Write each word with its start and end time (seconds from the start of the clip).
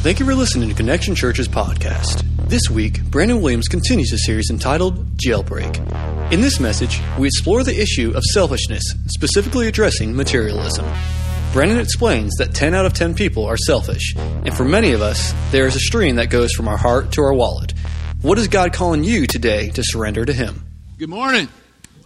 Thank 0.00 0.20
you 0.20 0.26
for 0.26 0.34
listening 0.34 0.68
to 0.68 0.74
Connection 0.76 1.16
Church's 1.16 1.48
podcast. 1.48 2.22
This 2.48 2.70
week, 2.70 3.02
Brandon 3.10 3.42
Williams 3.42 3.66
continues 3.66 4.12
a 4.12 4.18
series 4.18 4.48
entitled 4.48 5.16
Jailbreak. 5.16 6.32
In 6.32 6.40
this 6.40 6.60
message, 6.60 7.00
we 7.18 7.26
explore 7.26 7.64
the 7.64 7.78
issue 7.78 8.12
of 8.14 8.22
selfishness, 8.22 8.94
specifically 9.06 9.66
addressing 9.66 10.14
materialism. 10.14 10.86
Brandon 11.52 11.80
explains 11.80 12.36
that 12.36 12.54
10 12.54 12.74
out 12.74 12.86
of 12.86 12.92
10 12.92 13.14
people 13.16 13.44
are 13.44 13.56
selfish, 13.56 14.14
and 14.16 14.56
for 14.56 14.64
many 14.64 14.92
of 14.92 15.02
us, 15.02 15.34
there 15.50 15.66
is 15.66 15.74
a 15.74 15.80
stream 15.80 16.14
that 16.16 16.30
goes 16.30 16.52
from 16.52 16.68
our 16.68 16.76
heart 16.76 17.10
to 17.12 17.22
our 17.22 17.34
wallet. 17.34 17.74
What 18.22 18.38
is 18.38 18.46
God 18.46 18.72
calling 18.72 19.02
you 19.02 19.26
today 19.26 19.70
to 19.70 19.82
surrender 19.84 20.24
to 20.24 20.32
Him? 20.32 20.64
Good 20.96 21.08
morning. 21.10 21.48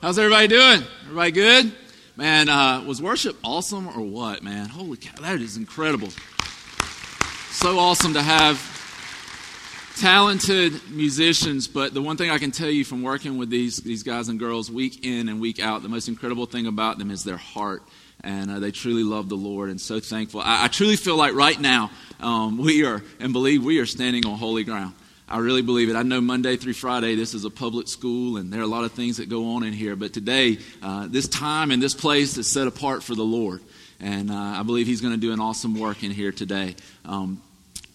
How's 0.01 0.19
everybody 0.19 0.49
doing? 0.49 0.83
Everybody 1.05 1.33
good? 1.33 1.73
Man, 2.17 2.49
uh, 2.49 2.85
was 2.87 3.03
worship 3.03 3.37
awesome 3.45 3.87
or 3.89 4.01
what, 4.01 4.43
man? 4.43 4.71
Holy 4.71 4.97
cow, 4.97 5.21
that 5.21 5.41
is 5.41 5.59
incredible. 5.59 6.09
So 7.53 7.79
awesome 7.79 8.15
to 8.15 8.23
have 8.23 8.59
talented 10.01 10.73
musicians, 10.91 11.69
but 11.69 11.93
the 11.93 12.01
one 12.01 12.17
thing 12.17 12.31
I 12.31 12.39
can 12.39 12.51
tell 12.51 12.71
you 12.71 12.83
from 12.83 13.03
working 13.03 13.37
with 13.37 13.51
these, 13.51 13.77
these 13.77 14.03
guys 14.03 14.29
and 14.29 14.39
girls 14.39 14.71
week 14.71 15.05
in 15.05 15.29
and 15.29 15.39
week 15.39 15.61
out, 15.61 15.83
the 15.83 15.89
most 15.91 16.09
incredible 16.09 16.47
thing 16.47 16.67
about 16.67 16.99
them 16.99 17.11
is 17.11 17.25
their 17.25 17.37
heart. 17.37 17.83
And 18.25 18.51
uh, 18.51 18.59
they 18.59 18.71
truly 18.71 19.05
love 19.05 19.29
the 19.29 19.37
Lord 19.37 19.69
and 19.69 19.79
so 19.79 20.01
thankful. 20.01 20.41
I, 20.41 20.65
I 20.65 20.69
truly 20.69 20.97
feel 20.97 21.17
like 21.17 21.35
right 21.35 21.61
now 21.61 21.91
um, 22.21 22.57
we 22.57 22.87
are, 22.87 23.03
and 23.21 23.35
believe 23.35 23.63
we 23.63 23.81
are 23.81 23.87
standing 23.87 24.25
on 24.25 24.39
holy 24.39 24.65
ground. 24.65 24.95
I 25.29 25.39
really 25.39 25.63
believe 25.63 25.91
it. 25.91 25.95
I 25.95 26.03
know 26.03 26.23
Monday 26.23 26.57
through 26.57 26.75
Friday, 26.75 27.15
this 27.17 27.35
is 27.35 27.45
a 27.45 27.51
public 27.51 27.87
school, 27.87 28.39
and 28.39 28.51
there 28.51 28.61
are 28.61 28.65
a 28.65 28.67
lot 28.67 28.85
of 28.85 28.93
things 28.93 29.19
that 29.19 29.29
go 29.29 29.55
on 29.55 29.63
in 29.63 29.75
here. 29.75 29.95
But 29.95 30.15
today, 30.15 30.59
uh, 30.83 31.07
this 31.07 31.29
time 31.29 31.71
and 31.71 31.83
this 31.83 31.95
place 31.95 32.37
is 32.39 32.51
set 32.51 32.67
apart 32.67 33.03
for 33.03 33.15
the 33.15 33.25
Lord. 33.25 33.61
And 34.03 34.31
uh, 34.31 34.35
I 34.35 34.63
believe 34.65 34.87
He's 34.87 35.01
going 35.01 35.15
to 35.15 35.21
do 35.21 35.33
an 35.33 35.41
awesome 35.41 35.79
work 35.79 36.03
in 36.03 36.11
here 36.11 36.33
today. 36.33 36.75
Um, 37.05 37.41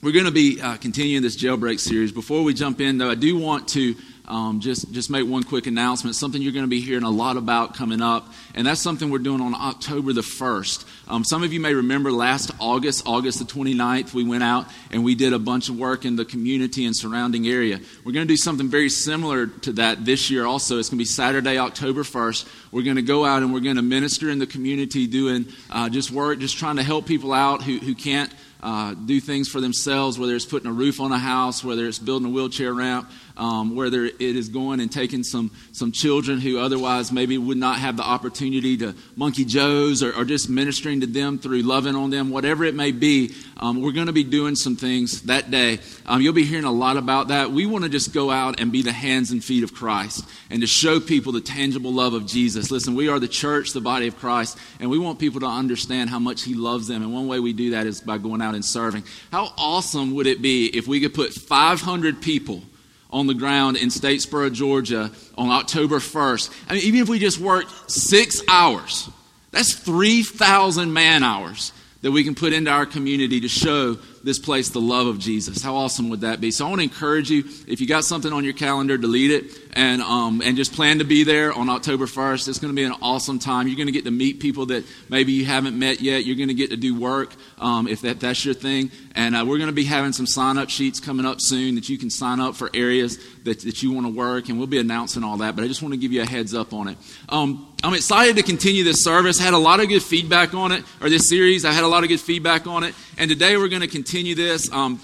we're 0.04 0.12
going 0.12 0.26
to 0.26 0.32
be 0.32 0.62
uh, 0.62 0.78
continuing 0.78 1.24
this 1.24 1.36
jailbreak 1.36 1.80
series. 1.80 2.12
Before 2.12 2.44
we 2.44 2.54
jump 2.54 2.80
in, 2.82 3.00
though, 3.00 3.10
I 3.10 3.16
do 3.16 3.36
want 3.36 3.70
to 3.70 3.96
um, 4.28 4.60
just 4.60 4.92
just 4.92 5.10
make 5.10 5.28
one 5.28 5.42
quick 5.42 5.66
announcement. 5.66 6.16
Something 6.16 6.42
you're 6.42 6.52
going 6.52 6.66
to 6.66 6.70
be 6.70 6.82
hearing 6.82 7.04
a 7.04 7.10
lot 7.10 7.36
about 7.36 7.74
coming 7.74 8.00
up, 8.02 8.32
and 8.54 8.68
that's 8.68 8.80
something 8.80 9.10
we're 9.10 9.18
doing 9.18 9.42
on 9.42 9.56
October 9.56 10.14
the 10.14 10.22
first. 10.22 10.86
Um, 11.08 11.24
some 11.24 11.42
of 11.42 11.52
you 11.52 11.60
may 11.60 11.74
remember 11.74 12.12
last 12.12 12.52
August, 12.60 13.08
August 13.08 13.40
the 13.40 13.46
29th, 13.46 14.14
we 14.14 14.24
went 14.24 14.44
out 14.44 14.68
and 14.92 15.04
we 15.04 15.16
did 15.16 15.34
a 15.34 15.40
bunch 15.40 15.70
of 15.70 15.80
work 15.80 16.06
in 16.06 16.16
the 16.16 16.26
community 16.26 16.86
and 16.86 16.96
surrounding 16.96 17.48
area. 17.48 17.80
We're 18.04 18.12
going 18.12 18.28
to 18.28 18.32
do 18.32 18.38
something 18.38 18.68
very 18.68 18.90
similar 18.90 19.48
to 19.48 19.72
that 19.74 20.06
this 20.06 20.30
year. 20.30 20.46
Also, 20.46 20.78
it's 20.78 20.90
going 20.90 20.98
to 20.98 21.02
be 21.02 21.06
Saturday, 21.06 21.58
October 21.58 22.04
1st. 22.04 22.48
We're 22.72 22.84
going 22.84 22.98
to 22.98 23.02
go 23.02 23.26
out 23.26 23.42
and 23.42 23.54
we're 23.54 23.62
going 23.62 23.78
to 23.78 23.82
minister 23.82 24.30
in 24.30 24.38
the 24.38 24.48
community, 24.48 25.08
doing 25.08 25.48
uh, 25.72 25.90
just 25.90 26.12
work, 26.12 26.40
just 26.40 26.58
trying 26.58 26.76
to 26.76 26.84
help 26.84 27.08
people 27.08 27.34
out 27.34 27.64
who 27.64 27.80
who 27.80 27.96
can't. 27.96 28.32
Uh, 28.68 28.94
do 28.96 29.22
things 29.22 29.48
for 29.48 29.62
themselves, 29.62 30.20
whether 30.20 30.36
it's 30.36 30.44
putting 30.44 30.70
a 30.70 30.74
roof 30.74 31.00
on 31.00 31.14
a 31.14 31.18
house, 31.18 31.64
whether 31.64 31.88
it's 31.88 32.00
building 32.00 32.28
a 32.28 32.30
wheelchair 32.30 32.74
ramp, 32.74 33.10
um, 33.38 33.76
whether 33.76 34.06
it 34.06 34.20
is 34.20 34.50
going 34.50 34.80
and 34.80 34.92
taking 34.92 35.24
some, 35.24 35.52
some 35.72 35.92
children 35.92 36.40
who 36.40 36.60
otherwise 36.60 37.12
maybe 37.12 37.38
would 37.38 37.58
not 37.58 37.78
have 37.78 37.96
the 37.96 38.04
opportunity 38.04 38.76
to 38.78 38.96
Monkey 39.16 39.46
Joe's 39.46 40.04
or, 40.04 40.14
or 40.14 40.26
just 40.26 40.50
ministering 40.50 41.02
to 41.02 41.08
them 41.08 41.38
through 41.38 41.62
loving 41.62 41.96
on 41.96 42.10
them, 42.10 42.30
whatever 42.30 42.66
it 42.66 42.76
may 42.76 42.92
be. 42.92 43.34
Um, 43.58 43.82
we're 43.82 43.92
going 43.92 44.08
to 44.08 44.14
be 44.14 44.24
doing 44.24 44.56
some 44.56 44.76
things 44.76 45.24
that 45.24 45.50
day. 45.52 45.80
Um, 46.06 46.22
you'll 46.22 46.34
be 46.34 46.46
hearing 46.46 46.66
a 46.66 46.72
lot 46.72 46.98
about 46.98 47.30
that. 47.30 47.52
We 47.52 47.66
want 47.66 47.84
to 47.84 47.90
just 47.90 48.14
go 48.14 48.30
out 48.32 48.60
and 48.60 48.72
be 48.72 48.82
the 48.82 48.92
hands 48.92 49.32
and 49.32 49.44
feet 49.44 49.64
of 49.64 49.74
Christ 49.74 50.28
and 50.50 50.62
to 50.62 50.68
show 50.68 51.00
people 51.00 51.32
the 51.32 51.42
tangible 51.42 51.94
love 51.94 52.14
of 52.14 52.26
Jesus. 52.26 52.72
Listen, 52.72 52.96
we 52.96 53.10
are 53.10 53.20
the 53.20 53.28
church, 53.28 53.74
the 53.74 53.82
body 53.82 54.08
of 54.08 54.18
Christ, 54.18 54.58
and 54.80 54.90
we 54.90 54.98
want 54.98 55.20
people 55.20 55.40
to 55.42 55.48
understand 55.48 56.10
how 56.10 56.20
much 56.20 56.44
He 56.44 56.54
loves 56.54 56.88
them. 56.88 57.02
And 57.02 57.14
one 57.14 57.28
way 57.28 57.40
we 57.40 57.54
do 57.54 57.72
that 57.72 57.86
is 57.86 58.02
by 58.02 58.18
going 58.18 58.42
out 58.42 58.56
and 58.56 58.66
serving. 58.66 59.04
How 59.32 59.54
awesome 59.58 60.16
would 60.16 60.28
it 60.28 60.42
be 60.42 60.68
if 60.68 60.88
we 60.88 61.00
could 61.00 61.14
put 61.14 61.34
500 61.34 62.22
people? 62.22 62.62
On 63.12 63.28
the 63.28 63.34
ground 63.34 63.78
in 63.78 63.90
Statesboro, 63.90 64.52
Georgia 64.52 65.12
on 65.38 65.50
October 65.50 66.00
1st. 66.00 66.66
I 66.70 66.74
mean, 66.74 66.84
even 66.84 67.02
if 67.02 67.10
we 67.10 67.20
just 67.20 67.40
worked 67.40 67.92
six 67.92 68.42
hours, 68.48 69.10
that's 69.52 69.74
3,000 69.74 70.92
man 70.92 71.24
hours 71.24 71.72
that 72.02 72.12
we 72.12 72.24
can 72.24 72.36
put 72.36 72.54
into 72.54 72.70
our 72.72 72.86
community 72.86 73.42
to 73.42 73.48
show 73.48 73.98
this 74.24 74.40
place 74.40 74.70
the 74.70 74.82
love 74.82 75.08
of 75.08 75.20
Jesus. 75.20 75.62
How 75.62 75.76
awesome 75.76 76.10
would 76.10 76.22
that 76.22 76.42
be? 76.42 76.52
So 76.52 76.66
I 76.66 76.70
want 76.70 76.80
to 76.80 76.84
encourage 76.84 77.30
you, 77.30 77.44
if 77.68 77.82
you 77.82 77.88
got 77.88 78.04
something 78.04 78.32
on 78.32 78.44
your 78.44 78.54
calendar, 78.54 78.98
delete 78.98 79.32
it 79.32 79.58
and, 79.74 80.02
um, 80.02 80.42
and 80.44 80.58
just 80.58 80.74
plan 80.74 81.00
to 81.00 81.04
be 81.04 81.24
there 81.24 81.54
on 81.54 81.70
October 81.70 82.06
1st. 82.06 82.48
It's 82.48 82.60
going 82.60 82.74
to 82.74 82.76
be 82.76 82.84
an 82.84 82.96
awesome 83.02 83.40
time. 83.40 83.68
You're 83.68 83.78
going 83.78 83.88
to 83.88 83.94
get 83.94 84.06
to 84.06 84.12
meet 84.12 84.40
people 84.40 84.66
that 84.68 84.86
maybe 85.10 85.34
you 85.34 85.46
haven't 85.46 85.78
met 85.78 86.02
yet. 86.02 86.26
You're 86.26 86.36
going 86.36 86.48
to 86.48 86.56
get 86.56 86.72
to 86.72 86.78
do 86.78 87.00
work 87.00 87.34
um, 87.60 87.88
if 87.88 88.02
that, 88.02 88.20
that's 88.20 88.44
your 88.44 88.54
thing. 88.54 88.92
And 89.16 89.36
uh, 89.36 89.46
we're 89.48 89.58
going 89.58 89.70
to 89.70 89.76
be 89.76 89.86
having 89.86 90.14
some 90.14 90.26
sign 90.26 90.58
up 90.58 90.70
sheets 90.70 91.00
coming 91.00 91.26
up 91.26 91.38
soon 91.40 91.76
that 91.76 91.90
you 91.90 91.98
can 91.98 92.10
sign 92.10 92.40
up 92.40 92.56
for 92.56 92.70
areas 92.74 93.20
that, 93.44 93.60
that 93.62 93.84
you 93.84 93.92
want 93.92 94.08
to 94.08 94.14
work. 94.14 94.50
And 94.50 94.58
we'll 94.58 94.68
be 94.68 94.80
announcing 94.80 95.24
all 95.24 95.38
that. 95.38 95.56
But 95.56 95.64
I 95.64 95.68
just 95.68 95.82
want 95.82 95.94
to 95.94 96.00
give 96.00 96.12
you 96.12 96.22
a 96.22 96.26
heads 96.26 96.54
up 96.54 96.74
on 96.74 96.88
it. 96.88 96.98
Um, 97.30 97.74
I'm 97.84 97.94
excited 97.94 98.36
to 98.38 98.44
continue 98.44 98.84
this 98.84 99.04
service. 99.04 99.38
Had 99.40 99.54
a 99.54 99.60
lot 99.60 99.80
of 99.80 99.88
good 99.88 100.02
feedback 100.02 100.56
on 100.56 100.72
it, 100.72 100.84
or 101.00 101.10
this 101.10 101.30
series. 101.30 101.64
I 101.64 101.72
had 101.72 101.84
a 101.84 101.88
lot 101.88 102.02
of 102.02 102.10
good 102.10 102.20
feedback 102.20 102.66
on 102.66 102.84
it. 102.84 102.96
And 103.20 103.30
today 103.30 103.56
we're 103.58 103.68
going 103.68 103.82
to 103.82 103.88
continue 103.88 104.17
this. 104.36 104.72
Um, 104.72 105.00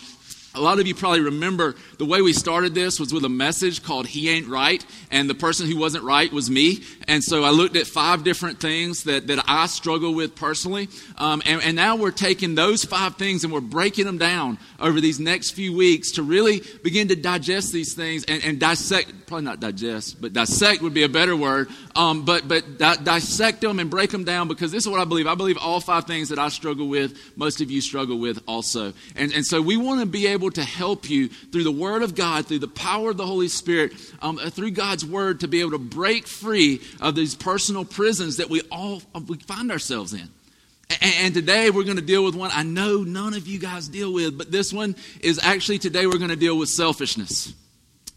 a 0.55 0.61
lot 0.61 0.79
of 0.79 0.87
you 0.87 0.95
probably 0.95 1.21
remember 1.21 1.75
the 2.03 2.09
way 2.09 2.21
we 2.21 2.33
started 2.33 2.75
this 2.75 2.99
was 2.99 3.13
with 3.13 3.23
a 3.23 3.29
message 3.29 3.81
called 3.81 4.07
He 4.07 4.27
Ain't 4.27 4.49
Right, 4.49 4.85
and 5.09 5.29
the 5.29 5.33
person 5.33 5.67
who 5.67 5.77
wasn't 5.77 6.03
right 6.03 6.29
was 6.33 6.49
me. 6.49 6.83
And 7.07 7.23
so 7.23 7.45
I 7.45 7.51
looked 7.51 7.77
at 7.77 7.87
five 7.87 8.25
different 8.25 8.59
things 8.59 9.03
that, 9.03 9.27
that 9.27 9.45
I 9.47 9.67
struggle 9.67 10.13
with 10.13 10.35
personally. 10.35 10.89
Um, 11.17 11.41
and, 11.45 11.61
and 11.61 11.77
now 11.77 11.95
we're 11.95 12.11
taking 12.11 12.55
those 12.55 12.83
five 12.83 13.15
things 13.15 13.45
and 13.45 13.53
we're 13.53 13.61
breaking 13.61 14.05
them 14.05 14.17
down 14.17 14.57
over 14.81 14.99
these 14.99 15.17
next 15.17 15.51
few 15.51 15.73
weeks 15.73 16.11
to 16.13 16.23
really 16.23 16.61
begin 16.83 17.07
to 17.07 17.15
digest 17.15 17.71
these 17.71 17.93
things 17.93 18.25
and, 18.25 18.43
and 18.43 18.59
dissect, 18.59 19.27
probably 19.27 19.45
not 19.45 19.61
digest, 19.61 20.21
but 20.21 20.33
dissect 20.33 20.81
would 20.81 20.93
be 20.93 21.03
a 21.03 21.09
better 21.09 21.37
word, 21.37 21.69
um, 21.95 22.25
but, 22.25 22.47
but 22.47 22.77
di- 22.77 22.97
dissect 22.97 23.61
them 23.61 23.79
and 23.79 23.89
break 23.89 24.09
them 24.09 24.25
down 24.25 24.49
because 24.49 24.73
this 24.73 24.83
is 24.83 24.89
what 24.89 24.99
I 24.99 25.05
believe. 25.05 25.27
I 25.27 25.35
believe 25.35 25.57
all 25.57 25.79
five 25.79 26.03
things 26.03 26.29
that 26.29 26.39
I 26.39 26.49
struggle 26.49 26.89
with, 26.89 27.17
most 27.37 27.61
of 27.61 27.71
you 27.71 27.79
struggle 27.79 28.19
with 28.19 28.41
also. 28.45 28.91
And, 29.15 29.31
and 29.33 29.45
so 29.45 29.61
we 29.61 29.77
want 29.77 30.01
to 30.01 30.05
be 30.05 30.27
able 30.27 30.51
to 30.51 30.63
help 30.63 31.09
you 31.09 31.29
through 31.29 31.63
the 31.63 31.71
Word 31.71 31.92
of 32.01 32.15
God, 32.15 32.47
through 32.47 32.59
the 32.59 32.67
power 32.67 33.11
of 33.11 33.17
the 33.17 33.25
Holy 33.25 33.47
Spirit, 33.47 33.93
um, 34.21 34.39
uh, 34.39 34.49
through 34.49 34.71
God's 34.71 35.05
Word 35.05 35.41
to 35.41 35.47
be 35.47 35.59
able 35.59 35.71
to 35.71 35.77
break 35.77 36.27
free 36.27 36.81
of 36.99 37.15
these 37.15 37.35
personal 37.35 37.85
prisons 37.85 38.37
that 38.37 38.49
we 38.49 38.61
all 38.71 39.01
uh, 39.13 39.21
we 39.27 39.37
find 39.37 39.71
ourselves 39.71 40.13
in. 40.13 40.29
And 41.01 41.33
today 41.33 41.69
we're 41.69 41.83
going 41.83 41.97
to 41.97 42.03
deal 42.03 42.23
with 42.23 42.35
one 42.35 42.51
I 42.53 42.63
know 42.63 43.03
none 43.03 43.33
of 43.33 43.47
you 43.47 43.59
guys 43.59 43.87
deal 43.87 44.13
with, 44.13 44.37
but 44.37 44.51
this 44.51 44.71
one 44.71 44.95
is 45.21 45.39
actually 45.41 45.79
today 45.79 46.05
we're 46.05 46.17
going 46.17 46.29
to 46.29 46.35
deal 46.35 46.57
with 46.57 46.69
selfishness. 46.69 47.53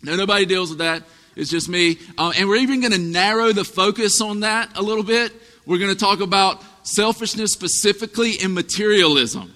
No, 0.03 0.17
nobody 0.17 0.47
deals 0.47 0.71
with 0.71 0.79
that. 0.79 1.03
It's 1.37 1.51
just 1.51 1.69
me. 1.69 1.99
Um, 2.17 2.33
and 2.37 2.49
we're 2.49 2.57
even 2.57 2.81
going 2.81 2.93
to 2.93 2.99
narrow 2.99 3.53
the 3.53 3.65
focus 3.65 4.21
on 4.21 4.41
that 4.41 4.77
a 4.77 4.83
little 4.83 5.05
bit. 5.05 5.33
We're 5.67 5.79
going 5.79 5.93
to 5.93 5.99
talk 5.99 6.21
about 6.21 6.63
selfishness 6.83 7.53
specifically 7.53 8.33
in 8.33 8.55
materialism. 8.55 9.56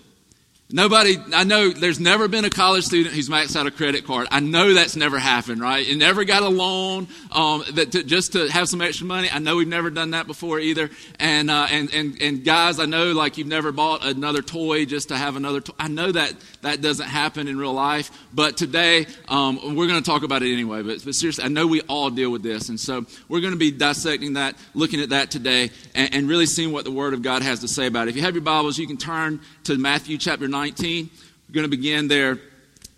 Nobody, 0.73 1.17
I 1.35 1.43
know 1.43 1.71
there's 1.71 1.99
never 1.99 2.29
been 2.29 2.45
a 2.45 2.51
college 2.51 2.85
student 2.85 3.13
who's 3.13 3.29
maxed 3.29 3.57
out 3.57 3.67
a 3.67 3.73
credit 3.73 4.07
card. 4.07 4.29
I 4.31 4.39
know 4.39 4.73
that's 4.73 4.95
never 4.95 5.19
happened, 5.19 5.61
right? 5.61 5.85
You 5.85 5.97
never 5.97 6.25
got 6.25 6.45
a 6.45 6.49
loan 6.49 7.09
um, 7.33 7.65
that 7.73 7.91
to, 7.93 8.05
just 8.05 8.35
to 8.35 8.49
have 8.49 8.69
some 8.69 8.81
extra 8.81 9.05
money. 9.05 9.29
I 9.33 9.41
know 9.41 9.57
we've 9.57 9.67
never 9.67 9.91
done 9.91 10.13
that 10.13 10.29
before 10.29 10.61
either. 10.61 10.89
And, 11.19 11.51
uh, 11.51 11.67
and, 11.71 11.93
and, 11.93 12.23
and 12.23 12.45
guys, 12.45 12.79
I 12.79 12.87
know 12.87 13.11
like 13.13 13.37
you've 13.37 13.49
never 13.49 13.73
bought 13.73 14.05
another 14.05 14.43
toy 14.43 14.85
just 14.85 15.09
to 15.09 15.17
have 15.17 15.35
another 15.35 15.61
toy. 15.61 15.75
I 15.77 15.89
know 15.89 16.13
that 16.13 16.35
that 16.63 16.81
doesn't 16.81 17.09
happen 17.09 17.49
in 17.49 17.59
real 17.59 17.73
life. 17.73 18.11
But 18.33 18.57
today, 18.57 19.07
um, 19.27 19.75
we're 19.75 19.89
going 19.89 20.01
to 20.01 20.09
talk 20.09 20.23
about 20.23 20.45
it 20.45 20.53
anyway. 20.53 20.83
But, 20.83 21.05
but, 21.05 21.15
seriously, 21.17 21.43
I 21.43 21.49
know 21.49 21.67
we 21.67 21.81
all 21.83 22.11
deal 22.11 22.31
with 22.31 22.45
this. 22.45 22.69
And 22.69 22.79
so 22.79 23.07
we're 23.29 23.41
going 23.41 23.55
to 23.55 23.59
be 23.59 23.73
dissecting 23.73 24.35
that, 24.35 24.55
looking 24.75 25.01
at 25.01 25.09
that 25.09 25.33
today, 25.33 25.71
and, 25.97 26.15
and 26.15 26.29
really 26.29 26.47
seeing 26.47 26.71
what 26.71 26.85
the 26.85 26.93
Word 26.93 27.13
of 27.13 27.23
God 27.23 27.43
has 27.43 27.59
to 27.61 27.69
say 27.69 27.87
about 27.87 28.07
it. 28.07 28.11
If 28.11 28.17
you 28.17 28.23
have 28.23 28.35
your 28.35 28.45
Bibles, 28.45 28.79
you 28.79 28.87
can 28.87 28.99
turn 28.99 29.41
to 29.71 29.79
Matthew 29.79 30.19
chapter 30.19 30.49
19. 30.49 31.09
We're 31.49 31.55
going 31.55 31.63
to 31.65 31.69
begin 31.71 32.09
there 32.09 32.41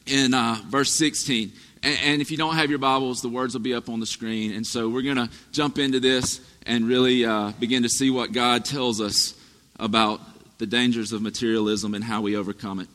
in 0.06 0.32
uh, 0.32 0.56
verse 0.69 0.90
16. 0.94 1.52
And, 1.82 1.98
and 2.02 2.22
if 2.22 2.30
you 2.30 2.38
don't 2.38 2.54
have 2.54 2.70
your 2.70 2.78
Bibles, 2.78 3.20
the 3.20 3.28
words 3.28 3.52
will 3.52 3.60
be 3.60 3.74
up 3.74 3.90
on 3.90 4.00
the 4.00 4.06
screen. 4.06 4.52
And 4.54 4.66
so 4.66 4.88
we're 4.88 5.02
going 5.02 5.16
to 5.16 5.28
jump 5.50 5.78
into 5.78 6.00
this 6.00 6.40
and 6.64 6.88
really 6.88 7.26
uh, 7.26 7.52
begin 7.60 7.82
to 7.82 7.90
see 7.90 8.08
what 8.08 8.32
God 8.32 8.64
tells 8.64 9.02
us 9.02 9.34
about 9.78 10.22
the 10.56 10.64
dangers 10.64 11.12
of 11.12 11.20
materialism 11.20 11.94
and 11.94 12.02
how 12.02 12.22
we 12.22 12.36
overcome 12.36 12.80
it. 12.80 12.88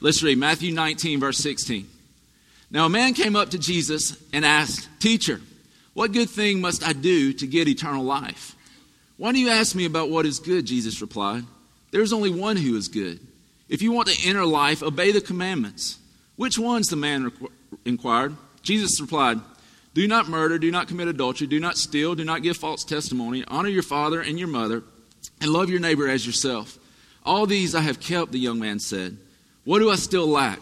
Let's 0.00 0.22
read 0.22 0.38
Matthew 0.38 0.72
19, 0.72 1.18
verse 1.18 1.38
16. 1.38 1.84
Now 2.70 2.86
a 2.86 2.88
man 2.88 3.12
came 3.12 3.34
up 3.34 3.50
to 3.50 3.58
Jesus 3.58 4.16
and 4.32 4.44
asked, 4.44 4.88
Teacher, 5.00 5.40
what 5.94 6.12
good 6.12 6.30
thing 6.30 6.60
must 6.60 6.86
I 6.86 6.92
do 6.92 7.32
to 7.32 7.46
get 7.48 7.66
eternal 7.66 8.04
life? 8.04 8.54
Why 9.16 9.32
do 9.32 9.40
you 9.40 9.48
ask 9.48 9.74
me 9.74 9.84
about 9.84 10.10
what 10.10 10.26
is 10.26 10.38
good? 10.38 10.64
Jesus 10.64 11.00
replied. 11.00 11.42
There 11.90 12.02
is 12.02 12.12
only 12.12 12.30
one 12.30 12.56
who 12.56 12.76
is 12.76 12.88
good. 12.88 13.20
If 13.68 13.82
you 13.82 13.92
want 13.92 14.08
to 14.08 14.28
enter 14.28 14.44
life, 14.44 14.82
obey 14.82 15.12
the 15.12 15.20
commandments. 15.20 15.98
Which 16.36 16.58
ones? 16.58 16.88
the 16.88 16.96
man 16.96 17.32
inquired. 17.84 18.36
Jesus 18.62 19.00
replied, 19.00 19.40
Do 19.94 20.06
not 20.06 20.28
murder, 20.28 20.58
do 20.58 20.70
not 20.70 20.88
commit 20.88 21.08
adultery, 21.08 21.46
do 21.46 21.60
not 21.60 21.76
steal, 21.76 22.14
do 22.14 22.24
not 22.24 22.42
give 22.42 22.56
false 22.56 22.84
testimony, 22.84 23.44
honor 23.48 23.68
your 23.68 23.82
father 23.82 24.20
and 24.20 24.38
your 24.38 24.48
mother, 24.48 24.82
and 25.40 25.50
love 25.50 25.70
your 25.70 25.80
neighbor 25.80 26.08
as 26.08 26.26
yourself. 26.26 26.78
All 27.24 27.46
these 27.46 27.74
I 27.74 27.80
have 27.80 28.00
kept, 28.00 28.32
the 28.32 28.38
young 28.38 28.58
man 28.58 28.78
said. 28.78 29.18
What 29.64 29.80
do 29.80 29.90
I 29.90 29.96
still 29.96 30.26
lack? 30.26 30.60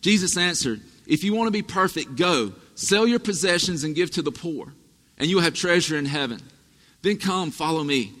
Jesus 0.00 0.36
answered, 0.36 0.80
If 1.06 1.24
you 1.24 1.34
want 1.34 1.48
to 1.48 1.52
be 1.52 1.62
perfect, 1.62 2.16
go, 2.16 2.52
sell 2.74 3.06
your 3.06 3.18
possessions 3.18 3.84
and 3.84 3.94
give 3.94 4.10
to 4.12 4.22
the 4.22 4.32
poor, 4.32 4.72
and 5.18 5.28
you 5.28 5.36
will 5.36 5.42
have 5.42 5.54
treasure 5.54 5.98
in 5.98 6.06
heaven. 6.06 6.40
Then 7.02 7.18
come, 7.18 7.50
follow 7.50 7.84
me. 7.84 8.12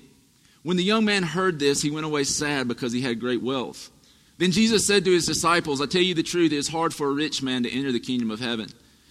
When 0.62 0.76
the 0.76 0.84
young 0.84 1.04
man 1.04 1.22
heard 1.22 1.58
this, 1.58 1.82
he 1.82 1.90
went 1.90 2.06
away 2.06 2.24
sad 2.24 2.68
because 2.68 2.92
he 2.92 3.00
had 3.00 3.20
great 3.20 3.42
wealth. 3.42 3.90
Then 4.38 4.52
Jesus 4.52 4.86
said 4.86 5.04
to 5.04 5.12
his 5.12 5.26
disciples, 5.26 5.80
I 5.80 5.86
tell 5.86 6.02
you 6.02 6.14
the 6.14 6.22
truth, 6.22 6.52
it 6.52 6.56
is 6.56 6.68
hard 6.68 6.94
for 6.94 7.08
a 7.08 7.12
rich 7.12 7.42
man 7.42 7.64
to 7.64 7.70
enter 7.70 7.92
the 7.92 8.00
kingdom 8.00 8.30
of 8.30 8.40
heaven. 8.40 8.68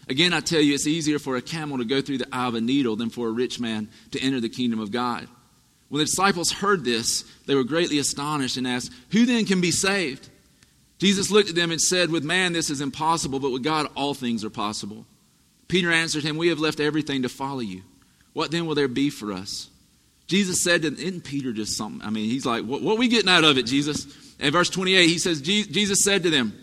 Again, 0.10 0.32
I 0.32 0.40
tell 0.40 0.62
you, 0.62 0.74
it's 0.74 0.88
easier 0.88 1.20
for 1.20 1.36
a 1.36 1.42
camel 1.42 1.80
to 1.80 1.86
go 1.86 2.00
through 2.02 2.20
the 2.20 2.28
eye 2.32 2.48
of 2.48 2.56
a 2.56 2.62
needle 2.62 2.96
than 2.96 3.10
for 3.10 3.28
a 3.28 3.32
rich 3.32 3.60
man 3.60 3.90
to 4.12 4.22
enter 4.22 4.40
the 4.40 4.50
kingdom 4.50 4.80
of 4.80 4.92
God. 4.92 5.28
When 5.90 6.00
the 6.00 6.06
disciples 6.06 6.52
heard 6.52 6.86
this, 6.86 7.24
they 7.46 7.56
were 7.56 7.64
greatly 7.64 8.00
astonished 8.00 8.58
and 8.58 8.68
asked, 8.68 8.92
Who 9.12 9.26
then 9.26 9.46
can 9.46 9.60
be 9.60 9.72
saved? 9.72 10.30
Jesus 10.98 11.30
looked 11.30 11.50
at 11.50 11.56
them 11.56 11.72
and 11.72 11.82
said, 11.82 12.10
With 12.10 12.24
man 12.24 12.54
this 12.54 12.70
is 12.70 12.82
impossible, 12.82 13.40
but 13.40 13.52
with 13.52 13.64
God 13.64 13.88
all 13.96 14.14
things 14.14 14.44
are 14.44 14.50
possible. 14.50 15.06
Peter 15.68 15.92
answered 15.92 16.24
him, 16.24 16.38
We 16.38 16.48
have 16.50 16.60
left 16.60 16.80
everything 16.80 17.24
to 17.24 17.30
follow 17.30 17.60
you. 17.60 17.84
What 18.34 18.52
then 18.52 18.66
will 18.66 18.76
there 18.76 18.88
be 18.88 19.10
for 19.10 19.34
us? 19.34 19.70
Jesus 20.28 20.62
said 20.62 20.84
isn't 20.84 21.24
Peter 21.24 21.54
just 21.54 21.78
something? 21.78 22.06
I 22.06 22.10
mean, 22.10 22.30
he's 22.30 22.46
like, 22.46 22.66
What, 22.66 22.82
what 22.82 22.98
we 22.98 23.08
getting 23.08 23.30
out 23.30 23.44
of 23.44 23.58
it, 23.58 23.66
Jesus? 23.66 24.06
In 24.40 24.52
verse 24.52 24.70
28, 24.70 25.08
he 25.08 25.18
says, 25.18 25.42
Jesus 25.42 26.04
said 26.04 26.24
to 26.24 26.30
them, 26.30 26.54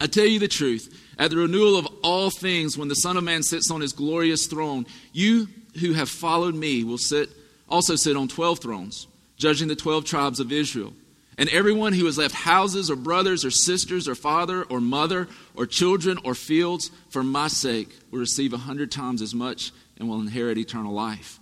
I 0.00 0.06
tell 0.06 0.24
you 0.24 0.38
the 0.38 0.48
truth. 0.48 1.00
At 1.16 1.30
the 1.30 1.36
renewal 1.36 1.76
of 1.78 1.86
all 2.02 2.30
things, 2.30 2.76
when 2.76 2.88
the 2.88 2.94
Son 2.94 3.16
of 3.16 3.22
Man 3.22 3.42
sits 3.44 3.70
on 3.70 3.80
his 3.80 3.92
glorious 3.92 4.46
throne, 4.46 4.86
you 5.12 5.48
who 5.80 5.92
have 5.92 6.08
followed 6.08 6.54
me 6.54 6.82
will 6.82 6.98
sit, 6.98 7.28
also 7.68 7.94
sit 7.94 8.16
on 8.16 8.26
12 8.26 8.58
thrones, 8.58 9.06
judging 9.36 9.68
the 9.68 9.76
12 9.76 10.04
tribes 10.04 10.40
of 10.40 10.50
Israel. 10.50 10.92
And 11.36 11.48
everyone 11.48 11.92
who 11.92 12.06
has 12.06 12.18
left 12.18 12.34
houses 12.34 12.90
or 12.90 12.96
brothers 12.96 13.44
or 13.44 13.50
sisters 13.50 14.08
or 14.08 14.14
father 14.14 14.64
or 14.64 14.80
mother 14.80 15.28
or 15.56 15.66
children 15.66 16.18
or 16.24 16.34
fields 16.34 16.90
for 17.10 17.22
my 17.22 17.48
sake 17.48 17.88
will 18.10 18.20
receive 18.20 18.52
a 18.52 18.58
hundred 18.58 18.92
times 18.92 19.20
as 19.20 19.34
much 19.34 19.72
and 19.98 20.08
will 20.08 20.20
inherit 20.20 20.58
eternal 20.58 20.92
life. 20.92 21.40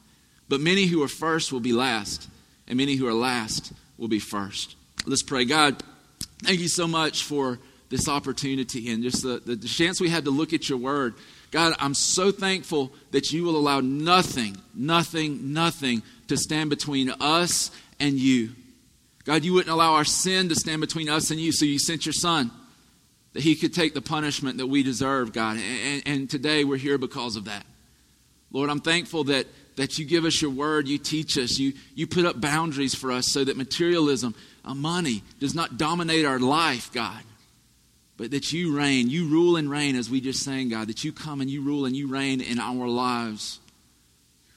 But 0.52 0.60
many 0.60 0.84
who 0.84 1.02
are 1.02 1.08
first 1.08 1.50
will 1.50 1.60
be 1.60 1.72
last, 1.72 2.28
and 2.68 2.76
many 2.76 2.94
who 2.96 3.06
are 3.06 3.14
last 3.14 3.72
will 3.96 4.08
be 4.08 4.18
first. 4.18 4.76
Let's 5.06 5.22
pray. 5.22 5.46
God, 5.46 5.82
thank 6.42 6.60
you 6.60 6.68
so 6.68 6.86
much 6.86 7.24
for 7.24 7.58
this 7.88 8.06
opportunity 8.06 8.92
and 8.92 9.02
just 9.02 9.22
the, 9.22 9.40
the, 9.46 9.56
chance 9.66 9.98
we 9.98 10.10
had 10.10 10.26
to 10.26 10.30
look 10.30 10.52
at 10.52 10.68
your 10.68 10.76
word. 10.76 11.14
God, 11.52 11.72
I'm 11.78 11.94
so 11.94 12.30
thankful 12.30 12.92
that 13.12 13.32
you 13.32 13.44
will 13.44 13.56
allow 13.56 13.80
nothing, 13.80 14.58
nothing, 14.74 15.54
nothing 15.54 16.02
to 16.28 16.36
stand 16.36 16.68
between 16.68 17.08
us 17.18 17.70
and 17.98 18.18
you. 18.18 18.50
God, 19.24 19.44
you 19.44 19.54
wouldn't 19.54 19.72
allow 19.72 19.94
our 19.94 20.04
sin 20.04 20.50
to 20.50 20.54
stand 20.54 20.82
between 20.82 21.08
us 21.08 21.30
and 21.30 21.40
you, 21.40 21.52
so 21.52 21.64
you 21.64 21.78
sent 21.78 22.04
your 22.04 22.12
son 22.12 22.50
that 23.32 23.42
he 23.42 23.54
could 23.54 23.72
take 23.72 23.94
the 23.94 24.02
punishment 24.02 24.58
that 24.58 24.66
we 24.66 24.82
deserve, 24.82 25.32
God. 25.32 25.56
And, 25.56 26.02
and, 26.04 26.28
today 26.28 26.64
we're 26.64 26.76
here 26.76 26.98
because 26.98 27.36
of 27.36 27.46
that. 27.46 27.64
Lord, 28.50 28.68
I'm 28.68 28.80
thankful 28.80 29.24
that, 29.24 29.46
that 29.76 29.98
you 29.98 30.04
give 30.04 30.24
us 30.24 30.40
your 30.42 30.50
word, 30.50 30.88
you 30.88 30.98
teach 30.98 31.38
us, 31.38 31.58
you, 31.58 31.72
you 31.94 32.06
put 32.06 32.24
up 32.24 32.40
boundaries 32.40 32.94
for 32.94 33.10
us 33.10 33.26
so 33.28 33.44
that 33.44 33.56
materialism, 33.56 34.34
uh, 34.64 34.74
money, 34.74 35.22
does 35.40 35.54
not 35.54 35.78
dominate 35.78 36.24
our 36.24 36.38
life, 36.38 36.92
God. 36.92 37.22
But 38.16 38.30
that 38.32 38.52
you 38.52 38.76
reign, 38.76 39.08
you 39.08 39.26
rule 39.26 39.56
and 39.56 39.70
reign, 39.70 39.96
as 39.96 40.10
we 40.10 40.20
just 40.20 40.44
sang, 40.44 40.68
God, 40.68 40.88
that 40.88 41.02
you 41.02 41.12
come 41.12 41.40
and 41.40 41.50
you 41.50 41.62
rule 41.62 41.86
and 41.86 41.96
you 41.96 42.08
reign 42.08 42.40
in 42.40 42.58
our 42.58 42.86
lives. 42.86 43.58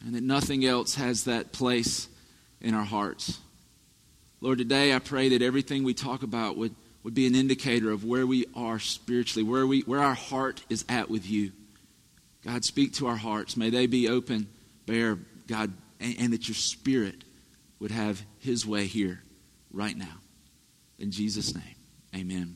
And 0.06 0.14
that 0.14 0.24
nothing 0.24 0.66
else 0.66 0.96
has 0.96 1.24
that 1.24 1.52
place 1.52 2.08
in 2.62 2.76
our 2.76 2.84
hearts. 2.84 3.40
Lord, 4.42 4.58
today 4.58 4.94
I 4.94 5.00
pray 5.00 5.30
that 5.30 5.42
everything 5.42 5.84
we 5.84 5.94
talk 5.94 6.22
about 6.22 6.58
would, 6.58 6.76
would 7.04 7.16
be 7.16 7.26
an 7.26 7.34
indicator 7.34 7.90
of 7.90 8.04
where 8.04 8.28
we 8.28 8.46
are 8.56 8.78
spiritually, 8.78 9.48
where, 9.48 9.66
we, 9.66 9.82
where 9.82 10.02
our 10.02 10.14
heart 10.14 10.62
is 10.70 10.86
at 10.90 11.10
with 11.10 11.28
you. 11.28 11.52
God, 12.44 12.64
speak 12.64 12.94
to 12.96 13.08
our 13.08 13.16
hearts. 13.16 13.58
May 13.58 13.72
they 13.72 13.88
be 13.88 14.08
open, 14.08 14.48
bare, 14.86 15.18
God, 15.48 15.74
and, 16.00 16.16
and 16.20 16.34
that 16.34 16.48
your 16.48 16.56
spirit 16.56 17.24
would 17.80 17.92
have 17.92 18.24
his 18.40 18.66
way 18.66 18.86
here 18.86 19.22
right 19.72 19.98
now. 19.98 20.22
In 21.00 21.12
Jesus' 21.12 21.54
name, 21.54 21.76
amen. 22.16 22.56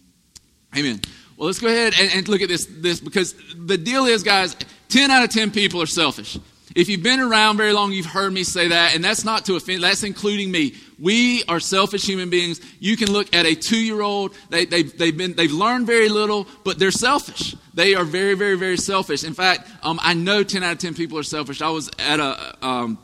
Amen. 0.78 1.02
Well, 1.36 1.48
let's 1.48 1.60
go 1.60 1.68
ahead 1.68 1.94
and, 2.00 2.12
and 2.14 2.28
look 2.28 2.42
at 2.42 2.48
this, 2.48 2.68
this 2.70 3.00
because 3.00 3.34
the 3.56 3.78
deal 3.78 4.06
is, 4.06 4.24
guys, 4.24 4.56
10 4.90 5.10
out 5.10 5.24
of 5.24 5.30
10 5.30 5.52
people 5.52 5.81
are 5.81 5.88
selfish. 5.88 6.38
If 6.75 6.88
you've 6.88 7.04
been 7.04 7.19
around 7.19 7.57
very 7.57 7.74
long, 7.74 7.92
you've 7.92 8.06
heard 8.06 8.31
me 8.31 8.44
say 8.44 8.68
that, 8.68 8.95
and 8.95 9.04
that's 9.04 9.25
not 9.25 9.45
to 9.45 9.56
offend, 9.56 9.83
that's 9.83 10.04
including 10.04 10.51
me. 10.51 10.75
We 11.00 11.44
are 11.45 11.60
selfish 11.60 12.06
human 12.06 12.30
beings. 12.30 12.62
You 12.80 12.95
can 12.98 13.12
look 13.12 13.33
at 13.36 13.45
a 13.45 13.56
two 13.56 13.80
year 13.80 14.01
old, 14.01 14.36
they, 14.50 14.66
they, 14.66 14.83
they've, 14.83 15.16
been, 15.16 15.33
they've 15.33 15.51
learned 15.51 15.88
very 15.88 16.10
little, 16.10 16.48
but 16.63 16.77
they're 16.77 16.92
selfish. 16.92 17.56
They 17.74 17.95
are 17.95 18.04
very, 18.04 18.36
very, 18.36 18.57
very 18.57 18.77
selfish. 18.77 19.24
In 19.24 19.33
fact, 19.33 19.69
um, 19.83 20.00
I 20.04 20.13
know 20.13 20.44
10 20.44 20.63
out 20.63 20.74
of 20.74 20.77
10 20.80 20.94
people 20.94 21.18
are 21.18 21.24
selfish. 21.24 21.62
I 21.62 21.69
was 21.69 21.89
at 21.98 22.19
a, 22.19 22.66
um, 22.66 23.00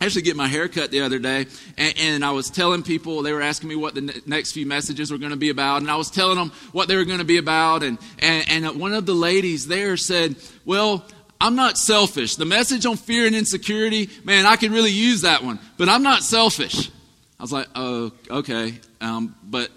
actually 0.00 0.22
get 0.22 0.36
my 0.36 0.48
hair 0.48 0.68
cut 0.68 0.90
the 0.90 1.00
other 1.00 1.18
day, 1.18 1.46
and, 1.78 1.94
and, 1.98 2.24
I 2.24 2.32
was 2.32 2.50
telling 2.50 2.82
people, 2.82 3.22
they 3.22 3.32
were 3.32 3.42
asking 3.42 3.68
me 3.68 3.76
what 3.76 3.94
the 3.94 4.02
ne- 4.02 4.20
next 4.26 4.52
few 4.52 4.66
messages 4.66 5.10
were 5.10 5.18
going 5.18 5.30
to 5.30 5.36
be 5.36 5.50
about, 5.50 5.80
and 5.80 5.90
I 5.90 5.96
was 5.96 6.10
telling 6.10 6.36
them 6.36 6.50
what 6.72 6.88
they 6.88 6.96
were 6.96 7.04
going 7.04 7.18
to 7.18 7.24
be 7.24 7.38
about, 7.38 7.82
and, 7.82 7.98
and, 8.18 8.66
and 8.66 8.80
one 8.80 8.92
of 8.92 9.06
the 9.06 9.14
ladies 9.14 9.66
there 9.66 9.96
said, 9.96 10.36
Well, 10.64 11.06
I'm 11.40 11.54
not 11.54 11.76
selfish. 11.76 12.36
The 12.36 12.44
message 12.44 12.86
on 12.86 12.96
fear 12.96 13.26
and 13.26 13.36
insecurity, 13.36 14.08
man, 14.24 14.46
I 14.46 14.56
could 14.56 14.72
really 14.72 14.90
use 14.90 15.22
that 15.22 15.42
one, 15.42 15.58
but 15.76 15.88
I'm 15.88 16.02
not 16.02 16.22
selfish. 16.22 16.90
I 17.38 17.42
was 17.42 17.52
like, 17.52 17.68
oh, 17.74 18.12
okay. 18.30 18.74
Um, 19.00 19.36
but 19.44 19.70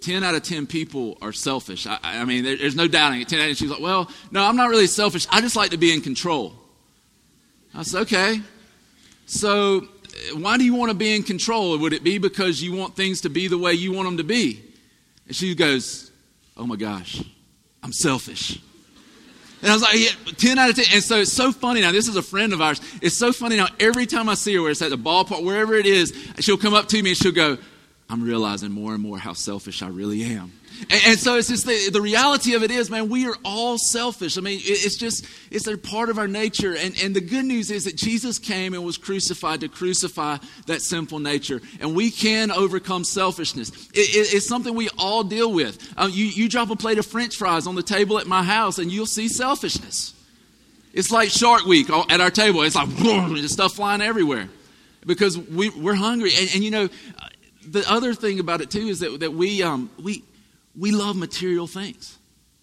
10 0.00 0.24
out 0.24 0.34
of 0.34 0.42
10 0.42 0.66
people 0.66 1.16
are 1.22 1.32
selfish. 1.32 1.86
I, 1.86 1.98
I 2.02 2.24
mean, 2.24 2.44
there, 2.44 2.56
there's 2.56 2.76
no 2.76 2.88
doubting 2.88 3.20
it. 3.20 3.28
10 3.28 3.38
out 3.38 3.42
of 3.42 3.46
ten. 3.48 3.54
she's 3.54 3.70
like, 3.70 3.80
well, 3.80 4.10
no, 4.30 4.44
I'm 4.44 4.56
not 4.56 4.68
really 4.68 4.86
selfish. 4.86 5.26
I 5.30 5.40
just 5.40 5.56
like 5.56 5.70
to 5.70 5.76
be 5.76 5.92
in 5.92 6.00
control. 6.00 6.54
I 7.74 7.82
said, 7.82 8.02
okay. 8.02 8.40
So, 9.26 9.86
why 10.34 10.56
do 10.56 10.64
you 10.64 10.74
want 10.74 10.90
to 10.90 10.96
be 10.96 11.14
in 11.14 11.22
control? 11.22 11.78
Would 11.78 11.92
it 11.92 12.02
be 12.02 12.18
because 12.18 12.62
you 12.62 12.74
want 12.74 12.96
things 12.96 13.20
to 13.22 13.28
be 13.28 13.48
the 13.48 13.58
way 13.58 13.72
you 13.74 13.92
want 13.92 14.06
them 14.06 14.16
to 14.16 14.24
be? 14.24 14.62
And 15.26 15.36
she 15.36 15.54
goes, 15.54 16.10
oh 16.56 16.66
my 16.66 16.76
gosh, 16.76 17.22
I'm 17.82 17.92
selfish. 17.92 18.60
And 19.62 19.70
I 19.70 19.74
was 19.74 19.82
like, 19.82 19.94
yeah, 19.98 20.10
10 20.36 20.58
out 20.58 20.70
of 20.70 20.76
10. 20.76 20.84
And 20.92 21.02
so 21.02 21.20
it's 21.20 21.32
so 21.32 21.50
funny 21.50 21.80
now. 21.80 21.92
This 21.92 22.08
is 22.08 22.16
a 22.16 22.22
friend 22.22 22.52
of 22.52 22.60
ours. 22.60 22.80
It's 23.00 23.16
so 23.16 23.32
funny 23.32 23.56
now. 23.56 23.68
Every 23.80 24.06
time 24.06 24.28
I 24.28 24.34
see 24.34 24.54
her, 24.54 24.62
where 24.62 24.70
it's 24.70 24.82
at 24.82 24.90
the 24.90 24.98
ballpark, 24.98 25.42
wherever 25.42 25.74
it 25.74 25.86
is, 25.86 26.12
she'll 26.40 26.58
come 26.58 26.74
up 26.74 26.88
to 26.88 27.02
me 27.02 27.10
and 27.10 27.16
she'll 27.16 27.32
go, 27.32 27.56
I'm 28.08 28.22
realizing 28.22 28.70
more 28.70 28.94
and 28.94 29.02
more 29.02 29.18
how 29.18 29.32
selfish 29.32 29.82
I 29.82 29.88
really 29.88 30.22
am. 30.22 30.52
And, 30.90 31.02
and 31.06 31.18
so 31.18 31.36
it's 31.36 31.48
just 31.48 31.66
the, 31.66 31.90
the, 31.90 32.00
reality 32.00 32.54
of 32.54 32.62
it 32.62 32.70
is, 32.70 32.90
man, 32.90 33.08
we 33.08 33.26
are 33.26 33.36
all 33.44 33.78
selfish. 33.78 34.38
I 34.38 34.40
mean, 34.40 34.58
it, 34.58 34.64
it's 34.64 34.96
just, 34.96 35.26
it's 35.50 35.66
a 35.66 35.76
part 35.76 36.08
of 36.08 36.18
our 36.18 36.28
nature. 36.28 36.76
And, 36.76 36.94
and 37.02 37.16
the 37.16 37.20
good 37.20 37.44
news 37.44 37.70
is 37.70 37.84
that 37.84 37.96
Jesus 37.96 38.38
came 38.38 38.74
and 38.74 38.84
was 38.84 38.98
crucified 38.98 39.60
to 39.60 39.68
crucify 39.68 40.38
that 40.66 40.82
sinful 40.82 41.18
nature. 41.18 41.60
And 41.80 41.94
we 41.94 42.10
can 42.10 42.50
overcome 42.50 43.04
selfishness. 43.04 43.70
It, 43.90 43.98
it, 43.98 44.34
it's 44.34 44.48
something 44.48 44.74
we 44.74 44.88
all 44.98 45.24
deal 45.24 45.52
with. 45.52 45.92
Um, 45.96 46.10
you, 46.12 46.26
you 46.26 46.48
drop 46.48 46.70
a 46.70 46.76
plate 46.76 46.98
of 46.98 47.06
french 47.06 47.36
fries 47.36 47.66
on 47.66 47.74
the 47.74 47.82
table 47.82 48.18
at 48.18 48.26
my 48.26 48.42
house 48.42 48.78
and 48.78 48.90
you'll 48.90 49.06
see 49.06 49.28
selfishness. 49.28 50.14
It's 50.92 51.10
like 51.10 51.28
Shark 51.28 51.66
Week 51.66 51.90
at 51.90 52.20
our 52.20 52.30
table. 52.30 52.62
It's 52.62 52.76
like 52.76 52.88
stuff 53.48 53.74
flying 53.74 54.00
everywhere 54.00 54.48
because 55.04 55.38
we, 55.38 55.70
we're 55.70 55.94
hungry. 55.94 56.32
And, 56.36 56.50
and, 56.54 56.64
you 56.64 56.70
know, 56.70 56.88
the 57.66 57.90
other 57.90 58.14
thing 58.14 58.40
about 58.40 58.60
it 58.60 58.70
too 58.70 58.86
is 58.86 59.00
that, 59.00 59.20
that 59.20 59.32
we, 59.32 59.62
um, 59.62 59.90
we, 60.02 60.22
we 60.78 60.90
love 60.90 61.16
material 61.16 61.66
things. 61.66 62.18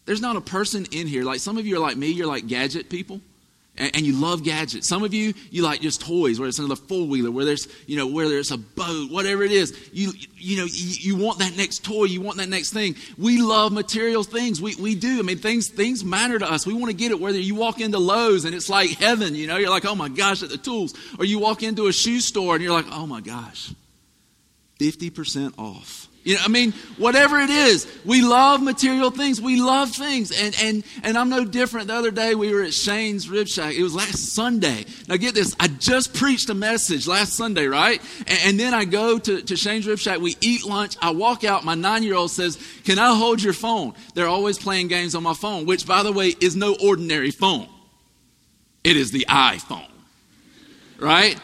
There's 0.06 0.22
not 0.22 0.36
a 0.36 0.42
person 0.42 0.86
in 0.92 1.08
here, 1.08 1.24
like 1.24 1.40
some 1.40 1.58
of 1.58 1.66
you 1.66 1.78
are 1.78 1.80
like 1.80 1.98
me, 1.98 2.08
you're 2.08 2.28
like 2.28 2.48
gadget 2.48 2.90
people. 2.90 3.22
And, 3.76 4.02
you 4.02 4.14
love 4.14 4.44
gadgets. 4.44 4.88
Some 4.88 5.04
of 5.04 5.16
you, 5.16 5.34
you 5.50 5.64
like 5.64 5.82
just 5.82 6.00
toys, 6.00 6.40
where 6.40 6.48
it's 6.48 6.60
another 6.60 6.76
four 6.76 7.08
wheeler, 7.08 7.32
where 7.32 7.44
there's, 7.44 7.68
you 7.88 7.98
know, 7.98 8.06
where 8.06 8.30
there's 8.30 8.52
a 8.52 8.58
boat, 8.58 9.10
whatever 9.10 9.42
it 9.42 9.52
is. 9.52 9.90
You, 9.92 10.12
you 10.36 10.58
know, 10.58 10.66
you, 10.66 11.16
you 11.16 11.16
want 11.16 11.40
that 11.40 11.58
next 11.58 11.84
toy, 11.84 12.04
you 12.04 12.22
want 12.22 12.38
that 12.38 12.50
next 12.50 12.72
thing. 12.72 12.96
We 13.18 13.42
love 13.42 13.72
material 13.72 14.24
things. 14.24 14.62
We, 14.62 14.76
we 14.76 14.94
do. 14.94 15.18
I 15.18 15.24
mean, 15.24 15.40
things, 15.40 15.70
things 15.70 16.06
matter 16.06 16.38
to 16.38 16.52
us. 16.52 16.68
We 16.68 16.76
want 16.76 16.92
to 16.92 16.96
get 16.96 17.10
it. 17.10 17.20
Whether 17.20 17.40
you 17.40 17.56
walk 17.56 17.82
into 17.82 17.98
Lowe's 17.98 18.46
and 18.46 18.54
it's 18.54 18.70
like 18.70 18.92
heaven, 18.92 19.34
you 19.34 19.48
know, 19.48 19.58
you're 19.58 19.72
like, 19.72 19.86
oh 19.86 19.96
my 19.96 20.10
gosh, 20.10 20.44
at 20.44 20.50
the 20.50 20.58
tools. 20.58 20.94
Or 21.18 21.26
you 21.26 21.40
walk 21.40 21.64
into 21.64 21.88
a 21.88 21.94
shoe 21.94 22.20
store 22.20 22.54
and 22.54 22.64
you're 22.64 22.74
like, 22.74 22.86
oh 22.92 23.08
my 23.08 23.22
gosh, 23.22 23.74
50% 24.80 25.58
off. 25.58 26.08
You 26.24 26.36
know, 26.36 26.42
I 26.46 26.48
mean, 26.48 26.72
whatever 26.98 27.38
it 27.40 27.50
is, 27.50 27.86
we 28.06 28.22
love 28.22 28.62
material 28.62 29.12
things. 29.12 29.42
We 29.42 29.60
love 29.60 29.92
things. 29.92 30.32
And, 30.32 30.56
and, 30.62 30.84
and 31.04 31.18
I'm 31.18 31.28
no 31.28 31.44
different. 31.44 31.88
The 31.88 31.96
other 31.96 32.12
day 32.12 32.34
we 32.34 32.54
were 32.54 32.64
at 32.64 32.74
Shane's 32.74 33.30
Rib 33.30 33.48
Shack. 33.48 33.76
It 33.76 33.84
was 33.84 33.94
last 33.94 34.34
Sunday. 34.34 34.86
Now 35.10 35.18
get 35.18 35.36
this. 35.36 35.54
I 35.60 35.68
just 35.68 36.14
preached 36.14 36.50
a 36.50 36.54
message 36.54 37.08
last 37.08 37.34
Sunday, 37.34 37.68
right? 37.68 38.02
And, 38.20 38.40
and 38.46 38.60
then 38.60 38.74
I 38.74 38.86
go 38.86 39.20
to, 39.20 39.42
to 39.42 39.56
Shane's 39.58 39.86
Rib 39.86 40.00
Shack. 40.00 40.20
We 40.22 40.38
eat 40.40 40.66
lunch. 40.66 40.96
I 41.02 41.12
walk 41.12 41.44
out. 41.44 41.66
My 41.66 41.76
nine 41.76 42.04
year 42.04 42.16
old 42.16 42.32
says, 42.32 42.58
Can 42.86 43.00
I 43.00 43.16
hold 43.18 43.44
your 43.44 43.54
phone? 43.54 43.94
They're 44.14 44.28
always 44.28 44.58
playing 44.58 44.88
games 44.88 45.16
on 45.16 45.24
my 45.24 45.34
phone, 45.34 45.66
which, 45.66 45.86
by 45.86 46.04
the 46.04 46.14
way, 46.14 46.34
is 46.40 46.56
no 46.56 46.78
ordinary 46.82 47.32
phone. 47.32 47.68
It 48.86 48.96
is 48.96 49.12
the 49.12 49.26
iPhone, 49.30 49.90
right? 51.00 51.38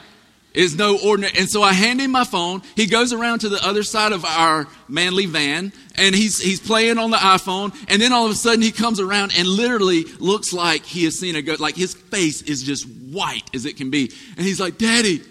Is 0.54 0.76
no 0.76 0.98
ordinary. 0.98 1.34
And 1.38 1.50
so 1.50 1.62
I 1.62 1.74
hand 1.74 2.02
him 2.02 2.12
my 2.12 2.24
phone. 2.24 2.62
He 2.76 2.88
goes 2.88 3.14
around 3.14 3.40
to 3.40 3.50
the 3.50 3.64
other 3.66 3.84
side 3.84 4.12
of 4.12 4.26
our 4.26 4.68
manly 4.88 5.26
van 5.26 5.72
and 5.96 6.16
he's, 6.16 6.40
he's 6.40 6.60
playing 6.60 6.98
on 6.98 7.12
the 7.12 7.18
iPhone. 7.18 7.76
And 7.88 8.02
then 8.02 8.14
all 8.14 8.26
of 8.26 8.32
a 8.32 8.36
sudden 8.36 8.62
he 8.62 8.72
comes 8.72 9.00
around 9.00 9.34
and 9.38 9.48
literally 9.48 10.06
looks 10.20 10.52
like 10.54 10.84
he 10.84 11.04
has 11.04 11.20
seen 11.20 11.36
a 11.36 11.42
ghost. 11.42 11.60
Like 11.60 11.76
his 11.76 11.94
face 11.94 12.42
is 12.42 12.64
just 12.64 12.88
white 12.90 13.50
as 13.54 13.66
it 13.66 13.78
can 13.78 13.90
be. 13.90 14.12
And 14.38 14.46
he's 14.46 14.60
like, 14.60 14.78
Daddy. 14.78 15.22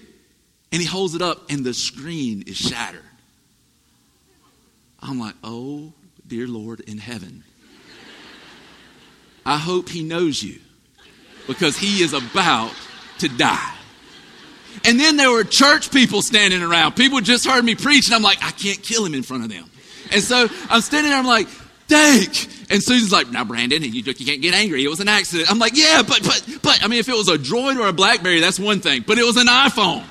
And 0.71 0.83
he 0.83 0.87
holds 0.87 1.15
it 1.15 1.23
up 1.23 1.51
and 1.51 1.65
the 1.65 1.75
screen 1.75 2.45
is 2.47 2.57
shattered. 2.57 3.03
I'm 5.01 5.19
like, 5.19 5.35
oh, 5.43 5.93
dear 6.27 6.47
Lord 6.47 6.81
in 6.81 6.99
heaven. 6.99 7.45
I 9.47 9.57
hope 9.57 9.89
he 9.89 10.03
knows 10.03 10.43
you 10.43 10.61
because 11.47 11.77
he 11.77 12.03
is 12.03 12.13
about 12.13 12.75
to 13.21 13.29
die. 13.29 13.78
And 14.85 14.99
then 14.99 15.17
there 15.17 15.31
were 15.31 15.45
church 15.45 15.91
people 15.91 16.23
standing 16.23 16.63
around. 16.63 16.97
People 16.97 17.21
just 17.21 17.47
heard 17.47 17.65
me 17.65 17.75
preach, 17.75 18.07
and 18.07 18.15
I'm 18.15 18.23
like, 18.23 18.39
I 18.43 18.51
can't 18.51 18.83
kill 18.83 19.05
him 19.05 19.15
in 19.15 19.23
front 19.23 19.45
of 19.45 19.51
them. 19.51 19.65
And 20.13 20.23
so 20.23 20.49
I'm 20.71 20.81
standing 20.81 21.11
there, 21.11 21.19
I'm 21.19 21.27
like, 21.27 21.49
Dake. 21.89 22.49
And 22.71 22.83
Susan's 22.83 23.13
like, 23.13 23.31
now, 23.31 23.45
Brandon, 23.45 23.83
you, 23.83 23.91
you 23.91 24.03
can't 24.15 24.43
get 24.43 24.55
angry. 24.55 24.85
It 24.85 24.89
was 24.89 25.01
an 25.01 25.09
accident. 25.09 25.51
I'm 25.51 25.59
like, 25.59 25.77
yeah, 25.77 26.03
but, 26.07 26.23
but, 26.23 26.59
but, 26.63 26.85
I 26.85 26.89
mean, 26.89 26.99
if 26.99 27.09
it 27.09 27.15
was 27.15 27.29
a 27.29 27.39
Droid 27.39 27.79
or 27.79 27.89
a 27.89 27.93
Blackberry, 27.93 28.41
that's 28.41 28.61
one 28.61 28.81
thing. 28.81 29.05
But 29.07 29.19
it 29.19 29.25
was 29.25 29.37
an 29.37 29.47
iPhone. 29.47 30.05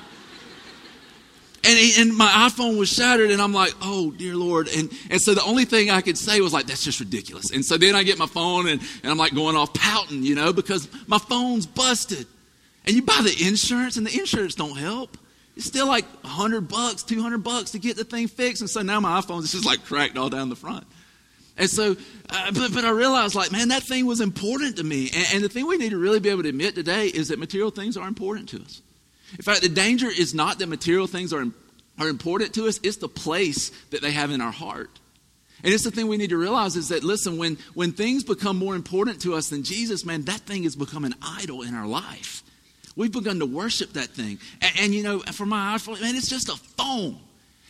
And, 1.64 1.78
he, 1.78 2.00
and 2.00 2.16
my 2.16 2.28
iPhone 2.48 2.78
was 2.78 2.88
shattered, 2.88 3.30
and 3.30 3.42
I'm 3.42 3.52
like, 3.52 3.74
oh, 3.82 4.10
dear 4.12 4.34
Lord. 4.36 4.68
And, 4.68 4.92
and 5.10 5.20
so 5.20 5.34
the 5.34 5.42
only 5.44 5.64
thing 5.64 5.90
I 5.90 6.00
could 6.00 6.16
say 6.16 6.40
was 6.40 6.52
like, 6.52 6.66
that's 6.66 6.84
just 6.84 7.00
ridiculous. 7.00 7.50
And 7.50 7.64
so 7.64 7.76
then 7.76 7.94
I 7.94 8.04
get 8.04 8.18
my 8.18 8.26
phone, 8.26 8.68
and, 8.68 8.80
and 9.02 9.10
I'm 9.10 9.18
like 9.18 9.34
going 9.34 9.56
off 9.56 9.74
pouting, 9.74 10.22
you 10.22 10.34
know, 10.34 10.52
because 10.52 10.88
my 11.06 11.18
phone's 11.18 11.66
busted. 11.66 12.26
And 12.88 12.96
you 12.96 13.02
buy 13.02 13.20
the 13.22 13.46
insurance, 13.46 13.98
and 13.98 14.06
the 14.06 14.18
insurance 14.18 14.54
don't 14.54 14.78
help. 14.78 15.18
It's 15.56 15.66
still 15.66 15.86
like 15.86 16.06
100 16.22 16.68
bucks, 16.68 17.02
200 17.02 17.44
bucks 17.44 17.72
to 17.72 17.78
get 17.78 17.98
the 17.98 18.04
thing 18.04 18.28
fixed. 18.28 18.62
And 18.62 18.70
so 18.70 18.80
now 18.80 18.98
my 18.98 19.20
iPhone 19.20 19.42
is 19.42 19.52
just 19.52 19.66
like 19.66 19.84
cracked 19.84 20.16
all 20.16 20.30
down 20.30 20.48
the 20.48 20.56
front. 20.56 20.86
And 21.58 21.68
so, 21.68 21.96
uh, 22.30 22.50
but, 22.52 22.72
but 22.72 22.86
I 22.86 22.90
realized, 22.90 23.34
like, 23.34 23.52
man, 23.52 23.68
that 23.68 23.82
thing 23.82 24.06
was 24.06 24.22
important 24.22 24.78
to 24.78 24.84
me. 24.84 25.10
And, 25.14 25.26
and 25.34 25.44
the 25.44 25.50
thing 25.50 25.66
we 25.66 25.76
need 25.76 25.90
to 25.90 25.98
really 25.98 26.18
be 26.18 26.30
able 26.30 26.44
to 26.44 26.48
admit 26.48 26.76
today 26.76 27.08
is 27.08 27.28
that 27.28 27.38
material 27.38 27.70
things 27.70 27.98
are 27.98 28.08
important 28.08 28.48
to 28.50 28.62
us. 28.62 28.80
In 29.32 29.42
fact, 29.42 29.60
the 29.60 29.68
danger 29.68 30.06
is 30.06 30.32
not 30.32 30.58
that 30.60 30.68
material 30.68 31.06
things 31.06 31.34
are, 31.34 31.44
are 31.98 32.08
important 32.08 32.54
to 32.54 32.68
us, 32.68 32.80
it's 32.82 32.96
the 32.96 33.08
place 33.08 33.68
that 33.90 34.00
they 34.00 34.12
have 34.12 34.30
in 34.30 34.40
our 34.40 34.52
heart. 34.52 34.98
And 35.62 35.74
it's 35.74 35.84
the 35.84 35.90
thing 35.90 36.08
we 36.08 36.16
need 36.16 36.30
to 36.30 36.38
realize 36.38 36.74
is 36.74 36.88
that, 36.88 37.04
listen, 37.04 37.36
when, 37.36 37.58
when 37.74 37.92
things 37.92 38.24
become 38.24 38.56
more 38.56 38.74
important 38.74 39.20
to 39.22 39.34
us 39.34 39.50
than 39.50 39.62
Jesus, 39.62 40.06
man, 40.06 40.22
that 40.22 40.40
thing 40.40 40.62
has 40.62 40.74
become 40.74 41.04
an 41.04 41.16
idol 41.20 41.60
in 41.60 41.74
our 41.74 41.86
life. 41.86 42.44
We've 42.98 43.12
begun 43.12 43.38
to 43.38 43.46
worship 43.46 43.92
that 43.92 44.08
thing. 44.08 44.40
And, 44.60 44.72
and 44.80 44.94
you 44.94 45.04
know, 45.04 45.20
for 45.20 45.46
my 45.46 45.76
iPhone, 45.76 46.00
man, 46.00 46.16
it's 46.16 46.28
just 46.28 46.48
a 46.48 46.56
phone. 46.56 47.20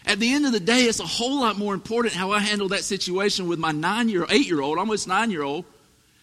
At 0.07 0.19
the 0.19 0.33
end 0.33 0.47
of 0.47 0.53
the 0.53 0.61
day, 0.61 0.85
it's 0.85 1.01
a 1.01 1.07
whole 1.07 1.41
lot 1.41 1.59
more 1.59 1.75
important 1.75 2.15
how 2.15 2.31
I 2.31 2.39
handle 2.39 2.69
that 2.69 2.83
situation 2.83 3.47
with 3.47 3.59
my 3.59 3.71
nine 3.71 4.09
year, 4.09 4.25
eight 4.31 4.47
year 4.47 4.63
old, 4.63 4.79
almost 4.79 5.07
nine 5.07 5.31
year 5.31 5.43
old, 5.43 5.67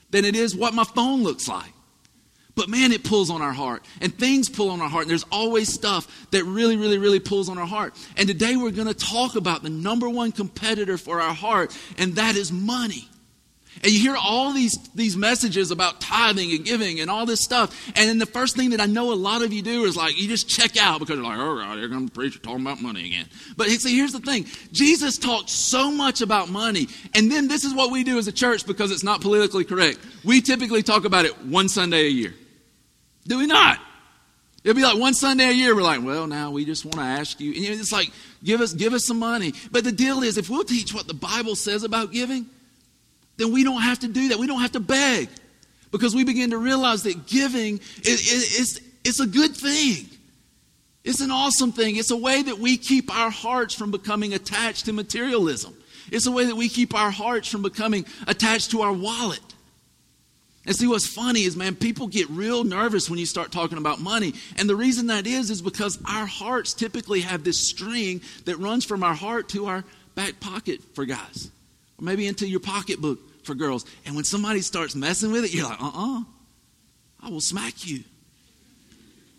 than 0.09 0.25
it 0.25 0.35
is 0.35 0.55
what 0.55 0.74
my 0.74 0.83
phone 0.83 1.21
looks 1.21 1.47
like. 1.47 1.71
But 2.55 2.67
man, 2.67 2.91
it 2.91 3.03
pulls 3.03 3.29
on 3.29 3.43
our 3.43 3.53
heart. 3.53 3.85
And 4.01 4.17
things 4.17 4.50
pull 4.50 4.71
on 4.71 4.81
our 4.81 4.89
heart. 4.89 5.03
And 5.03 5.12
there's 5.12 5.25
always 5.31 5.71
stuff 5.71 6.27
that 6.31 6.43
really, 6.43 6.75
really, 6.75 6.97
really 6.97 7.19
pulls 7.19 7.47
on 7.47 7.59
our 7.59 7.67
heart. 7.67 7.93
And 8.17 8.27
today 8.27 8.55
we're 8.55 8.71
going 8.71 8.88
to 8.88 8.95
talk 8.95 9.35
about 9.35 9.62
the 9.62 9.69
number 9.69 10.09
one 10.09 10.31
competitor 10.31 10.97
for 10.97 11.21
our 11.21 11.35
heart, 11.35 11.77
and 12.00 12.15
that 12.15 12.35
is 12.35 12.51
money. 12.51 13.07
And 13.84 13.91
you 13.91 14.00
hear 14.00 14.15
all 14.15 14.53
these, 14.53 14.77
these 14.96 15.17
messages 15.17 15.70
about 15.70 16.01
tithing 16.01 16.51
and 16.51 16.63
giving 16.63 17.00
and 17.00 17.10
all 17.10 17.25
this 17.25 17.41
stuff. 17.44 17.91
And 17.96 18.10
then 18.10 18.17
the 18.17 18.25
first 18.25 18.55
thing 18.55 18.72
that 18.72 18.82
I 18.82 18.86
know 18.86 19.12
a 19.12 19.15
lot 19.15 19.44
of 19.44 19.53
you 19.53 19.62
do 19.62 19.84
is 19.84 19.96
like, 19.96 20.20
you 20.20 20.27
just 20.27 20.50
check 20.50 20.77
out 20.77 21.00
because 21.00 21.15
you're 21.15 21.25
like, 21.25 21.38
all 21.38 21.53
right, 21.53 21.75
they're 21.75 21.88
going 21.88 22.08
to 22.08 22.13
preach 22.13 22.41
talking 22.41 22.62
about 22.62 22.82
money 22.82 23.05
again. 23.05 23.27
But 23.58 23.67
see, 23.67 23.96
here's 23.96 24.13
the 24.13 24.20
thing 24.20 24.46
Jesus 24.72 25.17
talked 25.17 25.50
so 25.50 25.91
much 25.91 26.22
about 26.22 26.50
money. 26.50 26.88
And 27.13 27.32
then 27.32 27.48
this 27.48 27.63
is 27.63 27.74
what 27.74 27.91
we 27.91 28.03
do 28.03 28.17
as 28.17 28.27
a 28.27 28.32
church 28.32 28.65
because 28.65 28.91
it's 28.91 29.03
not 29.03 29.22
politically 29.22 29.65
correct. 29.65 30.00
We 30.24 30.41
typically 30.41 30.82
talk 30.82 31.05
about 31.05 31.25
it 31.25 31.46
one 31.46 31.70
Sunday 31.70 32.05
a 32.05 32.10
year. 32.10 32.34
Do 33.27 33.39
we 33.39 33.48
not? 33.48 33.79
It'll 34.63 34.75
be 34.75 34.84
like 34.84 34.98
one 34.98 35.13
Sunday 35.13 35.50
a 35.50 35.51
year. 35.51 35.75
We're 35.75 35.84
like, 35.84 36.03
well, 36.03 36.25
now 36.25 36.50
we 36.50 36.65
just 36.65 36.86
want 36.86 36.96
to 36.96 37.01
ask 37.01 37.39
you. 37.39 37.53
And 37.53 37.79
it's 37.79 37.91
like, 37.91 38.12
give 38.44 38.62
us, 38.62 38.74
give 38.74 38.94
us 38.94 39.05
some 39.05 39.20
money. 39.20 39.53
But 39.72 39.84
the 39.84 39.91
deal 39.91 40.24
is, 40.24 40.39
if 40.39 40.50
we'll 40.50 40.63
teach 40.63 40.91
what 40.91 41.08
the 41.08 41.13
Bible 41.13 41.55
says 41.55 41.84
about 41.84 42.12
giving, 42.12 42.48
then 43.38 43.51
we 43.51 43.63
don't 43.63 43.82
have 43.82 44.00
to 44.00 44.08
do 44.08 44.30
that. 44.30 44.38
We 44.38 44.48
don't 44.48 44.62
have 44.62 44.74
to 44.74 44.80
beg 44.80 45.30
because 45.92 46.15
we 46.15 46.24
begin 46.24 46.51
to 46.51 46.58
realize 46.58 47.04
that 47.04 47.25
giving 47.27 47.80
is, 48.04 48.82
is 49.04 49.20
a 49.20 49.27
good 49.27 49.56
thing. 49.56 50.08
It's 51.04 51.22
an 51.22 51.32
awesome 51.32 51.72
thing. 51.72 51.98
It's 51.98 52.12
a 52.12 52.18
way 52.18 52.42
that 52.42 52.58
we 52.58 52.77
keep 52.77 53.15
our 53.15 53.30
hearts 53.30 53.75
from 53.75 53.92
becoming 53.92 54.34
attached 54.34 54.86
to 54.86 54.94
materialism. 54.94 55.75
It's 56.12 56.25
a 56.25 56.32
way 56.32 56.46
that 56.46 56.56
we 56.56 56.70
keep 56.70 56.96
our 56.96 57.12
hearts 57.12 57.48
from 57.48 57.62
becoming 57.62 58.06
attached 58.27 58.72
to 58.72 58.82
our 58.82 58.94
wallet. 58.94 59.39
And 60.65 60.75
see, 60.75 60.88
what's 60.88 61.08
funny 61.08 61.44
is, 61.44 61.56
man, 61.56 61.75
people 61.75 62.08
get 62.08 62.27
real 62.30 62.63
nervous 62.63 63.08
when 63.08 63.20
you 63.20 63.27
start 63.27 63.51
talking 63.51 63.77
about 63.77 64.00
money. 64.00 64.34
And 64.58 64.68
the 64.68 64.75
reason 64.75 65.08
that 65.08 65.27
is, 65.27 65.51
is 65.51 65.62
because 65.62 66.00
our 66.08 66.25
hearts 66.25 66.74
typically 66.74 67.22
have 67.22 67.44
this 67.44 67.70
string 67.70 68.22
that 68.46 68.58
runs 68.58 68.84
from 68.84 69.04
our 69.04 69.13
heart 69.13 69.48
to 69.50 69.68
our 69.68 69.84
back 70.15 70.39
pocket 70.39 70.82
for 70.96 71.06
guys, 71.06 71.51
or 72.00 72.06
maybe 72.06 72.28
into 72.28 72.48
your 72.48 72.60
pocketbook 72.60 73.20
for 73.44 73.56
girls. 73.56 73.86
And 74.06 74.16
when 74.16 74.25
somebody 74.25 74.62
starts 74.62 74.96
messing 74.96 75.32
with 75.32 75.46
it, 75.46 75.54
you're 75.54 75.68
like, 75.68 75.82
uh 75.82 75.86
uh-uh, 75.86 76.20
uh 76.20 76.24
I 77.22 77.30
will 77.30 77.42
smack 77.42 77.88
you. 77.88 78.04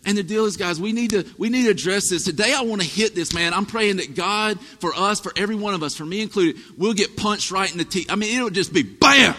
And 0.05 0.17
the 0.17 0.23
deal 0.23 0.45
is, 0.45 0.55
guys, 0.55 0.79
we 0.79 0.93
need 0.93 1.09
to 1.09 1.25
we 1.37 1.49
need 1.49 1.63
to 1.63 1.71
address 1.71 2.09
this 2.09 2.23
today. 2.23 2.53
I 2.53 2.61
want 2.61 2.81
to 2.81 2.87
hit 2.87 3.13
this, 3.13 3.33
man. 3.33 3.53
I'm 3.53 3.65
praying 3.65 3.97
that 3.97 4.15
God, 4.15 4.59
for 4.79 4.93
us, 4.95 5.19
for 5.19 5.33
every 5.35 5.55
one 5.55 5.73
of 5.73 5.83
us, 5.83 5.95
for 5.95 6.05
me 6.05 6.21
included, 6.21 6.61
we'll 6.77 6.93
get 6.93 7.17
punched 7.17 7.51
right 7.51 7.69
in 7.69 7.77
the 7.77 7.83
teeth. 7.83 8.07
I 8.09 8.15
mean, 8.15 8.35
it'll 8.35 8.49
just 8.49 8.73
be 8.73 8.83
bam, 8.83 9.35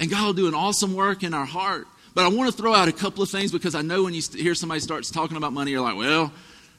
and 0.00 0.10
God 0.10 0.26
will 0.26 0.32
do 0.32 0.48
an 0.48 0.54
awesome 0.54 0.94
work 0.94 1.22
in 1.22 1.34
our 1.34 1.44
heart. 1.44 1.86
But 2.14 2.24
I 2.24 2.28
want 2.28 2.50
to 2.50 2.56
throw 2.56 2.74
out 2.74 2.88
a 2.88 2.92
couple 2.92 3.22
of 3.22 3.30
things 3.30 3.52
because 3.52 3.76
I 3.76 3.82
know 3.82 4.02
when 4.02 4.14
you 4.14 4.22
hear 4.34 4.56
somebody 4.56 4.80
starts 4.80 5.08
talking 5.08 5.36
about 5.36 5.52
money, 5.52 5.70
you're 5.70 5.82
like, 5.82 5.96
well, 5.96 6.32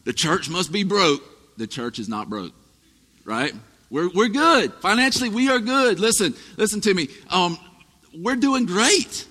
the 0.04 0.12
church 0.12 0.50
must 0.50 0.70
be 0.70 0.84
broke. 0.84 1.24
The 1.58 1.68
church 1.68 1.98
is 1.98 2.10
not 2.10 2.30
broke, 2.30 2.51
right? 3.24 3.54
We're, 3.89 4.10
we're 4.10 4.29
good. 4.29 4.74
Financially, 4.75 5.29
we 5.29 5.50
are 5.50 5.60
good. 5.60 6.00
Listen, 6.00 6.36
listen 6.58 6.81
to 6.81 6.93
me. 6.93 7.10
Um, 7.29 7.58
we're 8.15 8.36
doing 8.36 8.65
great. 8.65 9.25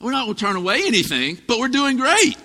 We're 0.00 0.12
not 0.12 0.24
going 0.24 0.36
to 0.36 0.40
turn 0.40 0.56
away 0.56 0.82
anything, 0.86 1.38
but 1.46 1.58
we're 1.58 1.68
doing 1.68 1.96
great. 1.96 2.36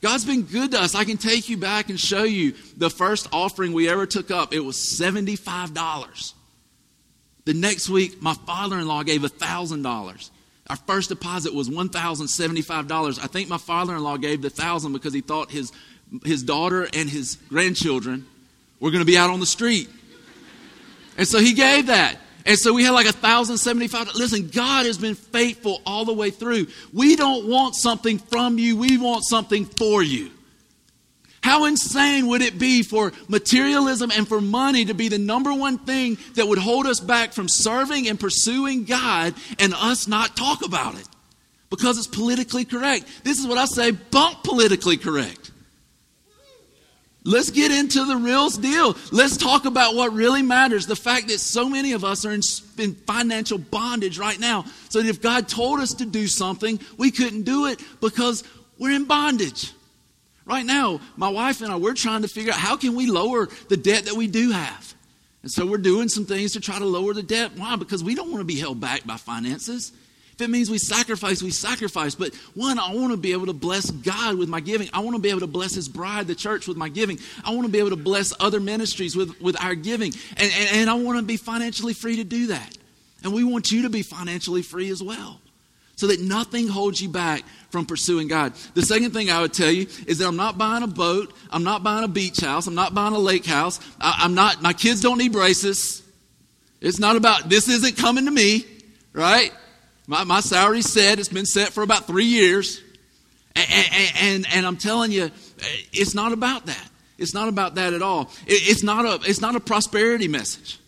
God's 0.00 0.24
been 0.26 0.42
good 0.42 0.72
to 0.72 0.80
us. 0.80 0.94
I 0.94 1.04
can 1.04 1.16
take 1.16 1.48
you 1.48 1.56
back 1.56 1.88
and 1.88 1.98
show 1.98 2.24
you 2.24 2.54
the 2.76 2.90
first 2.90 3.26
offering 3.32 3.72
we 3.72 3.88
ever 3.88 4.04
took 4.04 4.30
up. 4.30 4.52
It 4.52 4.60
was 4.60 4.76
$75. 4.76 6.34
The 7.46 7.54
next 7.54 7.88
week, 7.88 8.20
my 8.20 8.34
father 8.34 8.78
in 8.78 8.86
law 8.86 9.02
gave 9.02 9.22
$1,000. 9.22 10.30
Our 10.68 10.76
first 10.76 11.08
deposit 11.08 11.54
was 11.54 11.68
$1,075. 11.68 13.18
I 13.22 13.26
think 13.26 13.48
my 13.48 13.58
father 13.58 13.94
in 13.96 14.02
law 14.02 14.16
gave 14.16 14.42
the 14.42 14.48
1000 14.48 14.92
because 14.92 15.14
he 15.14 15.20
thought 15.22 15.50
his, 15.50 15.72
his 16.24 16.42
daughter 16.42 16.86
and 16.92 17.08
his 17.08 17.36
grandchildren 17.48 18.26
were 18.80 18.90
going 18.90 19.02
to 19.02 19.06
be 19.06 19.16
out 19.18 19.30
on 19.30 19.40
the 19.40 19.46
street. 19.46 19.88
And 21.16 21.28
so 21.28 21.38
he 21.38 21.52
gave 21.54 21.86
that. 21.86 22.16
And 22.46 22.58
so 22.58 22.74
we 22.74 22.84
had 22.84 22.90
like 22.90 23.06
a 23.06 23.12
thousand 23.12 23.58
seventy-five. 23.58 24.14
Listen, 24.14 24.48
God 24.48 24.86
has 24.86 24.98
been 24.98 25.14
faithful 25.14 25.80
all 25.86 26.04
the 26.04 26.12
way 26.12 26.30
through. 26.30 26.66
We 26.92 27.16
don't 27.16 27.48
want 27.48 27.74
something 27.74 28.18
from 28.18 28.58
you, 28.58 28.76
we 28.76 28.98
want 28.98 29.24
something 29.24 29.64
for 29.64 30.02
you. 30.02 30.30
How 31.42 31.66
insane 31.66 32.26
would 32.28 32.40
it 32.40 32.58
be 32.58 32.82
for 32.82 33.12
materialism 33.28 34.10
and 34.10 34.26
for 34.26 34.40
money 34.40 34.86
to 34.86 34.94
be 34.94 35.08
the 35.08 35.18
number 35.18 35.52
one 35.52 35.76
thing 35.78 36.16
that 36.36 36.48
would 36.48 36.58
hold 36.58 36.86
us 36.86 37.00
back 37.00 37.34
from 37.34 37.50
serving 37.50 38.08
and 38.08 38.18
pursuing 38.18 38.84
God 38.84 39.34
and 39.58 39.74
us 39.74 40.08
not 40.08 40.36
talk 40.36 40.64
about 40.64 40.94
it? 40.94 41.06
Because 41.68 41.98
it's 41.98 42.06
politically 42.06 42.64
correct. 42.64 43.04
This 43.24 43.38
is 43.38 43.46
what 43.46 43.58
I 43.58 43.66
say 43.66 43.90
bunk 43.90 44.42
politically 44.42 44.96
correct. 44.96 45.43
Let's 47.26 47.50
get 47.50 47.70
into 47.70 48.04
the 48.04 48.16
real 48.16 48.50
deal. 48.50 48.96
Let's 49.10 49.38
talk 49.38 49.64
about 49.64 49.94
what 49.94 50.12
really 50.12 50.42
matters. 50.42 50.86
The 50.86 50.94
fact 50.94 51.28
that 51.28 51.40
so 51.40 51.70
many 51.70 51.92
of 51.92 52.04
us 52.04 52.26
are 52.26 52.32
in, 52.32 52.42
in, 52.76 52.94
financial 52.94 53.56
bondage 53.56 54.18
right 54.18 54.38
now. 54.38 54.66
So 54.90 55.00
that 55.00 55.08
if 55.08 55.22
God 55.22 55.48
told 55.48 55.80
us 55.80 55.94
to 55.94 56.06
do 56.06 56.26
something, 56.26 56.78
we 56.98 57.10
couldn't 57.10 57.42
do 57.42 57.64
it 57.66 57.80
because 58.02 58.44
we're 58.78 58.94
in 58.94 59.06
bondage. 59.06 59.72
Right 60.44 60.66
now, 60.66 61.00
my 61.16 61.30
wife 61.30 61.62
and 61.62 61.72
I, 61.72 61.76
we're 61.76 61.94
trying 61.94 62.22
to 62.22 62.28
figure 62.28 62.52
out 62.52 62.58
how 62.58 62.76
can 62.76 62.94
we 62.94 63.06
lower 63.06 63.48
the 63.70 63.78
debt 63.78 64.04
that 64.04 64.14
we 64.14 64.26
do 64.26 64.50
have. 64.50 64.94
And 65.40 65.50
so 65.50 65.64
we're 65.64 65.78
doing 65.78 66.10
some 66.10 66.26
things 66.26 66.52
to 66.52 66.60
try 66.60 66.78
to 66.78 66.84
lower 66.84 67.14
the 67.14 67.22
debt. 67.22 67.52
Why? 67.56 67.76
Because 67.76 68.04
we 68.04 68.14
don't 68.14 68.30
want 68.30 68.40
to 68.40 68.46
be 68.46 68.58
held 68.58 68.80
back 68.80 69.06
by 69.06 69.16
finances. 69.16 69.92
If 70.34 70.40
it 70.40 70.50
means 70.50 70.68
we 70.68 70.78
sacrifice, 70.78 71.42
we 71.42 71.52
sacrifice. 71.52 72.16
But 72.16 72.34
one, 72.54 72.80
I 72.80 72.92
want 72.92 73.12
to 73.12 73.16
be 73.16 73.30
able 73.32 73.46
to 73.46 73.52
bless 73.52 73.88
God 73.88 74.36
with 74.36 74.48
my 74.48 74.58
giving. 74.58 74.88
I 74.92 74.98
want 74.98 75.14
to 75.14 75.22
be 75.22 75.30
able 75.30 75.40
to 75.40 75.46
bless 75.46 75.74
His 75.74 75.88
bride, 75.88 76.26
the 76.26 76.34
church, 76.34 76.66
with 76.66 76.76
my 76.76 76.88
giving. 76.88 77.20
I 77.44 77.50
want 77.50 77.66
to 77.66 77.72
be 77.72 77.78
able 77.78 77.90
to 77.90 77.96
bless 77.96 78.32
other 78.40 78.58
ministries 78.58 79.14
with, 79.14 79.40
with 79.40 79.60
our 79.62 79.76
giving. 79.76 80.12
And, 80.36 80.52
and, 80.52 80.68
and 80.72 80.90
I 80.90 80.94
want 80.94 81.18
to 81.18 81.24
be 81.24 81.36
financially 81.36 81.94
free 81.94 82.16
to 82.16 82.24
do 82.24 82.48
that. 82.48 82.76
And 83.22 83.32
we 83.32 83.44
want 83.44 83.70
you 83.70 83.82
to 83.82 83.90
be 83.90 84.02
financially 84.02 84.62
free 84.62 84.90
as 84.90 85.00
well. 85.00 85.40
So 85.94 86.08
that 86.08 86.20
nothing 86.20 86.66
holds 86.66 87.00
you 87.00 87.08
back 87.08 87.44
from 87.70 87.86
pursuing 87.86 88.26
God. 88.26 88.54
The 88.74 88.82
second 88.82 89.12
thing 89.12 89.30
I 89.30 89.40
would 89.40 89.54
tell 89.54 89.70
you 89.70 89.86
is 90.08 90.18
that 90.18 90.26
I'm 90.26 90.34
not 90.34 90.58
buying 90.58 90.82
a 90.82 90.88
boat. 90.88 91.32
I'm 91.48 91.62
not 91.62 91.84
buying 91.84 92.02
a 92.02 92.08
beach 92.08 92.40
house. 92.40 92.66
I'm 92.66 92.74
not 92.74 92.92
buying 92.92 93.14
a 93.14 93.18
lake 93.18 93.46
house. 93.46 93.78
I, 94.00 94.16
I'm 94.18 94.34
not, 94.34 94.60
my 94.60 94.72
kids 94.72 95.00
don't 95.00 95.18
need 95.18 95.30
braces. 95.30 96.02
It's 96.80 96.98
not 96.98 97.14
about, 97.14 97.48
this 97.48 97.68
isn't 97.68 97.96
coming 97.96 98.24
to 98.24 98.32
me, 98.32 98.66
right? 99.12 99.52
My, 100.06 100.24
my 100.24 100.40
salary's 100.40 100.90
set. 100.90 101.18
It's 101.18 101.28
been 101.28 101.46
set 101.46 101.70
for 101.70 101.82
about 101.82 102.06
three 102.06 102.26
years. 102.26 102.80
And, 103.56 103.88
and, 104.20 104.46
and, 104.52 104.66
I'm 104.66 104.76
telling 104.76 105.12
you, 105.12 105.24
eh, 105.24 105.30
it's 105.92 106.14
not 106.14 106.32
about 106.32 106.66
that. 106.66 106.90
It's 107.18 107.34
not 107.34 107.48
about 107.48 107.76
that 107.76 107.92
at 107.92 108.02
all. 108.02 108.30
It, 108.46 108.68
it's, 108.68 108.82
not 108.82 109.04
a, 109.04 109.30
it's 109.30 109.40
not 109.40 109.54
a 109.54 109.60
prosperity 109.60 110.26
message. 110.26 110.80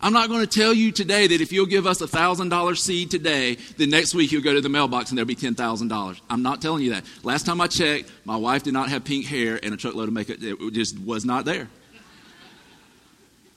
I'm 0.00 0.12
not 0.12 0.28
going 0.28 0.40
to 0.40 0.46
tell 0.46 0.72
you 0.72 0.90
today 0.90 1.28
that 1.28 1.40
if 1.40 1.52
you'll 1.52 1.66
give 1.66 1.86
us 1.86 2.00
a 2.00 2.06
$1,000 2.06 2.78
seed 2.78 3.10
today, 3.10 3.56
then 3.76 3.90
next 3.90 4.14
week 4.14 4.32
you'll 4.32 4.42
go 4.42 4.52
to 4.52 4.60
the 4.60 4.68
mailbox 4.68 5.10
and 5.10 5.18
there'll 5.18 5.26
be 5.28 5.36
$10,000. 5.36 6.20
I'm 6.28 6.42
not 6.42 6.60
telling 6.60 6.82
you 6.82 6.90
that. 6.90 7.04
Last 7.22 7.46
time 7.46 7.60
I 7.60 7.68
checked, 7.68 8.10
my 8.24 8.36
wife 8.36 8.64
did 8.64 8.72
not 8.72 8.88
have 8.88 9.04
pink 9.04 9.26
hair 9.26 9.60
and 9.62 9.74
a 9.74 9.76
truckload 9.76 10.08
of 10.08 10.14
makeup. 10.14 10.38
It 10.40 10.72
just 10.72 10.98
was 10.98 11.24
not 11.24 11.44
there. 11.44 11.68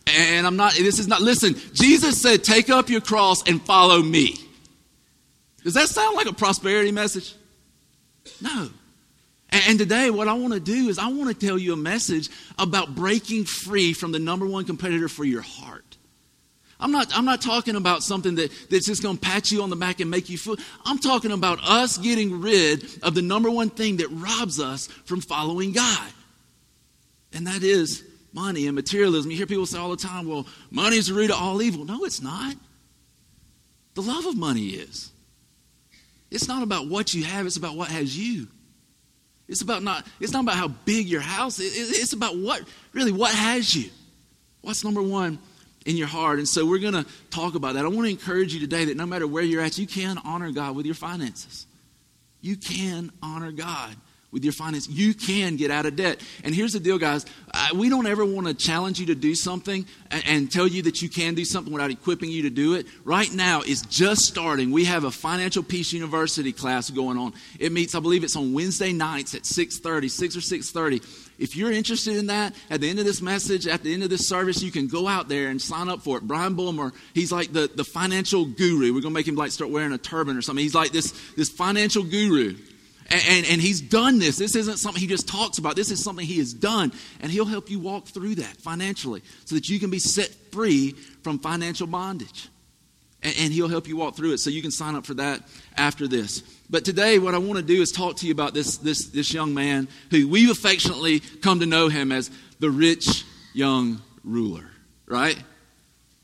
And 0.08 0.46
I'm 0.46 0.56
not, 0.56 0.74
this 0.74 1.00
is 1.00 1.08
not, 1.08 1.22
listen, 1.22 1.56
Jesus 1.74 2.22
said, 2.22 2.44
take 2.44 2.70
up 2.70 2.90
your 2.90 3.02
cross 3.02 3.48
and 3.48 3.60
follow 3.62 4.02
me. 4.02 4.36
Does 5.66 5.74
that 5.74 5.90
sound 5.90 6.16
like 6.16 6.28
a 6.28 6.34
prosperity 6.34 6.92
message? 6.92 7.34
No. 8.40 8.70
And 9.50 9.80
today, 9.80 10.12
what 10.12 10.28
I 10.28 10.34
want 10.34 10.54
to 10.54 10.60
do 10.60 10.90
is 10.90 11.00
I 11.00 11.08
want 11.08 11.28
to 11.28 11.46
tell 11.46 11.58
you 11.58 11.74
a 11.74 11.78
message 11.78 12.30
about 12.60 12.94
breaking 12.94 13.46
free 13.46 13.94
from 13.94 14.12
the 14.12 14.20
number 14.20 14.46
one 14.46 14.66
competitor 14.66 15.10
for 15.10 15.24
your 15.24 15.42
heart. 15.42 15.98
I'm 16.80 16.92
not, 16.92 17.18
I'm 17.18 17.26
not 17.26 17.42
talking 17.42 17.76
about 17.76 18.04
something 18.04 18.36
that, 18.36 18.52
that's 18.70 18.86
just 18.86 19.02
going 19.02 19.18
to 19.18 19.22
pat 19.22 19.52
you 19.52 19.64
on 19.64 19.72
the 19.72 19.76
back 19.76 20.00
and 20.02 20.12
make 20.12 20.30
you 20.30 20.38
feel. 20.38 20.58
I'm 20.86 21.00
talking 21.00 21.32
about 21.32 21.58
us 21.64 21.98
getting 21.98 22.42
rid 22.42 22.86
of 23.02 23.16
the 23.16 23.24
number 23.24 23.50
one 23.50 23.72
thing 23.72 23.98
that 23.98 24.10
robs 24.12 24.60
us 24.60 24.86
from 25.06 25.20
following 25.20 25.72
God. 25.72 26.12
And 27.34 27.48
that 27.48 27.64
is 27.64 28.04
money 28.34 28.68
and 28.68 28.76
materialism. 28.76 29.32
You 29.32 29.38
hear 29.38 29.48
people 29.48 29.66
say 29.66 29.80
all 29.80 29.90
the 29.90 29.98
time, 29.98 30.30
well, 30.30 30.46
money 30.70 30.98
is 30.98 31.08
the 31.08 31.16
root 31.16 31.32
of 31.32 31.42
all 31.42 31.60
evil. 31.64 31.86
No, 31.86 32.06
it's 32.06 32.22
not. 32.22 32.56
The 33.96 34.04
love 34.04 34.28
of 34.28 34.38
money 34.38 34.68
is. 34.68 35.12
It's 36.32 36.48
not 36.48 36.64
about 36.64 36.88
what 36.88 37.14
you 37.14 37.24
have, 37.24 37.46
it's 37.46 37.58
about 37.58 37.76
what 37.76 37.90
has 37.90 38.18
you. 38.18 38.48
It's 39.48 39.62
about 39.62 39.84
not, 39.84 40.06
it's 40.20 40.34
not 40.34 40.44
about 40.44 40.56
how 40.56 40.70
big 40.70 41.08
your 41.08 41.22
house 41.22 41.60
is. 41.60 42.00
It's 42.00 42.14
about 42.14 42.36
what, 42.36 42.64
really, 42.94 43.12
what 43.12 43.34
has 43.34 43.76
you. 43.76 43.92
What's 44.62 44.84
number 44.84 45.02
one? 45.02 45.40
in 45.86 45.96
your 45.98 46.08
heart. 46.08 46.40
And 46.40 46.48
so 46.48 46.66
we're 46.66 46.80
going 46.80 46.94
to 46.94 47.06
talk 47.30 47.56
about 47.56 47.76
that. 47.76 47.86
I 47.86 47.88
want 47.88 48.08
to 48.08 48.10
encourage 48.10 48.54
you 48.54 48.60
today 48.60 48.86
that 48.86 48.98
no 48.98 49.06
matter 49.06 49.28
where 49.28 49.44
you're 49.44 49.62
at, 49.62 49.78
you 49.78 49.88
can 49.88 50.18
honor 50.26 50.52
God 50.52 50.76
with 50.76 50.86
your 50.86 50.96
finances. 50.96 51.68
You 52.42 52.58
can 52.58 53.12
honor 53.22 53.52
God 53.52 53.96
with 54.36 54.44
your 54.44 54.54
finance. 54.54 54.88
You 54.90 55.14
can 55.14 55.56
get 55.56 55.72
out 55.72 55.86
of 55.86 55.96
debt. 55.96 56.20
And 56.44 56.54
here's 56.54 56.74
the 56.74 56.80
deal, 56.82 57.00
guys. 57.00 57.26
Uh, 57.54 57.70
we 57.74 57.90
don't 57.90 58.06
ever 58.06 58.26
want 58.26 58.48
to 58.48 58.54
challenge 58.54 59.00
you 59.00 59.06
to 59.06 59.16
do 59.16 59.34
something 59.34 59.86
and, 60.12 60.24
and, 60.28 60.52
tell 60.52 60.68
you 60.68 60.82
that 60.84 61.02
you 61.02 61.08
can 61.08 61.36
do 61.36 61.46
something 61.46 61.72
without 61.72 61.90
equipping 61.90 62.30
you 62.30 62.44
to 62.44 62.50
do 62.50 62.74
it. 62.74 62.86
Right 63.06 63.34
now, 63.34 63.62
it's 63.62 63.82
just 63.84 64.24
starting. 64.24 64.72
We 64.72 64.86
have 64.86 65.06
a 65.06 65.12
Financial 65.12 65.64
Peace 65.64 65.94
University 65.94 66.52
class 66.52 66.90
going 66.90 67.18
on. 67.18 67.34
It 67.60 67.72
meets, 67.72 67.96
I 67.96 68.02
believe 68.02 68.26
it's 68.26 68.36
on 68.36 68.54
Wednesday 68.54 68.92
nights 68.92 69.34
at 69.36 69.44
6.30, 69.44 70.12
6 70.12 70.36
or 70.36 70.40
6.30. 70.42 71.32
If 71.40 71.56
you're 71.56 71.72
interested 71.72 72.18
in 72.18 72.28
that, 72.28 72.54
at 72.70 72.82
the 72.82 72.90
end 72.90 73.00
of 73.00 73.06
this 73.06 73.22
message, 73.22 73.68
at 73.68 73.84
the 73.84 73.94
end 73.94 74.04
of 74.04 74.10
this 74.10 74.28
service, 74.28 74.62
you 74.62 74.72
can 74.72 74.88
go 74.88 75.08
out 75.08 75.30
there 75.30 75.48
and 75.48 75.62
sign 75.62 75.88
up 75.88 76.02
for 76.02 76.18
it. 76.18 76.24
Brian 76.24 76.56
Bulmer, 76.56 76.92
he's 77.14 77.32
like 77.32 77.54
the, 77.54 77.72
the 77.74 77.86
financial 77.86 78.46
guru. 78.46 78.94
We're 78.94 79.02
going 79.02 79.14
to 79.14 79.18
make 79.18 79.28
him 79.28 79.36
like 79.36 79.52
start 79.52 79.72
wearing 79.72 79.94
a 79.94 79.98
turban 79.98 80.36
or 80.36 80.42
something. 80.42 80.64
He's 80.64 80.76
like 80.76 80.92
this, 80.92 81.14
this 81.38 81.50
financial 81.50 82.04
guru. 82.04 82.56
And, 83.10 83.22
and, 83.28 83.46
and, 83.46 83.62
he's 83.62 83.82
done 83.82 84.18
this. 84.18 84.38
This 84.38 84.56
isn't 84.56 84.78
something 84.78 85.00
he 85.00 85.08
just 85.08 85.28
talks 85.28 85.60
about. 85.60 85.76
This 85.76 85.92
is 85.92 86.04
something 86.04 86.26
he 86.26 86.40
has 86.40 86.54
done. 86.54 86.92
And 87.22 87.32
he'll 87.32 87.46
help 87.46 87.70
you 87.70 87.80
walk 87.80 88.08
through 88.08 88.36
that 88.36 88.58
financially 88.58 89.22
so 89.46 89.54
that 89.54 89.70
you 89.70 89.80
can 89.80 89.92
be 89.92 90.00
set 90.00 90.30
free 90.52 90.92
from 91.22 91.38
financial 91.38 91.86
bondage. 91.86 92.50
And, 93.22 93.36
and 93.40 93.54
he'll 93.54 93.68
help 93.68 93.88
you 93.88 93.96
walk 93.96 94.16
through 94.16 94.34
it. 94.34 94.40
So 94.40 94.50
you 94.50 94.64
can 94.64 94.72
sign 94.72 94.96
up 94.96 95.06
for 95.06 95.14
that 95.16 95.42
after 95.78 96.08
this. 96.08 96.42
But 96.68 96.84
today, 96.84 97.20
what 97.20 97.36
I 97.36 97.38
want 97.38 97.60
to 97.60 97.66
do 97.66 97.80
is 97.80 97.92
talk 97.92 98.18
to 98.18 98.26
you 98.26 98.32
about 98.32 98.56
this, 98.56 98.78
this, 98.78 99.06
this 99.10 99.32
young 99.32 99.54
man 99.54 99.88
who 100.10 100.28
we've 100.28 100.50
affectionately 100.50 101.20
come 101.20 101.60
to 101.60 101.68
know 101.68 101.90
him 101.90 102.12
as 102.12 102.32
the 102.60 102.72
rich 102.72 103.24
young 103.54 104.02
ruler, 104.24 104.66
right? 105.06 105.38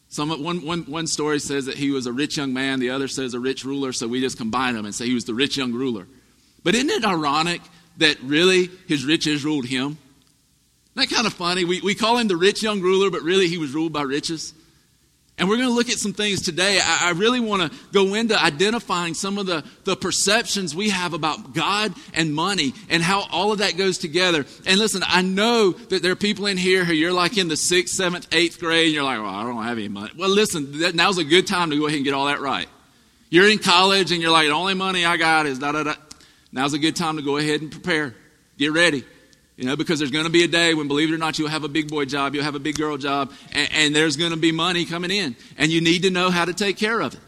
Some, 0.10 0.30
one, 0.44 0.66
one, 0.66 0.82
one 0.82 1.08
story 1.08 1.40
says 1.40 1.68
that 1.68 1.78
he 1.78 1.92
was 1.92 2.08
a 2.08 2.12
rich 2.12 2.38
young 2.38 2.54
man, 2.54 2.80
the 2.80 2.90
other 2.90 3.08
says 3.08 3.34
a 3.34 3.40
rich 3.40 3.64
ruler, 3.64 3.94
so 3.94 4.08
we 4.08 4.20
just 4.20 4.38
combine 4.38 4.74
them 4.74 4.86
and 4.86 4.94
say 4.94 5.06
he 5.06 5.14
was 5.14 5.26
the 5.26 5.34
rich 5.34 5.56
young 5.56 5.72
ruler. 5.72 6.08
But 6.64 6.76
isn't 6.76 6.90
it 6.90 7.06
ironic 7.06 7.62
that 7.98 8.18
really 8.22 8.70
his 8.88 9.06
riches 9.06 9.44
ruled 9.44 9.66
him? 9.66 9.98
Isn't 10.96 11.10
that 11.10 11.16
kind 11.16 11.28
of 11.28 11.34
funny? 11.34 11.66
We, 11.66 11.82
we 11.82 11.96
call 11.96 12.18
him 12.18 12.28
the 12.28 12.38
rich 12.38 12.62
young 12.62 12.82
ruler, 12.82 13.10
but 13.10 13.22
really 13.22 13.48
he 13.48 13.58
was 13.58 13.72
ruled 13.72 13.94
by 13.94 14.04
riches. 14.04 14.54
And 15.38 15.50
we're 15.50 15.56
going 15.56 15.70
to 15.70 15.74
look 15.74 15.90
at 15.90 15.98
some 15.98 16.14
things 16.14 16.42
today. 16.42 16.80
I, 16.80 17.08
I 17.08 17.12
really 17.12 17.40
want 17.40 17.72
to 17.72 17.78
go 17.92 18.14
into 18.14 18.40
identifying 18.40 19.16
some 19.16 19.40
of 19.40 19.48
the, 19.48 19.64
the 19.86 19.96
perceptions 19.96 20.76
we 20.76 20.90
have 20.90 21.14
about 21.14 21.54
God 21.54 21.96
and 22.14 22.36
money 22.36 22.74
and 22.90 23.02
how 23.02 23.26
all 23.32 23.52
of 23.52 23.58
that 23.60 23.76
goes 23.76 23.98
together. 23.98 24.46
And 24.68 24.78
listen, 24.78 25.02
I 25.08 25.24
know 25.24 25.72
that 25.72 26.04
there 26.04 26.12
are 26.12 26.18
people 26.18 26.46
in 26.46 26.58
here 26.58 26.86
who 26.86 26.94
you're 26.94 27.12
like 27.12 27.40
in 27.40 27.48
the 27.48 27.58
sixth, 27.58 27.96
seventh, 27.96 28.28
eighth 28.34 28.60
grade, 28.60 28.88
and 28.88 28.94
you're 28.94 29.04
like, 29.04 29.20
well, 29.20 29.34
I 29.34 29.44
don't 29.44 29.64
have 29.64 29.80
any 29.80 29.88
money. 29.88 30.12
Well, 30.16 30.30
listen, 30.30 30.80
that, 30.80 30.94
now's 30.94 31.18
a 31.18 31.24
good 31.24 31.48
time 31.48 31.72
to 31.72 31.78
go 31.80 31.88
ahead 31.88 31.98
and 31.98 32.06
get 32.06 32.14
all 32.14 32.28
that 32.28 32.40
right. 32.40 32.68
You're 33.32 33.50
in 33.50 33.58
college 33.58 34.12
and 34.12 34.22
you're 34.22 34.30
like, 34.32 34.48
the 34.48 34.54
only 34.54 34.76
money 34.76 35.06
I 35.06 35.18
got 35.18 35.48
is 35.48 35.58
da 35.58 35.72
da 35.72 35.84
da. 35.84 35.96
Now's 36.52 36.74
a 36.74 36.80
good 36.80 36.96
time 36.96 37.18
to 37.18 37.22
go 37.22 37.38
ahead 37.38 37.62
and 37.62 37.72
prepare. 37.72 38.16
Get 38.58 38.72
ready. 38.72 39.04
You 39.58 39.66
know, 39.66 39.76
because 39.76 40.00
there's 40.00 40.12
going 40.12 40.26
to 40.26 40.32
be 40.32 40.44
a 40.44 40.48
day 40.48 40.74
when, 40.74 40.88
believe 40.88 41.12
it 41.12 41.14
or 41.14 41.18
not, 41.18 41.38
you'll 41.38 41.50
have 41.50 41.64
a 41.64 41.70
big 41.70 41.90
boy 41.90 42.06
job, 42.06 42.34
you'll 42.34 42.44
have 42.44 42.56
a 42.56 42.60
big 42.60 42.78
girl 42.78 42.98
job, 42.98 43.32
and, 43.54 43.70
and 43.74 43.96
there's 43.96 44.18
going 44.18 44.32
to 44.32 44.38
be 44.38 44.52
money 44.52 44.86
coming 44.86 45.12
in. 45.12 45.36
And 45.58 45.72
you 45.72 45.82
need 45.82 46.04
to 46.04 46.10
know 46.10 46.32
how 46.32 46.46
to 46.46 46.54
take 46.54 46.78
care 46.78 47.00
of 47.00 47.14
it. 47.14 47.20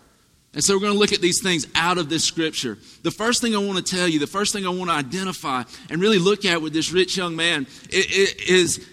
And 0.54 0.64
so 0.64 0.76
we're 0.76 0.82
going 0.82 0.94
to 0.94 1.00
look 1.00 1.14
at 1.14 1.22
these 1.22 1.42
things 1.42 1.68
out 1.74 1.98
of 1.98 2.10
this 2.10 2.24
scripture. 2.24 2.78
The 3.02 3.12
first 3.12 3.42
thing 3.42 3.56
I 3.56 3.60
want 3.60 3.84
to 3.86 3.96
tell 3.96 4.08
you, 4.08 4.20
the 4.20 4.28
first 4.28 4.54
thing 4.54 4.66
I 4.66 4.70
want 4.70 4.90
to 4.90 4.96
identify 4.96 5.64
and 5.90 6.00
really 6.00 6.20
look 6.20 6.46
at 6.46 6.62
with 6.62 6.74
this 6.74 6.92
rich 6.92 7.18
young 7.18 7.36
man 7.36 7.66
is 7.90 8.88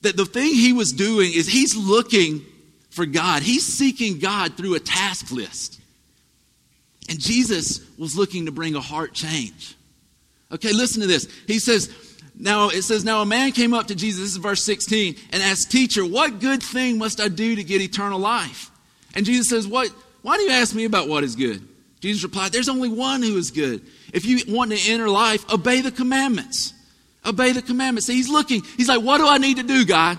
that 0.00 0.16
the 0.16 0.24
thing 0.24 0.54
he 0.54 0.72
was 0.72 0.92
doing 0.92 1.32
is 1.32 1.46
he's 1.46 1.76
looking 1.76 2.42
for 2.90 3.04
God. 3.04 3.42
He's 3.42 3.66
seeking 3.66 4.18
God 4.18 4.56
through 4.56 4.74
a 4.74 4.80
task 4.80 5.30
list. 5.30 5.77
And 7.08 7.18
Jesus 7.18 7.80
was 7.98 8.16
looking 8.16 8.46
to 8.46 8.52
bring 8.52 8.74
a 8.74 8.80
heart 8.80 9.14
change. 9.14 9.74
Okay, 10.52 10.72
listen 10.72 11.00
to 11.00 11.06
this. 11.06 11.28
He 11.46 11.58
says, 11.58 11.90
now 12.38 12.68
it 12.68 12.82
says, 12.82 13.04
Now 13.04 13.20
a 13.22 13.26
man 13.26 13.52
came 13.52 13.74
up 13.74 13.88
to 13.88 13.94
Jesus, 13.94 14.20
this 14.20 14.30
is 14.32 14.36
verse 14.36 14.64
16, 14.64 15.16
and 15.32 15.42
asked, 15.42 15.70
Teacher, 15.70 16.04
what 16.04 16.40
good 16.40 16.62
thing 16.62 16.98
must 16.98 17.20
I 17.20 17.28
do 17.28 17.56
to 17.56 17.64
get 17.64 17.82
eternal 17.82 18.18
life? 18.18 18.70
And 19.14 19.26
Jesus 19.26 19.48
says, 19.48 19.66
What 19.66 19.90
why 20.22 20.36
do 20.36 20.42
you 20.42 20.50
ask 20.50 20.74
me 20.74 20.84
about 20.84 21.08
what 21.08 21.24
is 21.24 21.36
good? 21.36 21.66
Jesus 22.00 22.22
replied, 22.22 22.52
There's 22.52 22.68
only 22.68 22.88
one 22.88 23.22
who 23.22 23.36
is 23.36 23.50
good. 23.50 23.82
If 24.12 24.24
you 24.24 24.40
want 24.48 24.70
to 24.70 24.90
enter 24.90 25.08
life, 25.08 25.50
obey 25.52 25.80
the 25.80 25.90
commandments. 25.90 26.74
Obey 27.26 27.52
the 27.52 27.62
commandments. 27.62 28.06
So 28.06 28.12
he's 28.12 28.28
looking, 28.28 28.62
he's 28.76 28.88
like, 28.88 29.02
What 29.02 29.18
do 29.18 29.26
I 29.26 29.38
need 29.38 29.56
to 29.56 29.62
do, 29.64 29.84
God? 29.84 30.18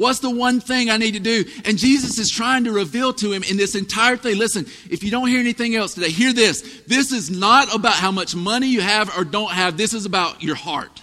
What's 0.00 0.20
the 0.20 0.30
one 0.30 0.60
thing 0.60 0.88
I 0.88 0.96
need 0.96 1.12
to 1.12 1.20
do? 1.20 1.44
And 1.66 1.76
Jesus 1.76 2.18
is 2.18 2.30
trying 2.30 2.64
to 2.64 2.72
reveal 2.72 3.12
to 3.12 3.32
him 3.32 3.42
in 3.42 3.58
this 3.58 3.74
entire 3.74 4.16
thing. 4.16 4.38
Listen, 4.38 4.64
if 4.88 5.04
you 5.04 5.10
don't 5.10 5.28
hear 5.28 5.40
anything 5.40 5.76
else 5.76 5.92
today, 5.92 6.08
hear 6.08 6.32
this. 6.32 6.62
This 6.86 7.12
is 7.12 7.30
not 7.30 7.74
about 7.74 7.92
how 7.92 8.10
much 8.10 8.34
money 8.34 8.68
you 8.68 8.80
have 8.80 9.14
or 9.14 9.24
don't 9.24 9.50
have. 9.50 9.76
This 9.76 9.92
is 9.92 10.06
about 10.06 10.42
your 10.42 10.54
heart. 10.54 11.02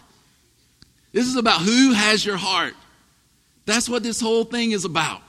This 1.11 1.27
is 1.27 1.35
about 1.35 1.61
who 1.61 1.93
has 1.93 2.25
your 2.25 2.37
heart. 2.37 2.73
That's 3.67 3.87
what 3.87 4.01
this 4.01 4.19
whole 4.19 4.45
thing 4.45 4.71
is 4.71 4.83
about. 4.83 5.21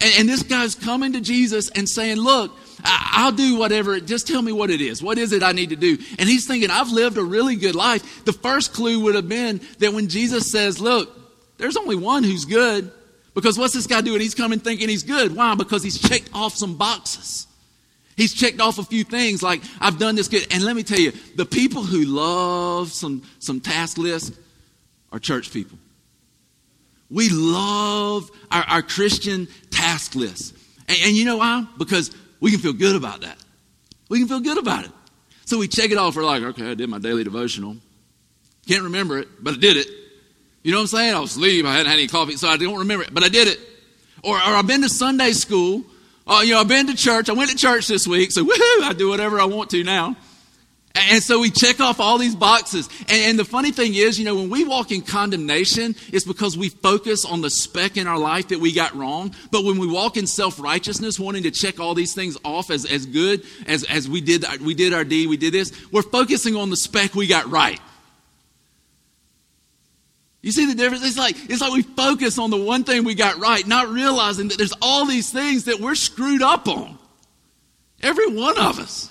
And, 0.00 0.14
and 0.18 0.28
this 0.28 0.42
guy's 0.42 0.74
coming 0.74 1.12
to 1.12 1.20
Jesus 1.20 1.70
and 1.70 1.88
saying, 1.88 2.16
Look, 2.16 2.50
I, 2.82 3.26
will 3.26 3.36
do 3.36 3.58
whatever. 3.60 4.00
Just 4.00 4.26
tell 4.26 4.42
me 4.42 4.50
what 4.50 4.70
it 4.70 4.80
is. 4.80 5.00
What 5.00 5.18
is 5.18 5.30
it 5.30 5.44
I 5.44 5.52
need 5.52 5.70
to 5.70 5.76
do? 5.76 5.98
And 6.18 6.28
he's 6.28 6.48
thinking, 6.48 6.68
I've 6.68 6.90
lived 6.90 7.16
a 7.16 7.22
really 7.22 7.54
good 7.54 7.76
life. 7.76 8.24
The 8.24 8.32
first 8.32 8.72
clue 8.72 8.98
would 9.04 9.14
have 9.14 9.28
been 9.28 9.60
that 9.78 9.92
when 9.92 10.08
Jesus 10.08 10.50
says, 10.50 10.80
Look, 10.80 11.14
there's 11.58 11.76
only 11.76 11.96
one 11.96 12.24
who's 12.24 12.44
good. 12.44 12.90
Because 13.34 13.56
what's 13.58 13.74
this 13.74 13.86
guy 13.86 14.00
doing? 14.00 14.20
He's 14.20 14.34
coming 14.34 14.58
thinking 14.58 14.88
he's 14.88 15.04
good. 15.04 15.36
Why? 15.36 15.54
Because 15.54 15.82
he's 15.82 15.98
checked 15.98 16.30
off 16.32 16.54
some 16.54 16.76
boxes. 16.76 17.46
He's 18.16 18.34
checked 18.34 18.60
off 18.60 18.78
a 18.78 18.82
few 18.82 19.04
things 19.04 19.44
like, 19.44 19.62
I've 19.80 19.98
done 19.98 20.16
this 20.16 20.26
good. 20.26 20.44
And 20.50 20.64
let 20.64 20.74
me 20.74 20.82
tell 20.82 20.98
you, 20.98 21.12
the 21.36 21.46
people 21.46 21.84
who 21.84 22.04
love 22.04 22.90
some, 22.90 23.22
some 23.38 23.60
task 23.60 23.96
lists 23.96 24.36
are 25.12 25.20
church 25.20 25.52
people. 25.52 25.78
We 27.10 27.28
love 27.28 28.28
our, 28.50 28.64
our 28.64 28.82
Christian 28.82 29.46
task 29.70 30.16
lists. 30.16 30.52
And, 30.88 30.98
and 31.04 31.16
you 31.16 31.24
know 31.24 31.36
why? 31.36 31.64
Because 31.78 32.10
we 32.40 32.50
can 32.50 32.58
feel 32.58 32.72
good 32.72 32.96
about 32.96 33.20
that. 33.20 33.38
We 34.08 34.18
can 34.18 34.26
feel 34.26 34.40
good 34.40 34.58
about 34.58 34.84
it. 34.84 34.90
So 35.44 35.58
we 35.58 35.68
check 35.68 35.92
it 35.92 35.96
off. 35.96 36.16
We're 36.16 36.24
like, 36.24 36.42
okay, 36.42 36.72
I 36.72 36.74
did 36.74 36.90
my 36.90 36.98
daily 36.98 37.22
devotional. 37.22 37.76
Can't 38.66 38.82
remember 38.82 39.18
it, 39.18 39.28
but 39.40 39.54
I 39.54 39.58
did 39.58 39.76
it. 39.76 39.86
You 40.62 40.72
know 40.72 40.78
what 40.78 40.82
I'm 40.82 40.98
saying? 40.98 41.14
I 41.14 41.20
was 41.20 41.30
asleep. 41.32 41.64
I 41.64 41.72
hadn't 41.72 41.86
had 41.86 41.98
any 41.98 42.08
coffee, 42.08 42.36
so 42.36 42.48
I 42.48 42.56
don't 42.56 42.78
remember 42.78 43.04
it, 43.04 43.14
but 43.14 43.22
I 43.22 43.28
did 43.28 43.48
it. 43.48 43.60
Or, 44.22 44.36
or 44.36 44.40
I've 44.40 44.66
been 44.66 44.82
to 44.82 44.88
Sunday 44.88 45.32
school. 45.32 45.84
Uh, 46.26 46.42
you 46.44 46.52
know, 46.52 46.60
I've 46.60 46.68
been 46.68 46.88
to 46.88 46.94
church. 46.94 47.30
I 47.30 47.32
went 47.32 47.50
to 47.50 47.56
church 47.56 47.86
this 47.86 48.06
week, 48.06 48.32
so 48.32 48.44
woohoo, 48.46 48.82
I 48.82 48.92
do 48.96 49.08
whatever 49.08 49.40
I 49.40 49.44
want 49.44 49.70
to 49.70 49.84
now. 49.84 50.16
And 50.94 51.22
so 51.22 51.40
we 51.40 51.50
check 51.50 51.80
off 51.80 52.00
all 52.00 52.18
these 52.18 52.34
boxes. 52.34 52.88
And, 53.08 53.30
and, 53.30 53.38
the 53.38 53.44
funny 53.44 53.70
thing 53.70 53.94
is, 53.94 54.18
you 54.18 54.24
know, 54.24 54.34
when 54.34 54.50
we 54.50 54.64
walk 54.64 54.90
in 54.90 55.02
condemnation, 55.02 55.94
it's 56.12 56.24
because 56.24 56.56
we 56.56 56.70
focus 56.70 57.24
on 57.24 57.40
the 57.40 57.50
speck 57.50 57.96
in 57.96 58.06
our 58.06 58.18
life 58.18 58.48
that 58.48 58.58
we 58.58 58.72
got 58.72 58.96
wrong. 58.96 59.34
But 59.50 59.64
when 59.64 59.78
we 59.78 59.86
walk 59.86 60.16
in 60.16 60.26
self 60.26 60.58
righteousness, 60.58 61.18
wanting 61.18 61.44
to 61.44 61.50
check 61.50 61.78
all 61.78 61.94
these 61.94 62.14
things 62.14 62.36
off 62.44 62.70
as, 62.70 62.84
as 62.84 63.06
good 63.06 63.44
as, 63.66 63.84
as 63.84 64.08
we 64.08 64.20
did, 64.20 64.44
we 64.60 64.74
did 64.74 64.92
our 64.92 65.04
deed, 65.04 65.28
we 65.28 65.36
did 65.36 65.54
this, 65.54 65.72
we're 65.92 66.02
focusing 66.02 66.56
on 66.56 66.70
the 66.70 66.76
speck 66.76 67.14
we 67.14 67.26
got 67.26 67.48
right. 67.48 67.80
You 70.40 70.52
see 70.52 70.66
the 70.66 70.74
difference? 70.74 71.04
It's 71.04 71.18
like, 71.18 71.36
it's 71.50 71.60
like 71.60 71.72
we 71.72 71.82
focus 71.82 72.38
on 72.38 72.50
the 72.50 72.56
one 72.56 72.84
thing 72.84 73.04
we 73.04 73.14
got 73.14 73.38
right, 73.38 73.66
not 73.66 73.88
realizing 73.88 74.48
that 74.48 74.58
there's 74.58 74.74
all 74.80 75.04
these 75.04 75.30
things 75.30 75.64
that 75.64 75.80
we're 75.80 75.96
screwed 75.96 76.42
up 76.42 76.68
on. 76.68 76.98
Every 78.02 78.28
one 78.28 78.56
of 78.58 78.78
us. 78.78 79.10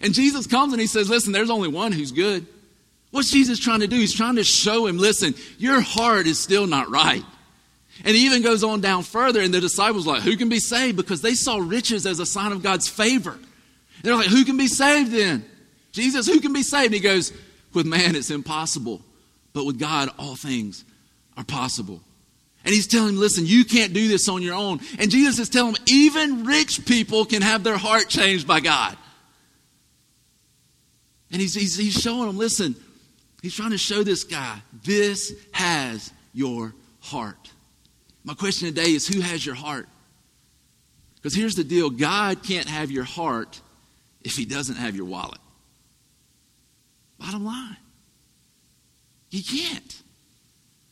And 0.00 0.14
Jesus 0.14 0.46
comes 0.46 0.72
and 0.72 0.80
he 0.80 0.86
says, 0.86 1.10
Listen, 1.10 1.32
there's 1.32 1.50
only 1.50 1.68
one 1.68 1.92
who's 1.92 2.12
good. 2.12 2.46
What's 3.10 3.30
Jesus 3.30 3.58
trying 3.58 3.80
to 3.80 3.86
do? 3.86 3.96
He's 3.96 4.14
trying 4.14 4.36
to 4.36 4.44
show 4.44 4.86
him, 4.86 4.98
listen, 4.98 5.34
your 5.58 5.80
heart 5.80 6.26
is 6.26 6.38
still 6.38 6.66
not 6.66 6.90
right. 6.90 7.24
And 8.04 8.14
he 8.14 8.26
even 8.26 8.42
goes 8.42 8.62
on 8.62 8.80
down 8.80 9.02
further, 9.02 9.40
and 9.40 9.52
the 9.52 9.60
disciples 9.60 10.06
like, 10.06 10.22
Who 10.22 10.36
can 10.36 10.48
be 10.48 10.60
saved? 10.60 10.96
Because 10.96 11.20
they 11.20 11.34
saw 11.34 11.58
riches 11.58 12.06
as 12.06 12.20
a 12.20 12.26
sign 12.26 12.52
of 12.52 12.62
God's 12.62 12.88
favor. 12.88 13.38
They're 14.02 14.14
like, 14.14 14.28
Who 14.28 14.44
can 14.44 14.56
be 14.56 14.68
saved 14.68 15.12
then? 15.12 15.44
Jesus, 15.92 16.26
who 16.26 16.40
can 16.40 16.52
be 16.52 16.62
saved? 16.62 16.86
And 16.86 16.94
he 16.94 17.00
goes, 17.00 17.32
With 17.74 17.86
man, 17.86 18.14
it's 18.14 18.30
impossible. 18.30 19.02
But 19.58 19.66
with 19.66 19.80
God, 19.80 20.10
all 20.20 20.36
things 20.36 20.84
are 21.36 21.42
possible. 21.42 22.00
And 22.64 22.72
he's 22.72 22.86
telling 22.86 23.14
him, 23.14 23.16
listen, 23.18 23.44
you 23.44 23.64
can't 23.64 23.92
do 23.92 24.06
this 24.06 24.28
on 24.28 24.40
your 24.40 24.54
own. 24.54 24.78
And 25.00 25.10
Jesus 25.10 25.40
is 25.40 25.48
telling 25.48 25.74
him, 25.74 25.82
even 25.88 26.44
rich 26.44 26.86
people 26.86 27.24
can 27.24 27.42
have 27.42 27.64
their 27.64 27.76
heart 27.76 28.08
changed 28.08 28.46
by 28.46 28.60
God. 28.60 28.96
And 31.32 31.40
he's, 31.40 31.54
he's, 31.54 31.76
he's 31.76 32.00
showing 32.00 32.28
him, 32.28 32.38
listen, 32.38 32.76
he's 33.42 33.52
trying 33.52 33.72
to 33.72 33.78
show 33.78 34.04
this 34.04 34.22
guy, 34.22 34.62
this 34.84 35.32
has 35.50 36.12
your 36.32 36.72
heart. 37.00 37.50
My 38.22 38.34
question 38.34 38.68
today 38.68 38.92
is, 38.92 39.08
who 39.08 39.20
has 39.20 39.44
your 39.44 39.56
heart? 39.56 39.88
Because 41.16 41.34
here's 41.34 41.56
the 41.56 41.64
deal 41.64 41.90
God 41.90 42.44
can't 42.44 42.68
have 42.68 42.92
your 42.92 43.02
heart 43.02 43.60
if 44.22 44.36
he 44.36 44.44
doesn't 44.44 44.76
have 44.76 44.94
your 44.94 45.06
wallet. 45.06 45.40
Bottom 47.18 47.44
line. 47.44 47.76
You 49.30 49.42
can't. 49.42 50.02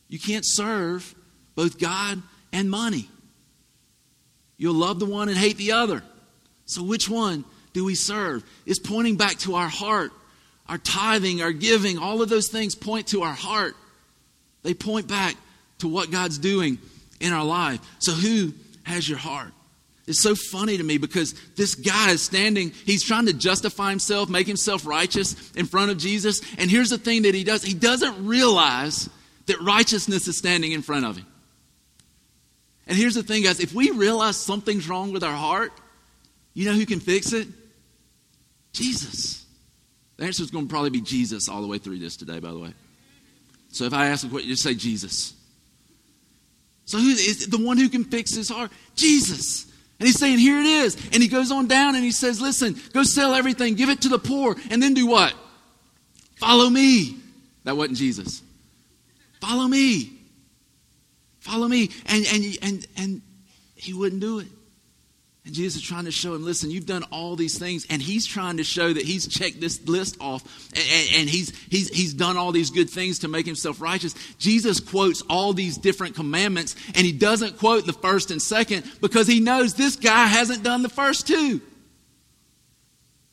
You 0.07 0.19
can't 0.19 0.45
serve 0.45 1.15
both 1.55 1.79
God 1.79 2.21
and 2.53 2.69
money. 2.69 3.09
You'll 4.57 4.75
love 4.75 4.99
the 4.99 5.05
one 5.05 5.29
and 5.29 5.37
hate 5.37 5.57
the 5.57 5.73
other. 5.73 6.03
So, 6.65 6.83
which 6.83 7.09
one 7.09 7.45
do 7.73 7.85
we 7.85 7.95
serve? 7.95 8.43
It's 8.65 8.79
pointing 8.79 9.17
back 9.17 9.37
to 9.39 9.55
our 9.55 9.67
heart. 9.67 10.11
Our 10.67 10.77
tithing, 10.77 11.41
our 11.41 11.53
giving, 11.53 11.97
all 11.97 12.21
of 12.21 12.27
those 12.27 12.49
things 12.49 12.75
point 12.75 13.07
to 13.07 13.23
our 13.23 13.33
heart. 13.33 13.75
They 14.63 14.73
point 14.73 15.07
back 15.07 15.35
to 15.79 15.87
what 15.87 16.11
God's 16.11 16.37
doing 16.37 16.77
in 17.21 17.31
our 17.31 17.45
life. 17.45 17.79
So, 17.99 18.11
who 18.11 18.53
has 18.83 19.07
your 19.07 19.17
heart? 19.17 19.53
It's 20.07 20.21
so 20.21 20.35
funny 20.35 20.77
to 20.77 20.83
me 20.83 20.97
because 20.97 21.33
this 21.55 21.75
guy 21.75 22.11
is 22.11 22.23
standing, 22.23 22.71
he's 22.85 23.03
trying 23.03 23.25
to 23.25 23.33
justify 23.33 23.89
himself, 23.89 24.29
make 24.29 24.47
himself 24.47 24.85
righteous 24.85 25.51
in 25.51 25.65
front 25.65 25.91
of 25.91 25.97
Jesus. 25.97 26.41
And 26.57 26.71
here's 26.71 26.89
the 26.89 26.97
thing 26.97 27.23
that 27.23 27.35
he 27.35 27.43
does 27.43 27.61
he 27.61 27.73
doesn't 27.73 28.25
realize 28.25 29.09
that 29.47 29.59
righteousness 29.61 30.27
is 30.27 30.37
standing 30.37 30.71
in 30.71 30.81
front 30.81 31.05
of 31.05 31.17
him. 31.17 31.25
And 32.87 32.97
here's 32.97 33.15
the 33.15 33.23
thing, 33.23 33.43
guys 33.43 33.59
if 33.59 33.73
we 33.73 33.91
realize 33.91 34.37
something's 34.37 34.87
wrong 34.87 35.11
with 35.11 35.23
our 35.23 35.35
heart, 35.35 35.73
you 36.53 36.65
know 36.65 36.73
who 36.73 36.85
can 36.85 37.01
fix 37.01 37.33
it? 37.33 37.49
Jesus. 38.71 39.45
The 40.15 40.25
answer 40.25 40.41
is 40.41 40.51
going 40.51 40.67
to 40.67 40.69
probably 40.69 40.89
be 40.89 41.01
Jesus 41.01 41.49
all 41.49 41.61
the 41.61 41.67
way 41.67 41.79
through 41.79 41.99
this 41.99 42.15
today, 42.15 42.39
by 42.39 42.51
the 42.51 42.59
way. 42.59 42.73
So 43.69 43.83
if 43.83 43.93
I 43.93 44.07
ask 44.07 44.25
a 44.25 44.29
question, 44.29 44.49
just 44.49 44.63
say 44.63 44.73
Jesus. 44.73 45.33
So 46.85 46.97
who 46.97 47.09
is 47.09 47.47
the 47.47 47.57
one 47.57 47.77
who 47.77 47.89
can 47.89 48.05
fix 48.05 48.33
his 48.33 48.49
heart? 48.49 48.71
Jesus. 48.95 49.71
And 49.99 50.07
he's 50.07 50.19
saying, 50.19 50.37
Here 50.39 50.59
it 50.59 50.65
is. 50.65 50.95
And 51.11 51.21
he 51.21 51.27
goes 51.27 51.51
on 51.51 51.67
down 51.67 51.95
and 51.95 52.03
he 52.03 52.11
says, 52.11 52.39
Listen, 52.39 52.75
go 52.93 53.03
sell 53.03 53.33
everything, 53.33 53.75
give 53.75 53.89
it 53.89 54.01
to 54.01 54.09
the 54.09 54.19
poor, 54.19 54.55
and 54.69 54.81
then 54.81 54.93
do 54.93 55.07
what? 55.07 55.33
Follow 56.35 56.69
me. 56.69 57.17
That 57.63 57.75
wasn't 57.75 57.97
Jesus. 57.97 58.41
Follow 59.41 59.67
me. 59.67 60.13
Follow 61.39 61.67
me. 61.67 61.89
And, 62.05 62.25
and, 62.31 62.57
and, 62.61 62.87
and 62.97 63.21
he 63.75 63.93
wouldn't 63.93 64.21
do 64.21 64.39
it. 64.39 64.47
And 65.47 65.55
Jesus 65.55 65.81
is 65.81 65.87
trying 65.87 66.03
to 66.03 66.11
show 66.11 66.35
him, 66.35 66.43
listen, 66.43 66.69
you've 66.69 66.85
done 66.85 67.03
all 67.03 67.37
these 67.37 67.57
things. 67.57 67.87
And 67.89 68.01
he's 68.01 68.25
trying 68.25 68.57
to 68.57 68.65
show 68.65 68.91
that 68.91 69.03
he's 69.03 69.29
checked 69.29 69.61
this 69.61 69.81
list 69.87 70.17
off 70.19 70.43
and, 70.73 71.21
and, 71.21 71.29
he's, 71.29 71.57
he's, 71.69 71.87
he's 71.87 72.13
done 72.13 72.35
all 72.35 72.51
these 72.51 72.69
good 72.69 72.89
things 72.89 73.19
to 73.19 73.29
make 73.29 73.45
himself 73.45 73.79
righteous. 73.79 74.13
Jesus 74.37 74.81
quotes 74.81 75.21
all 75.29 75.53
these 75.53 75.77
different 75.77 76.15
commandments 76.15 76.75
and 76.87 76.97
he 76.97 77.13
doesn't 77.13 77.59
quote 77.59 77.85
the 77.85 77.93
first 77.93 78.29
and 78.29 78.41
second 78.41 78.83
because 78.99 79.25
he 79.25 79.39
knows 79.39 79.73
this 79.73 79.95
guy 79.95 80.25
hasn't 80.25 80.63
done 80.63 80.81
the 80.81 80.89
first 80.89 81.25
two. 81.25 81.61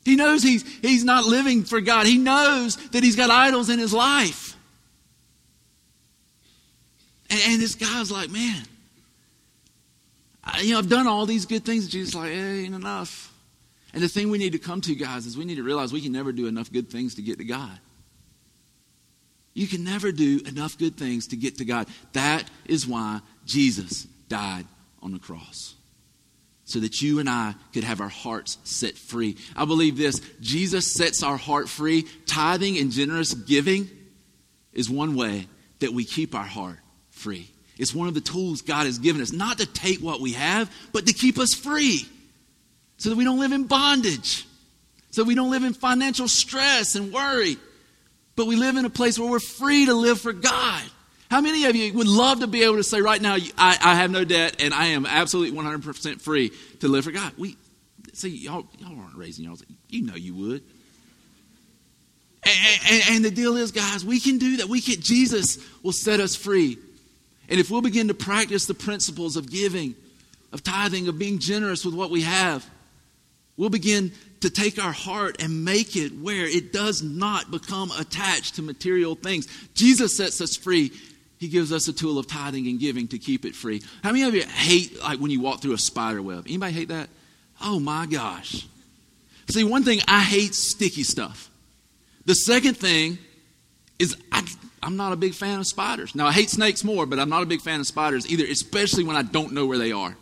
He 0.04 0.14
knows 0.14 0.44
he's, 0.44 0.62
he's 0.78 1.02
not 1.02 1.24
living 1.24 1.64
for 1.64 1.80
God. 1.80 2.06
He 2.06 2.16
knows 2.16 2.76
that 2.90 3.02
he's 3.02 3.16
got 3.16 3.30
idols 3.30 3.70
in 3.70 3.80
his 3.80 3.92
life. 3.92 4.56
And, 7.28 7.40
and 7.48 7.60
this 7.60 7.74
guy's 7.74 8.12
like, 8.12 8.30
man, 8.30 8.62
you 10.62 10.72
know, 10.72 10.78
I've 10.78 10.88
done 10.88 11.06
all 11.06 11.26
these 11.26 11.46
good 11.46 11.64
things. 11.64 11.84
And 11.84 11.92
Jesus 11.92 12.14
like, 12.14 12.30
hey, 12.30 12.64
ain't 12.64 12.74
enough. 12.74 13.32
And 13.92 14.02
the 14.02 14.08
thing 14.08 14.30
we 14.30 14.38
need 14.38 14.52
to 14.52 14.58
come 14.58 14.80
to, 14.82 14.94
guys, 14.94 15.24
is 15.26 15.38
we 15.38 15.44
need 15.44 15.56
to 15.56 15.62
realize 15.62 15.92
we 15.92 16.00
can 16.00 16.12
never 16.12 16.32
do 16.32 16.46
enough 16.46 16.70
good 16.72 16.90
things 16.90 17.14
to 17.14 17.22
get 17.22 17.38
to 17.38 17.44
God. 17.44 17.78
You 19.54 19.68
can 19.68 19.84
never 19.84 20.10
do 20.10 20.40
enough 20.46 20.76
good 20.76 20.96
things 20.96 21.28
to 21.28 21.36
get 21.36 21.58
to 21.58 21.64
God. 21.64 21.86
That 22.12 22.44
is 22.66 22.86
why 22.86 23.20
Jesus 23.46 24.02
died 24.28 24.66
on 25.00 25.12
the 25.12 25.20
cross. 25.20 25.74
So 26.64 26.80
that 26.80 27.00
you 27.00 27.20
and 27.20 27.28
I 27.28 27.54
could 27.72 27.84
have 27.84 28.00
our 28.00 28.08
hearts 28.08 28.58
set 28.64 28.96
free. 28.96 29.36
I 29.54 29.64
believe 29.64 29.96
this 29.96 30.20
Jesus 30.40 30.92
sets 30.92 31.22
our 31.22 31.36
heart 31.36 31.68
free. 31.68 32.06
Tithing 32.26 32.78
and 32.78 32.90
generous 32.90 33.32
giving 33.32 33.88
is 34.72 34.90
one 34.90 35.14
way 35.14 35.46
that 35.80 35.92
we 35.92 36.04
keep 36.04 36.34
our 36.34 36.42
heart 36.42 36.78
free. 37.10 37.48
It's 37.78 37.94
one 37.94 38.08
of 38.08 38.14
the 38.14 38.20
tools 38.20 38.62
God 38.62 38.86
has 38.86 38.98
given 38.98 39.20
us, 39.20 39.32
not 39.32 39.58
to 39.58 39.66
take 39.66 39.98
what 39.98 40.20
we 40.20 40.32
have, 40.32 40.70
but 40.92 41.06
to 41.06 41.12
keep 41.12 41.38
us 41.38 41.54
free 41.54 42.06
so 42.96 43.10
that 43.10 43.16
we 43.16 43.24
don't 43.24 43.38
live 43.38 43.52
in 43.52 43.64
bondage, 43.64 44.46
so 45.10 45.24
we 45.24 45.34
don't 45.34 45.50
live 45.50 45.64
in 45.64 45.74
financial 45.74 46.28
stress 46.28 46.94
and 46.94 47.12
worry, 47.12 47.56
but 48.36 48.46
we 48.46 48.56
live 48.56 48.76
in 48.76 48.84
a 48.84 48.90
place 48.90 49.18
where 49.18 49.30
we're 49.30 49.40
free 49.40 49.86
to 49.86 49.94
live 49.94 50.20
for 50.20 50.32
God. 50.32 50.82
How 51.30 51.40
many 51.40 51.64
of 51.64 51.74
you 51.74 51.92
would 51.94 52.06
love 52.06 52.40
to 52.40 52.46
be 52.46 52.62
able 52.62 52.76
to 52.76 52.84
say 52.84 53.00
right 53.00 53.20
now, 53.20 53.34
I, 53.58 53.76
I 53.80 53.94
have 53.96 54.10
no 54.10 54.24
debt 54.24 54.56
and 54.60 54.72
I 54.72 54.86
am 54.86 55.04
absolutely 55.06 55.58
100% 55.58 56.20
free 56.20 56.52
to 56.80 56.88
live 56.88 57.04
for 57.04 57.10
God? 57.10 57.32
We 57.36 57.56
see, 58.12 58.28
y'all, 58.28 58.66
y'all 58.78 58.96
aren't 59.00 59.16
raising 59.16 59.44
y'all. 59.44 59.58
You 59.88 60.02
know 60.02 60.14
you 60.14 60.34
would. 60.34 60.62
And, 62.44 62.80
and, 62.90 63.02
and 63.10 63.24
the 63.24 63.30
deal 63.30 63.56
is, 63.56 63.72
guys, 63.72 64.04
we 64.04 64.20
can 64.20 64.38
do 64.38 64.58
that. 64.58 64.68
We 64.68 64.80
can. 64.80 65.00
Jesus 65.00 65.58
will 65.82 65.92
set 65.92 66.20
us 66.20 66.36
free 66.36 66.78
and 67.48 67.60
if 67.60 67.70
we'll 67.70 67.82
begin 67.82 68.08
to 68.08 68.14
practice 68.14 68.66
the 68.66 68.74
principles 68.74 69.36
of 69.36 69.50
giving, 69.50 69.94
of 70.52 70.62
tithing, 70.62 71.08
of 71.08 71.18
being 71.18 71.38
generous 71.38 71.84
with 71.84 71.94
what 71.94 72.10
we 72.10 72.22
have, 72.22 72.68
we'll 73.56 73.70
begin 73.70 74.12
to 74.40 74.50
take 74.50 74.82
our 74.82 74.92
heart 74.92 75.42
and 75.42 75.64
make 75.64 75.96
it 75.96 76.10
where 76.12 76.46
it 76.46 76.72
does 76.72 77.02
not 77.02 77.50
become 77.50 77.90
attached 77.98 78.56
to 78.56 78.62
material 78.62 79.14
things. 79.14 79.46
Jesus 79.74 80.16
sets 80.16 80.40
us 80.40 80.56
free. 80.56 80.92
He 81.38 81.48
gives 81.48 81.72
us 81.72 81.88
a 81.88 81.92
tool 81.92 82.18
of 82.18 82.26
tithing 82.26 82.66
and 82.68 82.78
giving 82.78 83.08
to 83.08 83.18
keep 83.18 83.44
it 83.44 83.54
free. 83.54 83.82
How 84.02 84.12
many 84.12 84.24
of 84.24 84.34
you 84.34 84.42
hate 84.42 85.00
like 85.02 85.18
when 85.18 85.30
you 85.30 85.40
walk 85.40 85.60
through 85.60 85.74
a 85.74 85.78
spider 85.78 86.22
web? 86.22 86.44
Anybody 86.46 86.72
hate 86.72 86.88
that? 86.88 87.08
Oh 87.60 87.80
my 87.80 88.06
gosh. 88.06 88.66
See, 89.50 89.64
one 89.64 89.84
thing 89.84 90.00
I 90.08 90.20
hate 90.20 90.54
sticky 90.54 91.02
stuff. 91.02 91.50
The 92.24 92.34
second 92.34 92.76
thing 92.76 93.18
is 93.98 94.16
I, 94.32 94.46
I'm 94.84 94.96
not 94.96 95.12
a 95.12 95.16
big 95.16 95.34
fan 95.34 95.58
of 95.58 95.66
spiders. 95.66 96.14
Now, 96.14 96.26
I 96.26 96.32
hate 96.32 96.50
snakes 96.50 96.84
more, 96.84 97.06
but 97.06 97.18
I'm 97.18 97.30
not 97.30 97.42
a 97.42 97.46
big 97.46 97.62
fan 97.62 97.80
of 97.80 97.86
spiders 97.86 98.30
either, 98.30 98.44
especially 98.44 99.04
when 99.04 99.16
I 99.16 99.22
don't 99.22 99.52
know 99.52 99.66
where 99.66 99.78
they 99.78 99.92
are. 99.92 100.16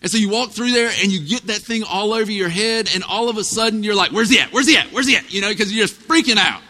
And 0.00 0.10
so 0.10 0.18
you 0.18 0.30
walk 0.30 0.50
through 0.50 0.72
there 0.72 0.90
and 1.00 1.12
you 1.12 1.20
get 1.20 1.46
that 1.46 1.60
thing 1.60 1.84
all 1.84 2.12
over 2.12 2.32
your 2.32 2.48
head, 2.48 2.88
and 2.94 3.04
all 3.04 3.28
of 3.28 3.36
a 3.36 3.44
sudden 3.44 3.84
you're 3.84 3.94
like, 3.94 4.10
Where's 4.10 4.30
he 4.30 4.40
at? 4.40 4.52
Where's 4.52 4.66
he 4.66 4.76
at? 4.76 4.86
Where's 4.86 5.06
he 5.06 5.16
at? 5.16 5.32
You 5.32 5.42
know, 5.42 5.50
because 5.50 5.72
you're 5.72 5.86
just 5.86 6.00
freaking 6.08 6.38
out. 6.38 6.60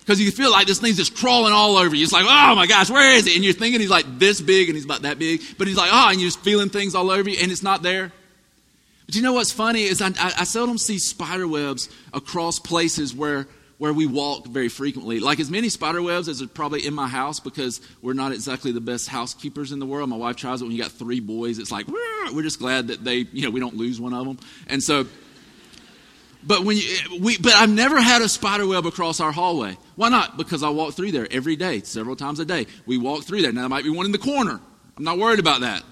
Because 0.00 0.20
you 0.20 0.30
feel 0.30 0.50
like 0.50 0.66
this 0.66 0.78
thing's 0.78 0.98
just 0.98 1.16
crawling 1.16 1.54
all 1.54 1.78
over 1.78 1.96
you. 1.96 2.04
It's 2.04 2.12
like, 2.12 2.26
oh 2.28 2.54
my 2.54 2.66
gosh, 2.66 2.90
where 2.90 3.14
is 3.14 3.26
it? 3.26 3.36
And 3.36 3.42
you're 3.42 3.54
thinking 3.54 3.80
he's 3.80 3.88
like 3.88 4.18
this 4.18 4.38
big 4.38 4.68
and 4.68 4.76
he's 4.76 4.84
about 4.84 5.02
that 5.02 5.18
big. 5.18 5.40
But 5.56 5.66
he's 5.66 5.78
like, 5.78 5.88
oh, 5.90 6.10
and 6.10 6.20
you're 6.20 6.28
just 6.28 6.40
feeling 6.40 6.68
things 6.68 6.94
all 6.94 7.10
over 7.10 7.30
you 7.30 7.38
and 7.40 7.50
it's 7.50 7.62
not 7.62 7.82
there. 7.82 8.12
But 9.06 9.14
you 9.14 9.22
know 9.22 9.32
what's 9.32 9.50
funny 9.50 9.84
is 9.84 10.02
I, 10.02 10.08
I, 10.08 10.32
I 10.40 10.44
seldom 10.44 10.76
see 10.76 10.98
spider 10.98 11.48
webs 11.48 11.88
across 12.12 12.58
places 12.58 13.14
where 13.14 13.46
where 13.84 13.92
we 13.92 14.06
walk 14.06 14.46
very 14.46 14.70
frequently. 14.70 15.20
Like 15.20 15.38
as 15.40 15.50
many 15.50 15.68
spider 15.68 16.00
webs 16.00 16.26
as 16.26 16.40
are 16.40 16.46
probably 16.46 16.86
in 16.86 16.94
my 16.94 17.06
house 17.06 17.38
because 17.38 17.82
we're 18.00 18.14
not 18.14 18.32
exactly 18.32 18.72
the 18.72 18.80
best 18.80 19.10
housekeepers 19.10 19.72
in 19.72 19.78
the 19.78 19.84
world. 19.84 20.08
My 20.08 20.16
wife 20.16 20.36
tries 20.36 20.62
it 20.62 20.64
when 20.64 20.72
you 20.72 20.82
got 20.82 20.90
three 20.90 21.20
boys. 21.20 21.58
It's 21.58 21.70
like, 21.70 21.86
we're 22.32 22.42
just 22.42 22.58
glad 22.58 22.88
that 22.88 23.04
they, 23.04 23.26
you 23.30 23.42
know, 23.42 23.50
we 23.50 23.60
don't 23.60 23.76
lose 23.76 24.00
one 24.00 24.14
of 24.14 24.24
them. 24.24 24.38
And 24.68 24.82
so, 24.82 25.04
but 26.42 26.64
when 26.64 26.78
you, 26.78 26.96
we, 27.20 27.36
but 27.36 27.52
I've 27.52 27.68
never 27.68 28.00
had 28.00 28.22
a 28.22 28.28
spider 28.30 28.66
web 28.66 28.86
across 28.86 29.20
our 29.20 29.32
hallway. 29.32 29.76
Why 29.96 30.08
not? 30.08 30.38
Because 30.38 30.62
I 30.62 30.70
walk 30.70 30.94
through 30.94 31.12
there 31.12 31.28
every 31.30 31.54
day, 31.54 31.82
several 31.82 32.16
times 32.16 32.40
a 32.40 32.46
day. 32.46 32.66
We 32.86 32.96
walk 32.96 33.24
through 33.24 33.42
there. 33.42 33.52
Now 33.52 33.60
there 33.60 33.68
might 33.68 33.84
be 33.84 33.90
one 33.90 34.06
in 34.06 34.12
the 34.12 34.18
corner. 34.18 34.62
I'm 34.96 35.04
not 35.04 35.18
worried 35.18 35.40
about 35.40 35.60
that. 35.60 35.82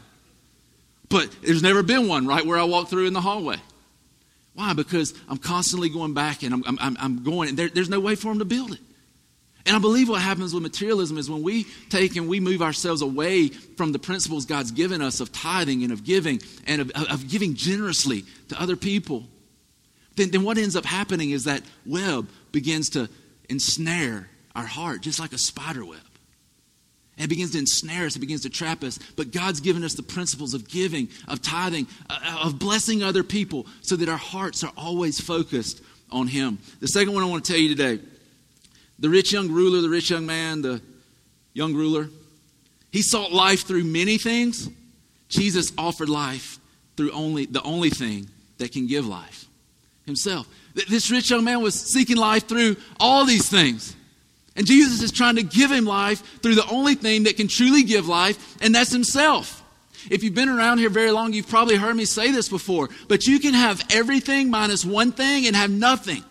But 1.11 1.29
there's 1.43 1.63
never 1.63 1.83
been 1.83 2.09
one 2.09 2.27
right 2.27 2.47
where 2.47 2.57
I 2.57 2.65
walk 2.65 2.89
through 2.89 3.07
in 3.07 3.13
the 3.13 3.21
hallway. 3.21 3.59
Why? 4.55 4.75
Because 4.75 5.15
I'm 5.29 5.39
constantly 5.39 5.89
going 5.89 6.15
back 6.15 6.43
and 6.43 6.53
I'm, 6.53 6.79
I'm, 6.79 6.97
I'm 7.01 7.23
going, 7.25 7.51
and 7.51 7.59
there, 7.59 7.69
there's 7.69 7.89
no 7.89 8.01
way 8.01 8.15
for 8.15 8.29
them 8.29 8.39
to 8.41 8.45
build 8.45 8.73
it. 8.73 8.81
And 9.65 9.77
I 9.77 9.79
believe 9.79 10.09
what 10.09 10.21
happens 10.21 10.53
with 10.53 10.63
materialism 10.63 11.19
is 11.19 11.31
when 11.31 11.43
we 11.43 11.67
take 11.89 12.17
and 12.17 12.29
we 12.29 12.41
move 12.41 12.63
ourselves 12.63 13.01
away 13.01 13.49
from 13.49 13.93
the 13.93 13.99
principles 13.99 14.45
God's 14.45 14.73
given 14.73 15.01
us 15.01 15.21
of 15.21 15.33
tithing 15.33 15.85
and 15.85 15.93
of 15.93 16.05
giving 16.05 16.41
and 16.67 16.83
of, 16.83 16.91
of 16.91 17.29
giving 17.29 17.55
generously 17.55 18.25
to 18.49 18.61
other 18.61 18.77
people, 18.77 19.25
then, 20.17 20.31
then 20.31 20.43
what 20.43 20.59
ends 20.59 20.75
up 20.75 20.85
happening 20.85 21.31
is 21.31 21.45
that 21.45 21.63
web 21.87 22.29
begins 22.51 22.91
to 22.91 23.09
ensnare 23.49 24.29
our 24.55 24.67
heart, 24.67 25.01
just 25.01 25.21
like 25.21 25.33
a 25.33 25.39
spider 25.39 25.85
web. 25.85 26.01
It 27.19 27.29
begins 27.29 27.53
to 27.53 27.59
ensnare 27.59 28.07
us, 28.07 28.17
it 28.17 28.21
begins 28.21 28.43
to 28.43 28.51
trap 28.51 28.83
us. 28.83 28.99
But 29.17 29.33
God's 29.33 29.61
given 29.61 29.85
us 29.85 29.95
the 29.95 30.03
principles 30.03 30.55
of 30.55 30.69
giving, 30.69 31.09
of 31.29 31.43
tithing, 31.43 31.87
uh, 32.09 32.41
of 32.45 32.59
blessing 32.59 33.03
other 33.03 33.23
people, 33.23 33.67
so 33.83 33.97
that 33.97 34.09
our 34.09 34.17
hearts 34.17 34.65
are 34.65 34.73
always 34.77 35.21
focused 35.21 35.83
on 36.11 36.27
Him. 36.27 36.59
The 36.81 36.89
second 36.89 37.13
one 37.13 37.23
I 37.23 37.27
want 37.27 37.45
to 37.45 37.53
tell 37.53 37.61
you 37.61 37.75
today 37.75 38.03
the 38.99 39.09
rich 39.09 39.33
young 39.33 39.51
ruler, 39.51 39.81
the 39.81 39.89
rich 39.89 40.11
young 40.11 40.27
man, 40.27 40.63
the 40.63 40.81
young 41.55 41.75
ruler, 41.75 42.09
he 42.91 43.03
sought 43.03 43.33
life 43.33 43.67
through 43.67 43.85
many 43.85 44.19
things. 44.19 44.69
Jesus 45.29 45.73
offered 45.77 46.09
life 46.09 46.59
through 46.97 47.11
only 47.13 47.47
the 47.47 47.63
only 47.63 47.91
thing 47.91 48.29
that 48.59 48.73
can 48.73 48.87
give 48.87 49.07
life 49.07 49.47
himself. 50.07 50.47
This 50.75 51.11
rich 51.11 51.31
young 51.31 51.45
man 51.45 51.63
was 51.63 51.75
seeking 51.75 52.17
life 52.17 52.47
through 52.47 52.77
all 53.01 53.25
these 53.25 53.49
things. 53.49 53.97
And 54.57 54.67
Jesus 54.67 55.03
is 55.03 55.13
trying 55.13 55.37
to 55.37 55.43
give 55.43 55.71
him 55.71 55.85
life 55.85 56.41
through 56.43 56.57
the 56.57 56.69
only 56.69 56.95
thing 56.95 57.25
that 57.25 57.37
can 57.37 57.49
truly 57.49 57.83
give 57.83 58.07
life, 58.07 58.57
and 58.61 58.75
that's 58.75 58.93
himself. 58.93 59.63
If 60.11 60.23
you've 60.23 60.35
been 60.35 60.49
around 60.49 60.79
here 60.79 60.91
very 60.91 61.11
long, 61.11 61.33
you've 61.33 61.49
probably 61.49 61.77
heard 61.77 61.97
me 61.97 62.05
say 62.05 62.33
this 62.33 62.49
before, 62.49 62.89
but 63.09 63.27
you 63.27 63.39
can 63.39 63.55
have 63.55 63.85
everything 63.91 64.51
minus 64.51 64.85
one 64.85 65.13
thing 65.13 65.47
and 65.47 65.55
have 65.57 65.71
nothing. 65.71 66.25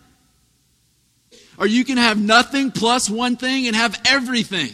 Or 1.57 1.67
you 1.67 1.85
can 1.85 1.97
have 1.97 2.19
nothing 2.19 2.71
plus 2.71 3.09
one 3.09 3.37
thing 3.37 3.67
and 3.67 3.75
have 3.75 3.99
everything. 4.05 4.71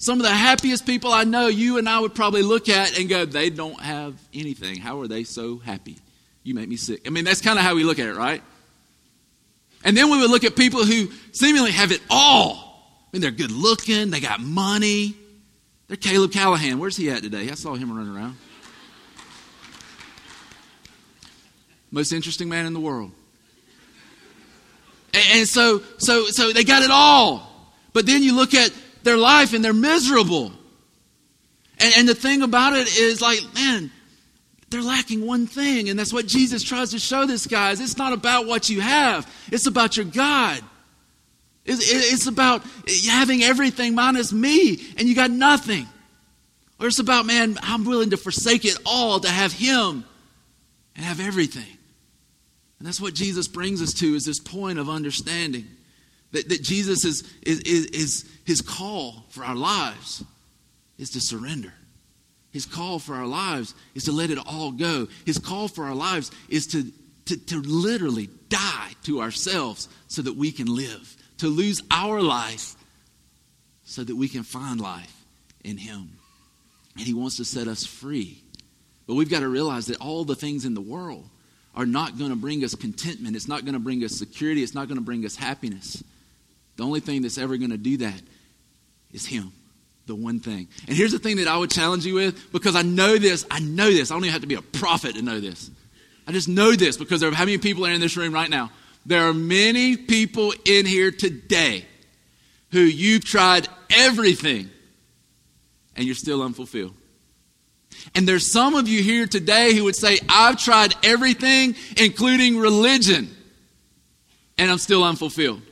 Some 0.00 0.20
of 0.20 0.24
the 0.24 0.32
happiest 0.32 0.86
people 0.86 1.12
I 1.12 1.24
know, 1.24 1.48
you 1.48 1.78
and 1.78 1.88
I 1.88 1.98
would 1.98 2.14
probably 2.14 2.42
look 2.42 2.68
at 2.68 2.98
and 2.98 3.08
go, 3.08 3.24
they 3.24 3.50
don't 3.50 3.80
have 3.80 4.14
anything. 4.32 4.76
How 4.76 5.00
are 5.00 5.08
they 5.08 5.24
so 5.24 5.58
happy? 5.58 5.98
You 6.44 6.54
make 6.54 6.68
me 6.68 6.76
sick. 6.76 7.06
I 7.06 7.10
mean, 7.10 7.24
that's 7.24 7.40
kind 7.40 7.58
of 7.58 7.64
how 7.64 7.74
we 7.74 7.84
look 7.84 7.98
at 7.98 8.06
it, 8.06 8.14
right? 8.14 8.42
And 9.84 9.96
then 9.96 10.10
we 10.10 10.18
would 10.18 10.30
look 10.30 10.44
at 10.44 10.56
people 10.56 10.84
who 10.84 11.10
seemingly 11.32 11.70
have 11.70 11.92
it 11.92 12.00
all. 12.10 12.54
I 13.06 13.16
mean, 13.16 13.22
they're 13.22 13.30
good 13.30 13.50
looking, 13.50 14.10
they 14.10 14.20
got 14.20 14.40
money. 14.40 15.14
They're 15.88 15.96
Caleb 15.96 16.32
Callahan. 16.32 16.78
Where's 16.78 16.96
he 16.96 17.10
at 17.10 17.22
today? 17.22 17.50
I 17.50 17.54
saw 17.54 17.74
him 17.74 17.90
running 17.90 18.14
around. 18.14 18.36
Most 21.90 22.12
interesting 22.12 22.50
man 22.50 22.66
in 22.66 22.74
the 22.74 22.80
world. 22.80 23.10
And, 25.14 25.24
and 25.32 25.48
so, 25.48 25.80
so, 25.96 26.26
so 26.26 26.52
they 26.52 26.64
got 26.64 26.82
it 26.82 26.90
all. 26.90 27.72
But 27.94 28.04
then 28.04 28.22
you 28.22 28.36
look 28.36 28.52
at 28.52 28.70
their 29.02 29.16
life 29.16 29.54
and 29.54 29.64
they're 29.64 29.72
miserable. 29.72 30.52
And, 31.80 31.94
and 31.96 32.08
the 32.08 32.14
thing 32.14 32.42
about 32.42 32.74
it 32.74 32.94
is 32.98 33.22
like, 33.22 33.40
man, 33.54 33.90
they're 34.70 34.82
lacking 34.82 35.26
one 35.26 35.46
thing. 35.46 35.88
And 35.88 35.98
that's 35.98 36.12
what 36.12 36.26
Jesus 36.26 36.62
tries 36.62 36.90
to 36.90 36.98
show 36.98 37.26
this 37.26 37.46
guy 37.46 37.70
is 37.70 37.80
it's 37.80 37.96
not 37.96 38.12
about 38.12 38.46
what 38.46 38.68
you 38.68 38.80
have. 38.80 39.30
It's 39.50 39.66
about 39.66 39.96
your 39.96 40.06
God. 40.06 40.60
It's 41.64 42.26
about 42.26 42.62
having 43.08 43.42
everything 43.42 43.94
minus 43.94 44.32
me 44.32 44.80
and 44.96 45.08
you 45.08 45.14
got 45.14 45.30
nothing. 45.30 45.86
Or 46.80 46.86
it's 46.86 46.98
about, 46.98 47.26
man, 47.26 47.58
I'm 47.62 47.84
willing 47.84 48.10
to 48.10 48.16
forsake 48.16 48.64
it 48.64 48.76
all 48.86 49.20
to 49.20 49.28
have 49.28 49.52
him 49.52 50.04
and 50.96 51.04
have 51.04 51.20
everything. 51.20 51.78
And 52.78 52.86
that's 52.86 53.00
what 53.00 53.14
Jesus 53.14 53.48
brings 53.48 53.82
us 53.82 53.92
to 53.94 54.14
is 54.14 54.24
this 54.24 54.38
point 54.38 54.78
of 54.78 54.88
understanding 54.88 55.66
that, 56.32 56.48
that 56.48 56.62
Jesus 56.62 57.04
is, 57.04 57.24
is, 57.42 57.60
is, 57.60 57.86
is 57.86 58.30
his 58.44 58.60
call 58.60 59.24
for 59.30 59.44
our 59.44 59.56
lives 59.56 60.24
is 60.96 61.10
to 61.10 61.20
surrender. 61.20 61.72
His 62.52 62.66
call 62.66 62.98
for 62.98 63.14
our 63.14 63.26
lives 63.26 63.74
is 63.94 64.04
to 64.04 64.12
let 64.12 64.30
it 64.30 64.38
all 64.38 64.72
go. 64.72 65.08
His 65.26 65.38
call 65.38 65.68
for 65.68 65.84
our 65.84 65.94
lives 65.94 66.30
is 66.48 66.66
to, 66.68 66.90
to, 67.26 67.36
to 67.36 67.60
literally 67.60 68.28
die 68.48 68.92
to 69.04 69.20
ourselves 69.20 69.88
so 70.08 70.22
that 70.22 70.36
we 70.36 70.50
can 70.50 70.66
live, 70.66 71.16
to 71.38 71.48
lose 71.48 71.82
our 71.90 72.22
life 72.22 72.74
so 73.88 74.04
that 74.04 74.14
we 74.14 74.28
can 74.28 74.42
find 74.42 74.80
life 74.80 75.24
in 75.64 75.78
Him. 75.78 76.10
And 76.96 77.06
He 77.06 77.14
wants 77.14 77.38
to 77.38 77.44
set 77.44 77.68
us 77.68 77.86
free. 77.86 78.42
But 79.06 79.14
we've 79.14 79.30
got 79.30 79.40
to 79.40 79.48
realize 79.48 79.86
that 79.86 79.98
all 79.98 80.24
the 80.24 80.34
things 80.34 80.66
in 80.66 80.74
the 80.74 80.80
world 80.80 81.26
are 81.74 81.86
not 81.86 82.18
going 82.18 82.30
to 82.30 82.36
bring 82.36 82.62
us 82.64 82.74
contentment. 82.74 83.34
It's 83.34 83.48
not 83.48 83.64
going 83.64 83.72
to 83.72 83.80
bring 83.80 84.04
us 84.04 84.12
security. 84.12 84.62
It's 84.62 84.74
not 84.74 84.88
going 84.88 84.98
to 84.98 85.04
bring 85.04 85.24
us 85.24 85.36
happiness. 85.36 86.04
The 86.76 86.82
only 86.82 87.00
thing 87.00 87.22
that's 87.22 87.38
ever 87.38 87.56
going 87.56 87.70
to 87.70 87.78
do 87.78 87.96
that 87.98 88.20
is 89.12 89.24
Him, 89.24 89.52
the 90.08 90.16
one 90.16 90.40
thing. 90.40 90.66
And 90.88 90.96
here's 90.96 91.12
the 91.12 91.20
thing 91.20 91.36
that 91.36 91.46
I 91.46 91.56
would 91.56 91.70
challenge 91.70 92.04
you 92.04 92.14
with 92.14 92.50
because 92.50 92.74
I 92.74 92.82
know 92.82 93.16
this. 93.16 93.46
I 93.50 93.60
know 93.60 93.88
this. 93.88 94.10
I 94.10 94.14
don't 94.14 94.24
even 94.24 94.32
have 94.32 94.40
to 94.40 94.48
be 94.48 94.56
a 94.56 94.62
prophet 94.62 95.14
to 95.14 95.22
know 95.22 95.38
this. 95.38 95.70
I 96.26 96.32
just 96.32 96.48
know 96.48 96.72
this 96.72 96.96
because 96.96 97.20
there 97.20 97.30
are 97.30 97.34
how 97.34 97.44
many 97.44 97.58
people 97.58 97.86
are 97.86 97.92
in 97.92 98.00
this 98.00 98.16
room 98.16 98.34
right 98.34 98.50
now? 98.50 98.70
There 99.06 99.28
are 99.28 99.32
many 99.32 99.96
people 99.96 100.52
in 100.64 100.84
here 100.84 101.10
today 101.10 101.86
who 102.72 102.80
you've 102.80 103.24
tried 103.24 103.68
everything 103.88 104.68
and 105.96 106.04
you're 106.04 106.14
still 106.14 106.42
unfulfilled. 106.42 106.94
And 108.14 108.28
there's 108.28 108.52
some 108.52 108.74
of 108.74 108.88
you 108.88 109.02
here 109.02 109.26
today 109.26 109.74
who 109.74 109.84
would 109.84 109.96
say, 109.96 110.18
I've 110.28 110.58
tried 110.58 110.94
everything, 111.02 111.74
including 111.96 112.58
religion, 112.58 113.34
and 114.56 114.70
I'm 114.70 114.78
still 114.78 115.04
unfulfilled. 115.04 115.62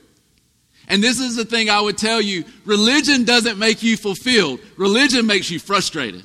And 0.87 1.03
this 1.03 1.19
is 1.19 1.35
the 1.35 1.45
thing 1.45 1.69
I 1.69 1.81
would 1.81 1.97
tell 1.97 2.21
you 2.21 2.45
religion 2.65 3.25
doesn't 3.25 3.57
make 3.57 3.83
you 3.83 3.97
fulfilled, 3.97 4.59
religion 4.77 5.25
makes 5.25 5.51
you 5.51 5.59
frustrated. 5.59 6.23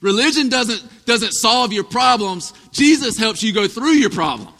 Religion 0.00 0.50
doesn't, 0.50 1.06
doesn't 1.06 1.32
solve 1.32 1.72
your 1.72 1.84
problems, 1.84 2.52
Jesus 2.72 3.16
helps 3.16 3.42
you 3.42 3.54
go 3.54 3.66
through 3.66 3.92
your 3.94 4.10
problems. 4.10 4.53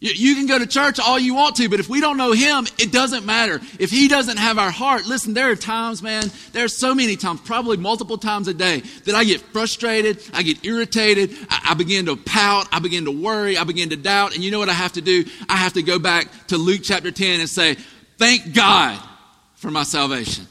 You, 0.00 0.12
you 0.14 0.34
can 0.34 0.46
go 0.46 0.58
to 0.58 0.66
church 0.66 0.98
all 0.98 1.18
you 1.18 1.34
want 1.34 1.56
to, 1.56 1.68
but 1.68 1.78
if 1.78 1.90
we 1.90 2.00
don't 2.00 2.16
know 2.16 2.32
Him, 2.32 2.66
it 2.78 2.90
doesn't 2.90 3.26
matter. 3.26 3.60
If 3.78 3.90
He 3.90 4.08
doesn't 4.08 4.38
have 4.38 4.58
our 4.58 4.70
heart, 4.70 5.06
listen, 5.06 5.34
there 5.34 5.50
are 5.50 5.56
times, 5.56 6.02
man, 6.02 6.24
there 6.52 6.64
are 6.64 6.68
so 6.68 6.94
many 6.94 7.16
times, 7.16 7.42
probably 7.42 7.76
multiple 7.76 8.16
times 8.16 8.48
a 8.48 8.54
day, 8.54 8.80
that 9.04 9.14
I 9.14 9.24
get 9.24 9.42
frustrated, 9.42 10.22
I 10.32 10.42
get 10.42 10.64
irritated, 10.64 11.36
I, 11.50 11.68
I 11.70 11.74
begin 11.74 12.06
to 12.06 12.16
pout, 12.16 12.66
I 12.72 12.78
begin 12.78 13.04
to 13.04 13.10
worry, 13.10 13.58
I 13.58 13.64
begin 13.64 13.90
to 13.90 13.96
doubt. 13.96 14.34
And 14.34 14.42
you 14.42 14.50
know 14.50 14.58
what 14.58 14.70
I 14.70 14.74
have 14.74 14.92
to 14.92 15.02
do? 15.02 15.24
I 15.48 15.56
have 15.56 15.74
to 15.74 15.82
go 15.82 15.98
back 15.98 16.28
to 16.48 16.56
Luke 16.56 16.80
chapter 16.82 17.10
10 17.10 17.40
and 17.40 17.48
say, 17.48 17.76
Thank 18.16 18.54
God 18.54 18.98
for 19.54 19.70
my 19.70 19.82
salvation. 19.82 20.46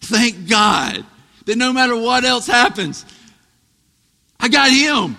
Thank 0.00 0.48
God 0.48 1.04
that 1.46 1.56
no 1.56 1.72
matter 1.72 1.96
what 1.96 2.24
else 2.24 2.46
happens, 2.46 3.04
I 4.38 4.48
got 4.48 4.70
Him. 4.70 5.16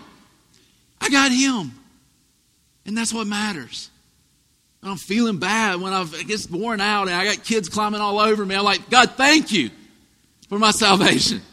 I 1.02 1.10
got 1.10 1.32
Him. 1.32 1.79
And 2.90 2.98
that's 2.98 3.14
what 3.14 3.28
matters. 3.28 3.92
I'm 4.82 4.98
feeling 4.98 5.38
bad 5.38 5.80
when 5.80 5.94
it 5.94 6.28
gets 6.28 6.50
worn 6.50 6.82
out 6.82 7.04
and 7.08 7.16
I 7.16 7.24
got 7.24 7.44
kids 7.44 7.70
climbing 7.70 8.02
all 8.02 8.18
over 8.18 8.44
me. 8.44 8.56
I'm 8.56 8.64
like, 8.64 8.90
God, 8.90 9.12
thank 9.12 9.52
you 9.52 9.70
for 10.48 10.58
my 10.58 10.72
salvation. 10.86 11.44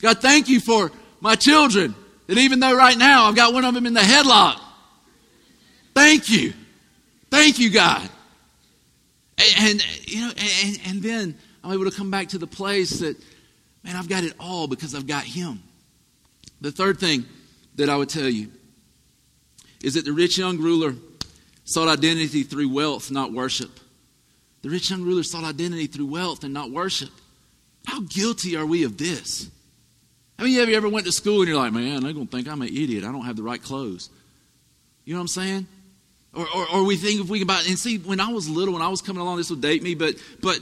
God, 0.00 0.22
thank 0.22 0.48
you 0.48 0.58
for 0.58 0.90
my 1.20 1.34
children. 1.34 1.94
That 2.28 2.38
even 2.38 2.60
though 2.60 2.74
right 2.74 2.96
now 2.96 3.26
I've 3.26 3.36
got 3.36 3.52
one 3.52 3.66
of 3.66 3.74
them 3.74 3.84
in 3.84 3.92
the 3.92 4.00
headlock, 4.00 4.58
thank 5.94 6.30
you. 6.30 6.54
Thank 7.30 7.58
you, 7.58 7.68
God. 7.68 8.08
And, 9.36 9.82
and 9.82 10.08
you 10.08 10.22
know, 10.22 10.32
and, 10.64 10.80
and 10.86 11.02
then 11.02 11.38
I'm 11.62 11.74
able 11.74 11.84
to 11.84 11.94
come 11.94 12.10
back 12.10 12.28
to 12.28 12.38
the 12.38 12.46
place 12.46 13.00
that, 13.00 13.22
man, 13.84 13.96
I've 13.96 14.08
got 14.08 14.24
it 14.24 14.32
all 14.40 14.66
because 14.66 14.94
I've 14.94 15.06
got 15.06 15.24
Him. 15.24 15.62
The 16.62 16.72
third 16.72 16.98
thing 16.98 17.26
that 17.74 17.90
I 17.90 17.96
would 17.98 18.08
tell 18.08 18.30
you 18.30 18.50
is 19.82 19.94
that 19.94 20.04
the 20.04 20.12
rich 20.12 20.38
young 20.38 20.58
ruler 20.58 20.94
sought 21.64 21.88
identity 21.88 22.42
through 22.42 22.72
wealth, 22.72 23.10
not 23.10 23.32
worship. 23.32 23.70
The 24.62 24.70
rich 24.70 24.90
young 24.90 25.02
ruler 25.02 25.22
sought 25.22 25.44
identity 25.44 25.86
through 25.86 26.06
wealth 26.06 26.44
and 26.44 26.54
not 26.54 26.70
worship. 26.70 27.10
How 27.86 28.00
guilty 28.00 28.56
are 28.56 28.66
we 28.66 28.84
of 28.84 28.96
this? 28.96 29.50
I 30.38 30.44
mean, 30.44 30.58
have 30.58 30.68
you 30.68 30.76
ever 30.76 30.88
went 30.88 31.06
to 31.06 31.12
school 31.12 31.40
and 31.40 31.48
you're 31.48 31.58
like, 31.58 31.72
man, 31.72 32.02
they're 32.02 32.12
going 32.12 32.26
to 32.26 32.36
think 32.36 32.48
I'm 32.48 32.62
an 32.62 32.68
idiot. 32.68 33.04
I 33.04 33.12
don't 33.12 33.24
have 33.24 33.36
the 33.36 33.42
right 33.42 33.62
clothes. 33.62 34.08
You 35.04 35.14
know 35.14 35.20
what 35.20 35.22
I'm 35.22 35.28
saying? 35.28 35.66
Or, 36.34 36.46
or, 36.54 36.66
or 36.74 36.84
we 36.84 36.96
think 36.96 37.20
if 37.20 37.28
we 37.28 37.42
about 37.42 37.68
and 37.68 37.78
see 37.78 37.98
when 37.98 38.20
I 38.20 38.32
was 38.32 38.48
little, 38.48 38.74
when 38.74 38.82
I 38.82 38.88
was 38.88 39.02
coming 39.02 39.20
along, 39.20 39.36
this 39.36 39.50
will 39.50 39.58
date 39.58 39.82
me, 39.82 39.94
but 39.94 40.14
but 40.40 40.58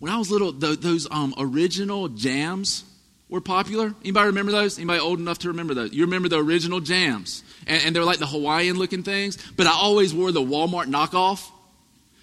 when 0.00 0.12
I 0.12 0.18
was 0.18 0.30
little, 0.30 0.52
the, 0.52 0.76
those 0.76 1.08
um, 1.10 1.34
original 1.38 2.08
jams 2.08 2.84
were 3.28 3.40
popular? 3.40 3.94
Anybody 4.02 4.26
remember 4.28 4.52
those? 4.52 4.78
Anybody 4.78 5.00
old 5.00 5.18
enough 5.18 5.38
to 5.40 5.48
remember 5.48 5.74
those? 5.74 5.92
You 5.92 6.04
remember 6.04 6.28
the 6.28 6.38
original 6.38 6.80
jams. 6.80 7.42
And, 7.66 7.82
and 7.84 7.96
they 7.96 8.00
were 8.00 8.06
like 8.06 8.18
the 8.18 8.26
Hawaiian 8.26 8.78
looking 8.78 9.02
things. 9.02 9.36
But 9.56 9.66
I 9.66 9.72
always 9.72 10.14
wore 10.14 10.32
the 10.32 10.40
Walmart 10.40 10.86
knockoff. 10.86 11.50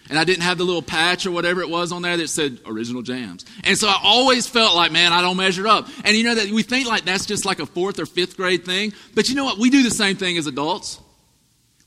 And 0.07 0.19
I 0.19 0.23
didn't 0.23 0.43
have 0.43 0.59
the 0.59 0.63
little 0.63 0.83
patch 0.83 1.25
or 1.25 1.31
whatever 1.31 1.61
it 1.61 1.69
was 1.69 1.91
on 1.91 2.03
there 2.03 2.15
that 2.15 2.29
said 2.29 2.59
original 2.67 3.01
jams. 3.01 3.43
And 3.63 3.75
so 3.75 3.87
I 3.87 3.99
always 4.03 4.45
felt 4.45 4.75
like, 4.75 4.91
man, 4.91 5.11
I 5.11 5.21
don't 5.21 5.37
measure 5.37 5.67
up. 5.67 5.87
And 6.03 6.15
you 6.15 6.23
know 6.23 6.35
that 6.35 6.51
we 6.51 6.61
think 6.61 6.87
like 6.87 7.05
that's 7.05 7.25
just 7.25 7.43
like 7.43 7.59
a 7.59 7.65
fourth 7.65 7.99
or 7.99 8.05
fifth 8.05 8.37
grade 8.37 8.65
thing. 8.65 8.93
But 9.15 9.29
you 9.29 9.35
know 9.35 9.45
what? 9.45 9.57
We 9.57 9.71
do 9.71 9.81
the 9.81 9.89
same 9.89 10.15
thing 10.15 10.37
as 10.37 10.45
adults. 10.45 10.99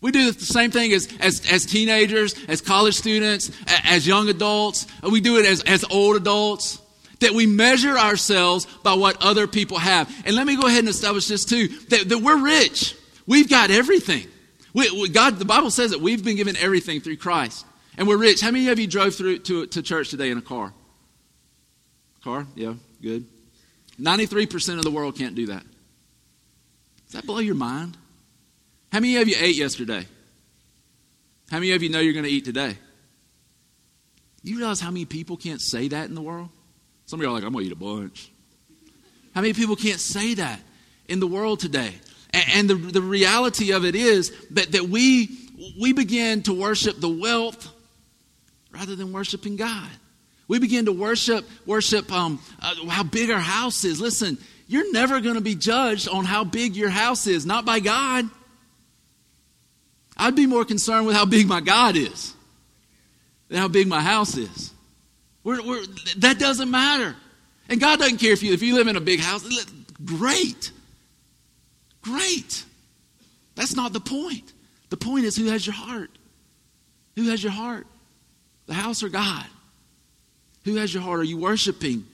We 0.00 0.10
do 0.10 0.30
the 0.30 0.44
same 0.44 0.70
thing 0.70 0.92
as, 0.92 1.08
as, 1.20 1.48
as 1.50 1.66
teenagers, 1.66 2.34
as 2.48 2.60
college 2.60 2.94
students, 2.94 3.50
as 3.84 4.06
young 4.06 4.28
adults. 4.28 4.86
We 5.02 5.20
do 5.20 5.38
it 5.38 5.46
as, 5.46 5.62
as 5.62 5.84
old 5.84 6.16
adults. 6.16 6.80
That 7.20 7.32
we 7.32 7.46
measure 7.46 7.98
ourselves 7.98 8.66
by 8.84 8.94
what 8.94 9.20
other 9.22 9.46
people 9.46 9.78
have. 9.78 10.08
And 10.24 10.36
let 10.36 10.46
me 10.46 10.56
go 10.56 10.66
ahead 10.66 10.80
and 10.80 10.88
establish 10.88 11.26
this 11.26 11.44
too 11.44 11.68
that, 11.88 12.08
that 12.08 12.18
we're 12.18 12.42
rich. 12.42 12.94
We've 13.26 13.48
got 13.48 13.70
everything. 13.70 14.26
We, 14.72 14.90
we, 14.90 15.08
God, 15.08 15.38
the 15.38 15.44
Bible 15.44 15.70
says 15.70 15.90
that 15.90 16.00
we've 16.00 16.24
been 16.24 16.36
given 16.36 16.56
everything 16.56 17.00
through 17.00 17.16
Christ. 17.16 17.66
And 17.96 18.06
we're 18.06 18.16
rich. 18.16 18.40
How 18.40 18.52
many 18.52 18.68
of 18.68 18.78
you 18.78 18.86
drove 18.86 19.14
through 19.14 19.40
to, 19.40 19.66
to 19.66 19.82
church 19.82 20.10
today 20.10 20.30
in 20.30 20.38
a 20.38 20.42
car? 20.42 20.72
Car? 22.22 22.46
Yeah, 22.54 22.74
good. 23.02 23.26
93% 24.00 24.78
of 24.78 24.84
the 24.84 24.90
world 24.90 25.16
can't 25.16 25.34
do 25.34 25.46
that. 25.46 25.64
Does 27.06 27.14
that 27.14 27.26
blow 27.26 27.38
your 27.38 27.54
mind? 27.54 27.96
How 28.92 29.00
many 29.00 29.16
of 29.16 29.28
you 29.28 29.34
ate 29.38 29.56
yesterday? 29.56 30.06
How 31.50 31.58
many 31.58 31.72
of 31.72 31.82
you 31.82 31.88
know 31.88 32.00
you're 32.00 32.12
going 32.12 32.24
to 32.24 32.30
eat 32.30 32.44
today? 32.44 32.76
You 34.42 34.58
realize 34.58 34.80
how 34.80 34.90
many 34.90 35.04
people 35.04 35.36
can't 35.36 35.60
say 35.60 35.88
that 35.88 36.08
in 36.08 36.14
the 36.14 36.22
world? 36.22 36.50
Some 37.08 37.20
of 37.20 37.24
you 37.24 37.30
are 37.30 37.32
like, 37.32 37.42
I'm 37.42 37.52
going 37.52 37.64
to 37.64 37.70
eat 37.70 37.72
a 37.72 37.74
bunch. 37.74 38.30
How 39.34 39.40
many 39.40 39.54
people 39.54 39.76
can't 39.76 39.98
say 39.98 40.34
that 40.34 40.60
in 41.06 41.20
the 41.20 41.26
world 41.26 41.58
today? 41.58 41.94
And, 42.34 42.68
the, 42.68 42.74
the 42.74 43.00
reality 43.00 43.72
of 43.72 43.86
it 43.86 43.94
is 43.94 44.30
that, 44.50 44.72
that 44.72 44.90
we, 44.90 45.30
we 45.80 45.94
begin 45.94 46.42
to 46.42 46.52
worship 46.52 47.00
the 47.00 47.08
wealth 47.08 47.66
rather 48.72 48.94
than 48.94 49.10
worshiping 49.10 49.56
God. 49.56 49.88
We 50.48 50.58
begin 50.58 50.84
to 50.84 50.92
worship, 50.92 51.46
worship 51.64 52.12
um, 52.12 52.40
uh, 52.60 52.74
how 52.88 53.04
big 53.04 53.30
our 53.30 53.40
house 53.40 53.84
is. 53.84 54.02
Listen, 54.02 54.36
you're 54.66 54.92
never 54.92 55.22
going 55.22 55.36
to 55.36 55.40
be 55.40 55.54
judged 55.54 56.10
on 56.10 56.26
how 56.26 56.44
big 56.44 56.76
your 56.76 56.90
house 56.90 57.26
is, 57.26 57.46
not 57.46 57.64
by 57.64 57.80
God. 57.80 58.28
I'd 60.14 60.36
be 60.36 60.46
more 60.46 60.66
concerned 60.66 61.06
with 61.06 61.16
how 61.16 61.24
big 61.24 61.48
my 61.48 61.62
God 61.62 61.96
is 61.96 62.34
than 63.48 63.60
how 63.60 63.68
big 63.68 63.88
my 63.88 64.02
house 64.02 64.36
is. 64.36 64.74
We're, 65.44 65.62
we're, 65.62 65.84
that 66.18 66.38
doesn't 66.38 66.70
matter. 66.70 67.16
And 67.68 67.80
God 67.80 67.98
doesn't 67.98 68.18
care 68.18 68.32
if 68.32 68.42
you, 68.42 68.52
if 68.52 68.62
you 68.62 68.74
live 68.74 68.88
in 68.88 68.96
a 68.96 69.00
big 69.00 69.20
house. 69.20 69.46
Great. 70.04 70.72
Great. 72.02 72.64
That's 73.54 73.74
not 73.74 73.92
the 73.92 74.00
point. 74.00 74.52
The 74.90 74.96
point 74.96 75.24
is 75.24 75.36
who 75.36 75.46
has 75.46 75.66
your 75.66 75.74
heart? 75.74 76.10
Who 77.16 77.28
has 77.30 77.42
your 77.42 77.52
heart? 77.52 77.86
The 78.66 78.74
house 78.74 79.02
or 79.02 79.08
God? 79.08 79.44
Who 80.64 80.76
has 80.76 80.92
your 80.92 81.02
heart? 81.02 81.20
Are 81.20 81.24
you 81.24 81.38
worshiping? 81.38 82.04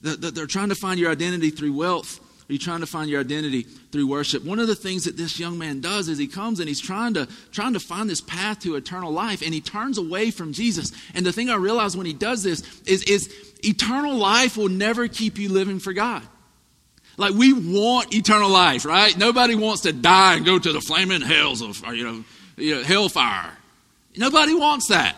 They're 0.00 0.46
trying 0.46 0.68
to 0.68 0.74
find 0.74 1.00
your 1.00 1.10
identity 1.10 1.50
through 1.50 1.74
wealth 1.74 2.20
are 2.48 2.52
you 2.52 2.58
trying 2.58 2.80
to 2.80 2.86
find 2.86 3.08
your 3.08 3.20
identity 3.20 3.62
through 3.62 4.06
worship? 4.06 4.44
One 4.44 4.58
of 4.58 4.66
the 4.66 4.74
things 4.74 5.04
that 5.04 5.16
this 5.16 5.40
young 5.40 5.56
man 5.56 5.80
does 5.80 6.08
is 6.08 6.18
he 6.18 6.26
comes 6.26 6.60
and 6.60 6.68
he's 6.68 6.80
trying 6.80 7.14
to 7.14 7.26
trying 7.52 7.72
to 7.72 7.80
find 7.80 8.08
this 8.08 8.20
path 8.20 8.60
to 8.60 8.76
eternal 8.76 9.10
life, 9.10 9.40
and 9.40 9.54
he 9.54 9.62
turns 9.62 9.96
away 9.96 10.30
from 10.30 10.52
Jesus. 10.52 10.92
And 11.14 11.24
the 11.24 11.32
thing 11.32 11.48
I 11.48 11.54
realize 11.54 11.96
when 11.96 12.04
he 12.04 12.12
does 12.12 12.42
this 12.42 12.62
is, 12.84 13.02
is 13.04 13.32
eternal 13.62 14.14
life 14.14 14.58
will 14.58 14.68
never 14.68 15.08
keep 15.08 15.38
you 15.38 15.48
living 15.48 15.78
for 15.78 15.94
God. 15.94 16.22
Like 17.16 17.32
we 17.32 17.54
want 17.54 18.14
eternal 18.14 18.50
life, 18.50 18.84
right? 18.84 19.16
Nobody 19.16 19.54
wants 19.54 19.82
to 19.82 19.92
die 19.92 20.34
and 20.34 20.44
go 20.44 20.58
to 20.58 20.72
the 20.72 20.80
flaming 20.82 21.22
hells 21.22 21.62
of 21.62 21.82
you 21.94 22.04
know, 22.04 22.24
you 22.58 22.74
know 22.74 22.82
hellfire. 22.82 23.52
Nobody 24.16 24.54
wants 24.54 24.88
that. 24.88 25.16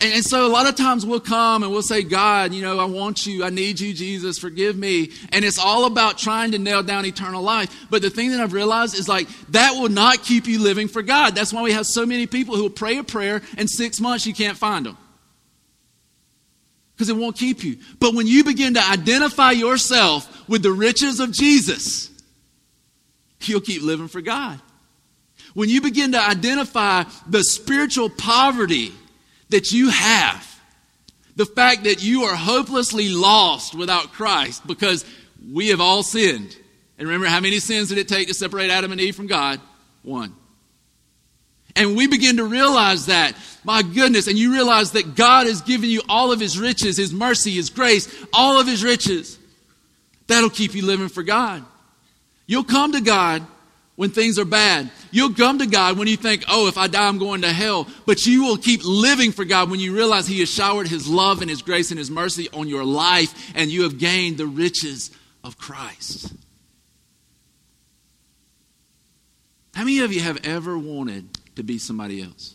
And, 0.00 0.14
and, 0.14 0.24
so 0.24 0.46
a 0.46 0.48
lot 0.48 0.66
of 0.66 0.74
times 0.74 1.06
we'll 1.06 1.20
come 1.20 1.62
and 1.62 1.70
we'll 1.70 1.82
say, 1.82 2.02
God, 2.02 2.52
you 2.52 2.62
know, 2.62 2.78
I 2.78 2.84
want 2.84 3.26
you. 3.26 3.44
I 3.44 3.50
need 3.50 3.78
you, 3.78 3.94
Jesus. 3.94 4.38
Forgive 4.38 4.76
me. 4.76 5.12
And 5.32 5.44
it's 5.44 5.58
all 5.58 5.84
about 5.84 6.18
trying 6.18 6.50
to 6.52 6.58
nail 6.58 6.82
down 6.82 7.06
eternal 7.06 7.42
life. 7.42 7.86
But 7.90 8.02
the 8.02 8.10
thing 8.10 8.32
that 8.32 8.40
I've 8.40 8.52
realized 8.52 8.98
is 8.98 9.08
like, 9.08 9.28
that 9.50 9.72
will 9.72 9.88
not 9.88 10.22
keep 10.22 10.46
you 10.46 10.60
living 10.60 10.88
for 10.88 11.02
God. 11.02 11.34
That's 11.34 11.52
why 11.52 11.62
we 11.62 11.72
have 11.72 11.86
so 11.86 12.04
many 12.04 12.26
people 12.26 12.56
who 12.56 12.62
will 12.62 12.70
pray 12.70 12.98
a 12.98 13.04
prayer 13.04 13.40
and 13.56 13.70
six 13.70 14.00
months 14.00 14.26
you 14.26 14.34
can't 14.34 14.58
find 14.58 14.86
them. 14.86 14.98
Because 16.94 17.08
it 17.08 17.16
won't 17.16 17.36
keep 17.36 17.64
you. 17.64 17.78
But 17.98 18.14
when 18.14 18.26
you 18.26 18.44
begin 18.44 18.74
to 18.74 18.84
identify 18.84 19.52
yourself 19.52 20.48
with 20.48 20.62
the 20.62 20.72
riches 20.72 21.20
of 21.20 21.32
Jesus, 21.32 22.10
you'll 23.42 23.60
keep 23.60 23.82
living 23.82 24.08
for 24.08 24.20
God. 24.20 24.60
When 25.54 25.68
you 25.68 25.80
begin 25.80 26.12
to 26.12 26.20
identify 26.20 27.04
the 27.28 27.42
spiritual 27.44 28.10
poverty 28.10 28.92
that 29.54 29.70
you 29.70 29.88
have, 29.88 30.60
the 31.36 31.46
fact 31.46 31.84
that 31.84 32.02
you 32.02 32.24
are 32.24 32.34
hopelessly 32.34 33.08
lost 33.08 33.72
without 33.72 34.12
Christ 34.12 34.66
because 34.66 35.04
we 35.52 35.68
have 35.68 35.80
all 35.80 36.02
sinned. 36.02 36.56
And 36.98 37.06
remember, 37.06 37.28
how 37.28 37.38
many 37.38 37.60
sins 37.60 37.88
did 37.88 37.98
it 37.98 38.08
take 38.08 38.26
to 38.26 38.34
separate 38.34 38.70
Adam 38.70 38.90
and 38.90 39.00
Eve 39.00 39.14
from 39.14 39.28
God? 39.28 39.60
One. 40.02 40.34
And 41.76 41.96
we 41.96 42.08
begin 42.08 42.38
to 42.38 42.44
realize 42.44 43.06
that, 43.06 43.36
my 43.62 43.82
goodness, 43.82 44.26
and 44.26 44.36
you 44.36 44.52
realize 44.52 44.90
that 44.92 45.14
God 45.14 45.46
has 45.46 45.60
given 45.60 45.88
you 45.88 46.02
all 46.08 46.32
of 46.32 46.40
His 46.40 46.58
riches, 46.58 46.96
His 46.96 47.12
mercy, 47.12 47.52
His 47.52 47.70
grace, 47.70 48.12
all 48.32 48.60
of 48.60 48.66
His 48.66 48.82
riches. 48.82 49.38
That'll 50.26 50.50
keep 50.50 50.74
you 50.74 50.84
living 50.84 51.08
for 51.08 51.22
God. 51.22 51.64
You'll 52.46 52.64
come 52.64 52.90
to 52.92 53.00
God 53.00 53.46
when 53.96 54.10
things 54.10 54.38
are 54.38 54.44
bad. 54.44 54.90
You'll 55.10 55.34
come 55.34 55.58
to 55.58 55.66
God 55.66 55.98
when 55.98 56.08
you 56.08 56.16
think, 56.16 56.44
oh, 56.48 56.66
if 56.66 56.76
I 56.76 56.88
die, 56.88 57.06
I'm 57.06 57.18
going 57.18 57.42
to 57.42 57.52
hell. 57.52 57.86
But 58.06 58.26
you 58.26 58.44
will 58.44 58.56
keep 58.56 58.84
living 58.84 59.32
for 59.32 59.44
God 59.44 59.70
when 59.70 59.80
you 59.80 59.94
realize 59.94 60.26
He 60.26 60.40
has 60.40 60.50
showered 60.50 60.88
His 60.88 61.08
love 61.08 61.40
and 61.40 61.50
His 61.50 61.62
grace 61.62 61.90
and 61.90 61.98
His 61.98 62.10
mercy 62.10 62.48
on 62.52 62.68
your 62.68 62.84
life 62.84 63.52
and 63.54 63.70
you 63.70 63.82
have 63.82 63.98
gained 63.98 64.38
the 64.38 64.46
riches 64.46 65.10
of 65.42 65.58
Christ. 65.58 66.32
How 69.74 69.82
many 69.82 70.00
of 70.00 70.12
you 70.12 70.20
have 70.20 70.38
ever 70.44 70.78
wanted 70.78 71.28
to 71.56 71.62
be 71.62 71.78
somebody 71.78 72.22
else? 72.22 72.54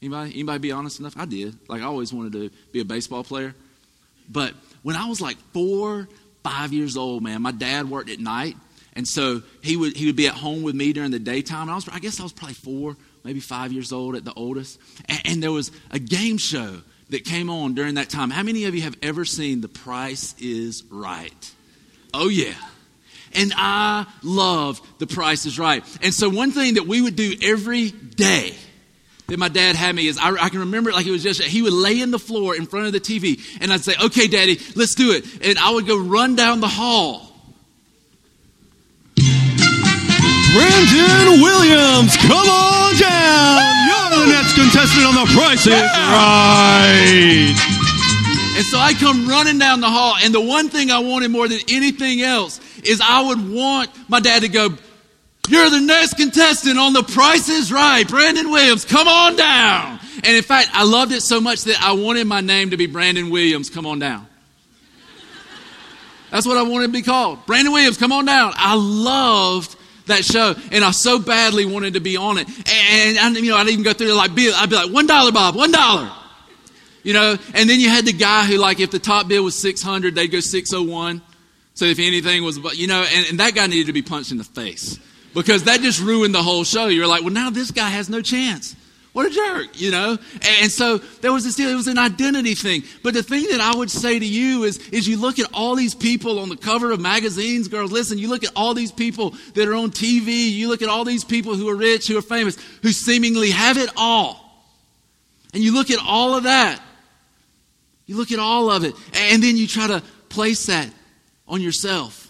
Anybody? 0.00 0.32
Anybody 0.34 0.58
be 0.58 0.72
honest 0.72 0.98
enough? 1.00 1.14
I 1.16 1.24
did. 1.24 1.56
Like 1.68 1.82
I 1.82 1.84
always 1.84 2.12
wanted 2.12 2.32
to 2.32 2.50
be 2.72 2.80
a 2.80 2.84
baseball 2.84 3.22
player. 3.22 3.54
But 4.28 4.54
when 4.82 4.96
I 4.96 5.06
was 5.06 5.20
like 5.20 5.36
four, 5.52 6.08
five 6.42 6.72
years 6.72 6.96
old, 6.96 7.22
man, 7.22 7.42
my 7.42 7.52
dad 7.52 7.88
worked 7.88 8.10
at 8.10 8.18
night 8.18 8.56
and 8.94 9.08
so 9.08 9.42
he 9.62 9.76
would, 9.76 9.96
he 9.96 10.06
would 10.06 10.16
be 10.16 10.26
at 10.26 10.34
home 10.34 10.62
with 10.62 10.74
me 10.74 10.92
during 10.92 11.10
the 11.10 11.18
daytime. 11.18 11.70
I, 11.70 11.74
was, 11.74 11.88
I 11.88 11.98
guess 11.98 12.20
I 12.20 12.24
was 12.24 12.32
probably 12.32 12.54
four, 12.54 12.96
maybe 13.24 13.40
five 13.40 13.72
years 13.72 13.92
old 13.92 14.16
at 14.16 14.24
the 14.24 14.34
oldest. 14.34 14.78
And, 15.06 15.20
and 15.24 15.42
there 15.42 15.52
was 15.52 15.70
a 15.90 15.98
game 15.98 16.36
show 16.36 16.82
that 17.10 17.24
came 17.24 17.48
on 17.48 17.74
during 17.74 17.94
that 17.94 18.10
time. 18.10 18.30
How 18.30 18.42
many 18.42 18.64
of 18.64 18.74
you 18.74 18.82
have 18.82 18.96
ever 19.02 19.24
seen 19.24 19.60
The 19.60 19.68
Price 19.68 20.34
is 20.38 20.84
Right? 20.90 21.52
Oh, 22.12 22.28
yeah. 22.28 22.54
And 23.34 23.54
I 23.56 24.06
loved 24.22 24.84
The 24.98 25.06
Price 25.06 25.46
is 25.46 25.58
Right. 25.58 25.82
And 26.02 26.12
so 26.12 26.28
one 26.28 26.50
thing 26.50 26.74
that 26.74 26.86
we 26.86 27.00
would 27.00 27.16
do 27.16 27.34
every 27.42 27.90
day 27.90 28.54
that 29.28 29.38
my 29.38 29.48
dad 29.48 29.74
had 29.74 29.94
me 29.94 30.06
is 30.06 30.18
I, 30.18 30.32
I, 30.32 30.50
can 30.50 30.60
remember 30.60 30.90
it 30.90 30.94
like 30.94 31.06
it 31.06 31.10
was 31.10 31.22
just 31.22 31.42
he 31.42 31.62
would 31.62 31.72
lay 31.72 32.00
in 32.00 32.10
the 32.10 32.18
floor 32.18 32.54
in 32.54 32.66
front 32.66 32.86
of 32.86 32.92
the 32.92 33.00
TV 33.00 33.40
and 33.62 33.72
I'd 33.72 33.80
say, 33.80 33.94
"Okay, 33.98 34.26
Daddy, 34.26 34.60
let's 34.74 34.94
do 34.94 35.12
it." 35.12 35.24
And 35.42 35.58
I 35.58 35.70
would 35.70 35.86
go 35.86 35.96
run 35.96 36.36
down 36.36 36.60
the 36.60 36.68
hall 36.68 37.31
Brandon 40.52 41.40
Williams, 41.40 42.16
come 42.18 42.46
on 42.46 42.94
down. 43.00 43.60
You're 43.88 44.10
the 44.20 44.26
next 44.32 44.54
contestant 44.54 45.06
on 45.06 45.14
The 45.14 45.24
Price 45.32 45.66
is 45.66 45.72
Right. 45.72 47.56
And 48.56 48.66
so 48.66 48.78
I 48.78 48.92
come 48.92 49.26
running 49.26 49.58
down 49.58 49.80
the 49.80 49.88
hall, 49.88 50.14
and 50.22 50.34
the 50.34 50.42
one 50.42 50.68
thing 50.68 50.90
I 50.90 50.98
wanted 50.98 51.30
more 51.30 51.48
than 51.48 51.60
anything 51.68 52.20
else 52.20 52.60
is 52.84 53.00
I 53.00 53.22
would 53.28 53.50
want 53.50 53.90
my 54.10 54.20
dad 54.20 54.42
to 54.42 54.48
go, 54.48 54.68
You're 55.48 55.70
the 55.70 55.80
next 55.80 56.14
contestant 56.14 56.78
on 56.78 56.92
The 56.92 57.02
Price 57.02 57.48
is 57.48 57.72
Right. 57.72 58.06
Brandon 58.06 58.50
Williams, 58.50 58.84
come 58.84 59.08
on 59.08 59.36
down. 59.36 60.00
And 60.16 60.36
in 60.36 60.42
fact, 60.42 60.68
I 60.74 60.84
loved 60.84 61.12
it 61.12 61.22
so 61.22 61.40
much 61.40 61.64
that 61.64 61.82
I 61.82 61.92
wanted 61.92 62.26
my 62.26 62.42
name 62.42 62.70
to 62.70 62.76
be 62.76 62.86
Brandon 62.86 63.30
Williams, 63.30 63.70
come 63.70 63.86
on 63.86 63.98
down. 64.00 64.26
That's 66.30 66.46
what 66.46 66.58
I 66.58 66.62
wanted 66.62 66.88
to 66.88 66.92
be 66.92 67.02
called. 67.02 67.44
Brandon 67.46 67.72
Williams, 67.72 67.96
come 67.96 68.12
on 68.12 68.26
down. 68.26 68.52
I 68.56 68.74
loved 68.74 69.76
that 70.06 70.24
show, 70.24 70.54
and 70.70 70.84
I 70.84 70.90
so 70.90 71.18
badly 71.18 71.64
wanted 71.64 71.94
to 71.94 72.00
be 72.00 72.16
on 72.16 72.38
it. 72.38 72.48
And, 72.48 73.18
and 73.18 73.36
you 73.36 73.50
know, 73.50 73.56
I'd 73.56 73.68
even 73.68 73.84
go 73.84 73.92
through 73.92 74.12
like, 74.14 74.30
I'd 74.30 74.36
be 74.70 74.76
like, 74.76 74.92
one 74.92 75.06
dollar, 75.06 75.32
Bob, 75.32 75.54
one 75.54 75.72
dollar. 75.72 76.10
You 77.02 77.14
know, 77.14 77.36
and 77.54 77.68
then 77.68 77.80
you 77.80 77.88
had 77.88 78.04
the 78.04 78.12
guy 78.12 78.44
who, 78.44 78.58
like, 78.58 78.78
if 78.78 78.92
the 78.92 78.98
top 79.00 79.26
bill 79.26 79.42
was 79.42 79.56
600, 79.56 80.14
they'd 80.14 80.28
go 80.28 80.38
601. 80.38 81.20
So 81.74 81.84
if 81.84 81.98
anything 81.98 82.44
was, 82.44 82.58
you 82.78 82.86
know, 82.86 83.02
and, 83.02 83.26
and 83.30 83.40
that 83.40 83.54
guy 83.54 83.66
needed 83.66 83.86
to 83.86 83.92
be 83.92 84.02
punched 84.02 84.30
in 84.30 84.38
the 84.38 84.44
face 84.44 85.00
because 85.34 85.64
that 85.64 85.80
just 85.80 86.00
ruined 86.00 86.34
the 86.34 86.42
whole 86.42 86.64
show. 86.64 86.86
You're 86.86 87.06
like, 87.06 87.22
well, 87.22 87.32
now 87.32 87.50
this 87.50 87.70
guy 87.70 87.88
has 87.88 88.08
no 88.08 88.20
chance. 88.22 88.76
What 89.12 89.26
a 89.26 89.30
jerk, 89.30 89.78
you 89.78 89.90
know? 89.90 90.16
And 90.60 90.70
so 90.70 90.96
there 90.96 91.32
was 91.32 91.44
this 91.44 91.56
deal, 91.56 91.68
it 91.68 91.74
was 91.74 91.86
an 91.86 91.98
identity 91.98 92.54
thing. 92.54 92.82
But 93.02 93.12
the 93.12 93.22
thing 93.22 93.46
that 93.50 93.60
I 93.60 93.76
would 93.76 93.90
say 93.90 94.18
to 94.18 94.24
you 94.24 94.64
is, 94.64 94.78
is 94.88 95.06
you 95.06 95.18
look 95.18 95.38
at 95.38 95.52
all 95.52 95.74
these 95.74 95.94
people 95.94 96.38
on 96.38 96.48
the 96.48 96.56
cover 96.56 96.92
of 96.92 97.00
magazines, 97.00 97.68
girls, 97.68 97.92
listen, 97.92 98.16
you 98.16 98.28
look 98.28 98.42
at 98.42 98.52
all 98.56 98.72
these 98.72 98.90
people 98.90 99.34
that 99.54 99.68
are 99.68 99.74
on 99.74 99.90
TV, 99.90 100.50
you 100.50 100.68
look 100.68 100.80
at 100.80 100.88
all 100.88 101.04
these 101.04 101.24
people 101.24 101.54
who 101.54 101.68
are 101.68 101.76
rich, 101.76 102.08
who 102.08 102.16
are 102.16 102.22
famous, 102.22 102.56
who 102.82 102.90
seemingly 102.90 103.50
have 103.50 103.76
it 103.76 103.90
all. 103.96 104.38
And 105.52 105.62
you 105.62 105.74
look 105.74 105.90
at 105.90 105.98
all 106.06 106.34
of 106.34 106.44
that. 106.44 106.80
You 108.06 108.16
look 108.16 108.32
at 108.32 108.38
all 108.38 108.70
of 108.70 108.84
it, 108.84 108.94
and 109.14 109.42
then 109.42 109.56
you 109.56 109.66
try 109.66 109.86
to 109.86 110.02
place 110.28 110.66
that 110.66 110.90
on 111.46 111.60
yourself. 111.60 112.21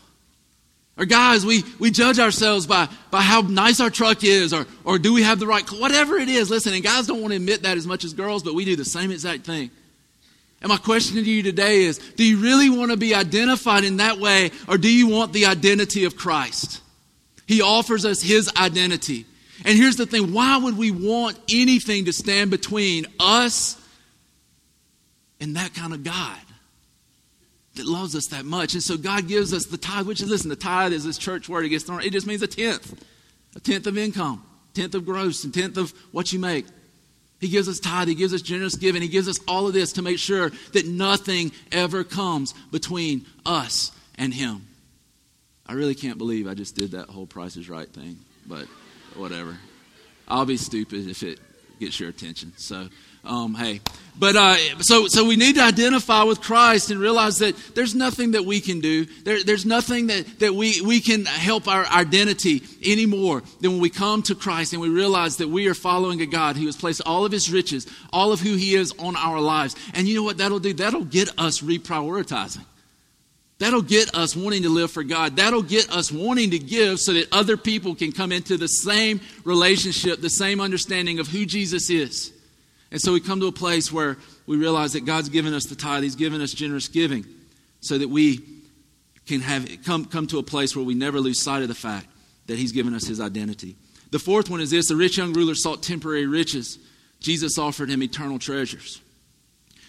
Or 0.98 1.06
guys, 1.06 1.46
we, 1.46 1.64
we 1.78 1.90
judge 1.90 2.18
ourselves 2.18 2.66
by, 2.66 2.88
by 3.10 3.22
how 3.22 3.40
nice 3.40 3.80
our 3.80 3.88
truck 3.88 4.24
is, 4.24 4.52
or, 4.52 4.66
or 4.84 4.98
do 4.98 5.14
we 5.14 5.22
have 5.22 5.38
the 5.38 5.46
right, 5.46 5.66
whatever 5.72 6.16
it 6.18 6.28
is. 6.28 6.50
Listen, 6.50 6.74
and 6.74 6.82
guys 6.82 7.06
don't 7.06 7.20
want 7.20 7.32
to 7.32 7.36
admit 7.36 7.62
that 7.62 7.78
as 7.78 7.86
much 7.86 8.04
as 8.04 8.12
girls, 8.12 8.42
but 8.42 8.54
we 8.54 8.64
do 8.64 8.76
the 8.76 8.84
same 8.84 9.10
exact 9.10 9.44
thing. 9.44 9.70
And 10.60 10.68
my 10.68 10.76
question 10.76 11.16
to 11.16 11.22
you 11.22 11.42
today 11.42 11.82
is 11.82 11.98
do 11.98 12.24
you 12.24 12.38
really 12.38 12.70
want 12.70 12.90
to 12.90 12.96
be 12.96 13.14
identified 13.14 13.84
in 13.84 13.96
that 13.96 14.18
way, 14.18 14.50
or 14.68 14.78
do 14.78 14.88
you 14.88 15.08
want 15.08 15.32
the 15.32 15.46
identity 15.46 16.04
of 16.04 16.16
Christ? 16.16 16.80
He 17.46 17.62
offers 17.62 18.04
us 18.04 18.22
his 18.22 18.50
identity. 18.56 19.26
And 19.64 19.76
here's 19.76 19.96
the 19.96 20.06
thing 20.06 20.32
why 20.32 20.58
would 20.58 20.76
we 20.76 20.90
want 20.90 21.38
anything 21.50 22.04
to 22.04 22.12
stand 22.12 22.50
between 22.50 23.06
us 23.18 23.76
and 25.40 25.56
that 25.56 25.74
kind 25.74 25.92
of 25.94 26.04
God? 26.04 26.38
That 27.74 27.86
loves 27.86 28.14
us 28.14 28.26
that 28.26 28.44
much. 28.44 28.74
And 28.74 28.82
so 28.82 28.96
God 28.96 29.28
gives 29.28 29.52
us 29.52 29.66
the 29.66 29.78
tithe, 29.78 30.06
which 30.06 30.20
is, 30.20 30.28
listen, 30.28 30.50
the 30.50 30.56
tithe 30.56 30.92
is 30.92 31.04
this 31.04 31.18
church 31.18 31.48
word. 31.48 31.64
It 31.64 31.70
gets 31.70 31.84
thrown, 31.84 32.02
it 32.02 32.12
just 32.12 32.26
means 32.26 32.42
a 32.42 32.46
tenth, 32.46 33.02
a 33.56 33.60
tenth 33.60 33.86
of 33.86 33.96
income, 33.96 34.44
tenth 34.74 34.94
of 34.94 35.04
gross, 35.04 35.44
and 35.44 35.52
tenth 35.52 35.76
of 35.76 35.92
what 36.12 36.32
you 36.32 36.38
make. 36.38 36.66
He 37.40 37.48
gives 37.48 37.68
us 37.68 37.80
tithe, 37.80 38.08
He 38.08 38.14
gives 38.14 38.32
us 38.32 38.42
generous 38.42 38.76
giving, 38.76 39.02
He 39.02 39.08
gives 39.08 39.28
us 39.28 39.40
all 39.48 39.66
of 39.66 39.72
this 39.72 39.92
to 39.94 40.02
make 40.02 40.18
sure 40.18 40.52
that 40.72 40.86
nothing 40.86 41.50
ever 41.72 42.04
comes 42.04 42.54
between 42.70 43.26
us 43.44 43.90
and 44.16 44.32
Him. 44.32 44.66
I 45.66 45.72
really 45.72 45.94
can't 45.94 46.18
believe 46.18 46.46
I 46.46 46.54
just 46.54 46.76
did 46.76 46.92
that 46.92 47.08
whole 47.08 47.26
Price 47.26 47.56
is 47.56 47.68
Right 47.68 47.88
thing, 47.88 48.18
but 48.46 48.66
whatever. 49.16 49.56
I'll 50.28 50.46
be 50.46 50.56
stupid 50.56 51.08
if 51.08 51.22
it 51.22 51.40
gets 51.78 51.98
your 52.00 52.08
attention. 52.08 52.52
So, 52.56 52.88
um, 53.24 53.54
hey, 53.54 53.80
but 54.18 54.36
uh, 54.36 54.56
so 54.80 55.06
so 55.06 55.24
we 55.24 55.36
need 55.36 55.54
to 55.54 55.62
identify 55.62 56.24
with 56.24 56.40
Christ 56.40 56.90
and 56.90 57.00
realize 57.00 57.38
that 57.38 57.56
there's 57.74 57.94
nothing 57.94 58.32
that 58.32 58.44
we 58.44 58.60
can 58.60 58.80
do. 58.80 59.04
There, 59.04 59.42
there's 59.42 59.64
nothing 59.64 60.08
that, 60.08 60.40
that 60.40 60.54
we, 60.54 60.80
we 60.80 61.00
can 61.00 61.24
help 61.24 61.68
our 61.68 61.86
identity 61.86 62.62
anymore 62.84 63.42
than 63.60 63.72
when 63.72 63.80
we 63.80 63.90
come 63.90 64.22
to 64.22 64.34
Christ 64.34 64.72
and 64.72 64.82
we 64.82 64.88
realize 64.88 65.36
that 65.36 65.48
we 65.48 65.68
are 65.68 65.74
following 65.74 66.20
a 66.20 66.26
God 66.26 66.56
who 66.56 66.66
has 66.66 66.76
placed 66.76 67.00
all 67.06 67.24
of 67.24 67.32
his 67.32 67.50
riches, 67.50 67.86
all 68.12 68.32
of 68.32 68.40
who 68.40 68.56
he 68.56 68.74
is 68.74 68.92
on 68.98 69.16
our 69.16 69.40
lives. 69.40 69.76
And 69.94 70.08
you 70.08 70.16
know 70.16 70.24
what 70.24 70.38
that'll 70.38 70.58
do? 70.58 70.72
That'll 70.72 71.04
get 71.04 71.30
us 71.38 71.60
reprioritizing. 71.60 72.64
That'll 73.62 73.80
get 73.80 74.12
us 74.12 74.34
wanting 74.34 74.64
to 74.64 74.68
live 74.68 74.90
for 74.90 75.04
God. 75.04 75.36
That'll 75.36 75.62
get 75.62 75.88
us 75.88 76.10
wanting 76.10 76.50
to 76.50 76.58
give 76.58 76.98
so 76.98 77.12
that 77.12 77.28
other 77.30 77.56
people 77.56 77.94
can 77.94 78.10
come 78.10 78.32
into 78.32 78.56
the 78.56 78.66
same 78.66 79.20
relationship, 79.44 80.20
the 80.20 80.30
same 80.30 80.60
understanding 80.60 81.20
of 81.20 81.28
who 81.28 81.46
Jesus 81.46 81.88
is. 81.88 82.32
And 82.90 83.00
so 83.00 83.12
we 83.12 83.20
come 83.20 83.38
to 83.38 83.46
a 83.46 83.52
place 83.52 83.92
where 83.92 84.16
we 84.48 84.56
realize 84.56 84.94
that 84.94 85.02
God's 85.02 85.28
given 85.28 85.54
us 85.54 85.66
the 85.66 85.76
tithe, 85.76 86.02
He's 86.02 86.16
given 86.16 86.40
us 86.40 86.52
generous 86.52 86.88
giving, 86.88 87.24
so 87.80 87.98
that 87.98 88.08
we 88.08 88.40
can 89.26 89.40
have 89.42 89.68
come, 89.84 90.06
come 90.06 90.26
to 90.26 90.40
a 90.40 90.42
place 90.42 90.74
where 90.74 90.84
we 90.84 90.94
never 90.94 91.20
lose 91.20 91.40
sight 91.40 91.62
of 91.62 91.68
the 91.68 91.74
fact 91.76 92.08
that 92.48 92.58
He's 92.58 92.72
given 92.72 92.94
us 92.94 93.06
His 93.06 93.20
identity. 93.20 93.76
The 94.10 94.18
fourth 94.18 94.50
one 94.50 94.60
is 94.60 94.72
this 94.72 94.88
the 94.88 94.96
rich 94.96 95.18
young 95.18 95.34
ruler 95.34 95.54
sought 95.54 95.84
temporary 95.84 96.26
riches, 96.26 96.80
Jesus 97.20 97.58
offered 97.58 97.90
him 97.90 98.02
eternal 98.02 98.40
treasures. 98.40 99.00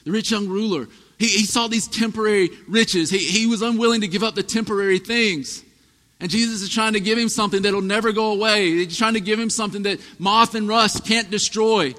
The 0.04 0.12
rich 0.12 0.30
young 0.30 0.48
ruler, 0.48 0.90
he, 1.24 1.30
he 1.30 1.46
saw 1.46 1.68
these 1.68 1.88
temporary 1.88 2.50
riches. 2.68 3.10
He, 3.10 3.20
he 3.20 3.48
was 3.48 3.62
unwilling 3.62 4.02
to 4.02 4.10
give 4.10 4.24
up 4.24 4.36
the 4.36 4.44
temporary 4.44 5.00
things. 5.00 5.64
And 6.20 6.30
Jesus 6.30 6.62
is 6.62 6.70
trying 6.70 6.94
to 6.94 7.00
give 7.00 7.18
him 7.18 7.30
something 7.30 7.62
that'll 7.62 7.82
never 7.82 8.12
go 8.12 8.34
away. 8.34 8.72
He's 8.72 8.98
trying 8.98 9.14
to 9.14 9.22
give 9.22 9.40
him 9.40 9.50
something 9.50 9.84
that 9.84 10.02
moth 10.20 10.54
and 10.54 10.68
rust 10.68 11.06
can't 11.06 11.32
destroy. 11.32 11.96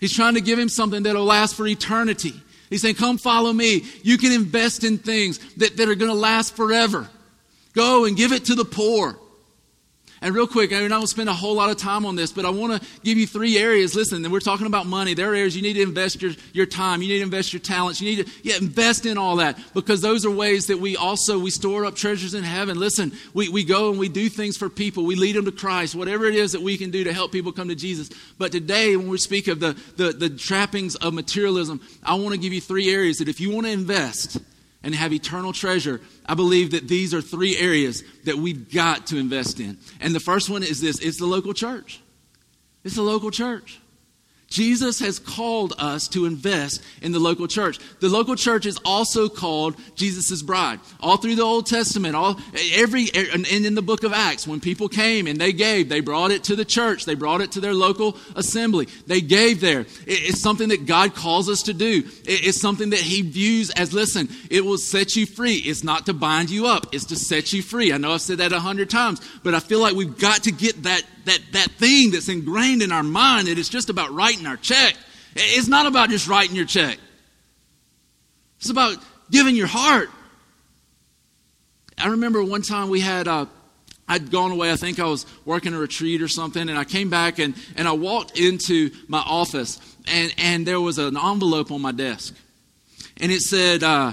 He's 0.00 0.12
trying 0.12 0.34
to 0.34 0.40
give 0.40 0.58
him 0.58 0.68
something 0.68 1.04
that'll 1.04 1.24
last 1.24 1.54
for 1.54 1.64
eternity. 1.64 2.34
He's 2.70 2.82
saying, 2.82 2.96
Come 2.96 3.18
follow 3.18 3.52
me. 3.52 3.84
You 4.02 4.18
can 4.18 4.32
invest 4.32 4.82
in 4.82 4.98
things 4.98 5.38
that, 5.54 5.76
that 5.76 5.88
are 5.88 5.94
going 5.94 6.10
to 6.10 6.18
last 6.18 6.56
forever. 6.56 7.08
Go 7.72 8.04
and 8.04 8.16
give 8.16 8.32
it 8.32 8.46
to 8.46 8.56
the 8.56 8.64
poor. 8.64 9.16
And 10.24 10.34
real 10.34 10.46
quick, 10.46 10.72
I 10.72 10.80
don't 10.80 10.90
want 10.90 11.02
to 11.02 11.06
spend 11.06 11.28
a 11.28 11.34
whole 11.34 11.54
lot 11.54 11.68
of 11.68 11.76
time 11.76 12.06
on 12.06 12.16
this, 12.16 12.32
but 12.32 12.46
I 12.46 12.50
want 12.50 12.80
to 12.82 12.88
give 13.02 13.18
you 13.18 13.26
three 13.26 13.58
areas. 13.58 13.94
Listen, 13.94 14.30
we're 14.30 14.40
talking 14.40 14.66
about 14.66 14.86
money. 14.86 15.12
There 15.12 15.30
are 15.30 15.34
areas 15.34 15.54
you 15.54 15.60
need 15.60 15.74
to 15.74 15.82
invest 15.82 16.22
your, 16.22 16.32
your 16.54 16.64
time. 16.64 17.02
You 17.02 17.08
need 17.08 17.18
to 17.18 17.24
invest 17.24 17.52
your 17.52 17.60
talents. 17.60 18.00
You 18.00 18.16
need 18.16 18.26
to 18.26 18.32
yeah, 18.42 18.56
invest 18.56 19.04
in 19.04 19.18
all 19.18 19.36
that 19.36 19.58
because 19.74 20.00
those 20.00 20.24
are 20.24 20.30
ways 20.30 20.68
that 20.68 20.78
we 20.78 20.96
also, 20.96 21.38
we 21.38 21.50
store 21.50 21.84
up 21.84 21.94
treasures 21.94 22.32
in 22.32 22.42
heaven. 22.42 22.78
Listen, 22.78 23.12
we, 23.34 23.50
we 23.50 23.64
go 23.64 23.90
and 23.90 23.98
we 23.98 24.08
do 24.08 24.30
things 24.30 24.56
for 24.56 24.70
people. 24.70 25.04
We 25.04 25.14
lead 25.14 25.36
them 25.36 25.44
to 25.44 25.52
Christ, 25.52 25.94
whatever 25.94 26.24
it 26.24 26.36
is 26.36 26.52
that 26.52 26.62
we 26.62 26.78
can 26.78 26.90
do 26.90 27.04
to 27.04 27.12
help 27.12 27.30
people 27.30 27.52
come 27.52 27.68
to 27.68 27.74
Jesus. 27.74 28.08
But 28.38 28.50
today, 28.50 28.96
when 28.96 29.08
we 29.08 29.18
speak 29.18 29.46
of 29.46 29.60
the, 29.60 29.78
the, 29.98 30.12
the 30.12 30.30
trappings 30.30 30.96
of 30.96 31.12
materialism, 31.12 31.82
I 32.02 32.14
want 32.14 32.32
to 32.32 32.40
give 32.40 32.54
you 32.54 32.62
three 32.62 32.90
areas 32.90 33.18
that 33.18 33.28
if 33.28 33.40
you 33.42 33.50
want 33.50 33.66
to 33.66 33.72
invest, 33.72 34.38
and 34.84 34.94
have 34.94 35.12
eternal 35.12 35.52
treasure, 35.52 36.00
I 36.26 36.34
believe 36.34 36.70
that 36.72 36.86
these 36.86 37.12
are 37.14 37.22
three 37.22 37.56
areas 37.56 38.04
that 38.24 38.36
we've 38.36 38.72
got 38.72 39.08
to 39.08 39.16
invest 39.16 39.58
in. 39.58 39.78
And 39.98 40.14
the 40.14 40.20
first 40.20 40.48
one 40.50 40.62
is 40.62 40.80
this 40.80 41.00
it's 41.00 41.18
the 41.18 41.26
local 41.26 41.54
church. 41.54 42.00
It's 42.84 42.94
the 42.94 43.02
local 43.02 43.30
church. 43.32 43.80
Jesus 44.54 45.00
has 45.00 45.18
called 45.18 45.72
us 45.78 46.06
to 46.06 46.26
invest 46.26 46.80
in 47.02 47.10
the 47.10 47.18
local 47.18 47.48
church. 47.48 47.80
The 47.98 48.08
local 48.08 48.36
church 48.36 48.66
is 48.66 48.78
also 48.84 49.28
called 49.28 49.74
Jesus' 49.96 50.42
bride. 50.42 50.78
All 51.00 51.16
through 51.16 51.34
the 51.34 51.42
Old 51.42 51.66
Testament, 51.66 52.14
all 52.14 52.38
every 52.72 53.08
and 53.12 53.44
in 53.48 53.74
the 53.74 53.82
book 53.82 54.04
of 54.04 54.12
Acts, 54.12 54.46
when 54.46 54.60
people 54.60 54.88
came 54.88 55.26
and 55.26 55.40
they 55.40 55.52
gave, 55.52 55.88
they 55.88 55.98
brought 55.98 56.30
it 56.30 56.44
to 56.44 56.54
the 56.54 56.64
church. 56.64 57.04
They 57.04 57.16
brought 57.16 57.40
it 57.40 57.50
to 57.52 57.60
their 57.60 57.74
local 57.74 58.16
assembly. 58.36 58.86
They 59.08 59.20
gave 59.20 59.60
there. 59.60 59.86
It's 60.06 60.40
something 60.40 60.68
that 60.68 60.86
God 60.86 61.16
calls 61.16 61.48
us 61.48 61.64
to 61.64 61.74
do. 61.74 62.04
It's 62.24 62.60
something 62.60 62.90
that 62.90 63.00
He 63.00 63.22
views 63.22 63.70
as 63.70 63.92
listen, 63.92 64.28
it 64.50 64.64
will 64.64 64.78
set 64.78 65.16
you 65.16 65.26
free. 65.26 65.56
It's 65.56 65.82
not 65.82 66.06
to 66.06 66.12
bind 66.12 66.50
you 66.50 66.68
up, 66.68 66.94
it's 66.94 67.06
to 67.06 67.16
set 67.16 67.52
you 67.52 67.60
free. 67.60 67.92
I 67.92 67.98
know 67.98 68.12
I've 68.12 68.20
said 68.20 68.38
that 68.38 68.52
a 68.52 68.60
hundred 68.60 68.88
times, 68.88 69.20
but 69.42 69.52
I 69.52 69.58
feel 69.58 69.80
like 69.80 69.96
we've 69.96 70.16
got 70.16 70.44
to 70.44 70.52
get 70.52 70.84
that 70.84 71.02
that, 71.24 71.40
that 71.52 71.70
thing 71.72 72.10
that's 72.10 72.28
ingrained 72.28 72.82
in 72.82 72.92
our 72.92 73.02
mind 73.02 73.48
that 73.48 73.58
it's 73.58 73.68
just 73.68 73.90
about 73.90 74.12
writing 74.12 74.46
our 74.46 74.56
check. 74.56 74.96
It's 75.34 75.68
not 75.68 75.86
about 75.86 76.10
just 76.10 76.28
writing 76.28 76.54
your 76.54 76.64
check. 76.66 76.98
It's 78.58 78.70
about 78.70 78.96
giving 79.30 79.56
your 79.56 79.66
heart. 79.66 80.10
I 81.98 82.08
remember 82.08 82.42
one 82.42 82.62
time 82.62 82.88
we 82.88 83.00
had, 83.00 83.28
uh, 83.28 83.46
I'd 84.08 84.30
gone 84.30 84.52
away, 84.52 84.70
I 84.70 84.76
think 84.76 84.98
I 84.98 85.06
was 85.06 85.26
working 85.44 85.74
a 85.74 85.78
retreat 85.78 86.22
or 86.22 86.28
something, 86.28 86.68
and 86.68 86.78
I 86.78 86.84
came 86.84 87.10
back 87.10 87.38
and, 87.38 87.54
and 87.76 87.88
I 87.88 87.92
walked 87.92 88.38
into 88.38 88.90
my 89.08 89.20
office, 89.20 89.80
and, 90.06 90.34
and 90.38 90.66
there 90.66 90.80
was 90.80 90.98
an 90.98 91.16
envelope 91.16 91.70
on 91.70 91.80
my 91.80 91.92
desk. 91.92 92.34
And 93.20 93.30
it 93.30 93.40
said, 93.40 93.82
uh, 93.82 94.12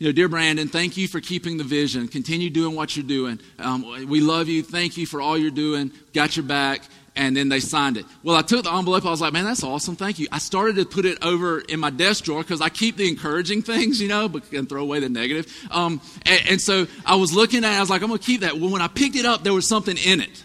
you 0.00 0.06
know, 0.06 0.12
dear 0.12 0.28
Brandon, 0.28 0.66
thank 0.66 0.96
you 0.96 1.06
for 1.06 1.20
keeping 1.20 1.58
the 1.58 1.64
vision. 1.64 2.08
Continue 2.08 2.48
doing 2.48 2.74
what 2.74 2.96
you're 2.96 3.04
doing. 3.04 3.38
Um, 3.58 4.08
we 4.08 4.22
love 4.22 4.48
you. 4.48 4.62
Thank 4.62 4.96
you 4.96 5.04
for 5.04 5.20
all 5.20 5.36
you're 5.36 5.50
doing. 5.50 5.92
Got 6.14 6.36
your 6.36 6.46
back. 6.46 6.80
And 7.16 7.36
then 7.36 7.50
they 7.50 7.60
signed 7.60 7.98
it. 7.98 8.06
Well, 8.22 8.34
I 8.34 8.40
took 8.40 8.64
the 8.64 8.72
envelope. 8.72 9.04
I 9.04 9.10
was 9.10 9.20
like, 9.20 9.34
man, 9.34 9.44
that's 9.44 9.62
awesome. 9.62 9.96
Thank 9.96 10.18
you. 10.18 10.26
I 10.32 10.38
started 10.38 10.76
to 10.76 10.86
put 10.86 11.04
it 11.04 11.22
over 11.22 11.60
in 11.60 11.80
my 11.80 11.90
desk 11.90 12.24
drawer 12.24 12.40
because 12.40 12.62
I 12.62 12.70
keep 12.70 12.96
the 12.96 13.10
encouraging 13.10 13.60
things, 13.60 14.00
you 14.00 14.08
know, 14.08 14.26
but 14.26 14.50
and 14.52 14.66
throw 14.66 14.80
away 14.80 15.00
the 15.00 15.10
negative. 15.10 15.54
Um, 15.70 16.00
and, 16.24 16.40
and 16.48 16.58
so 16.62 16.86
I 17.04 17.16
was 17.16 17.34
looking 17.34 17.62
at 17.62 17.74
it. 17.74 17.76
I 17.76 17.80
was 17.80 17.90
like, 17.90 18.00
I'm 18.00 18.08
going 18.08 18.20
to 18.20 18.24
keep 18.24 18.40
that. 18.40 18.56
Well, 18.56 18.70
when 18.70 18.80
I 18.80 18.88
picked 18.88 19.16
it 19.16 19.26
up, 19.26 19.44
there 19.44 19.52
was 19.52 19.68
something 19.68 19.98
in 19.98 20.22
it. 20.22 20.44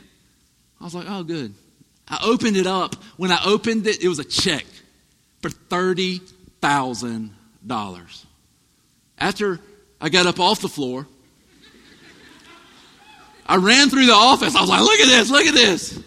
I 0.82 0.84
was 0.84 0.94
like, 0.94 1.06
oh, 1.08 1.24
good. 1.24 1.54
I 2.10 2.20
opened 2.26 2.58
it 2.58 2.68
up. 2.68 2.96
When 3.16 3.32
I 3.32 3.40
opened 3.46 3.88
it, 3.88 4.04
it 4.04 4.10
was 4.10 4.20
a 4.20 4.26
check 4.26 4.66
for 5.42 5.50
$30,000. 5.50 8.26
After 9.18 9.60
I 10.02 10.10
got 10.10 10.26
up 10.26 10.40
off 10.40 10.62
the 10.62 10.70
floor, 10.70 11.08
I 13.46 13.58
ran 13.58 13.90
through 13.90 14.08
the 14.08 14.14
office. 14.14 14.56
I 14.56 14.62
was 14.62 14.70
like, 14.70 14.82
look 14.82 15.00
at 15.00 15.08
this, 15.08 15.30
look 15.30 15.46
at 15.46 15.54
this. 15.54 16.00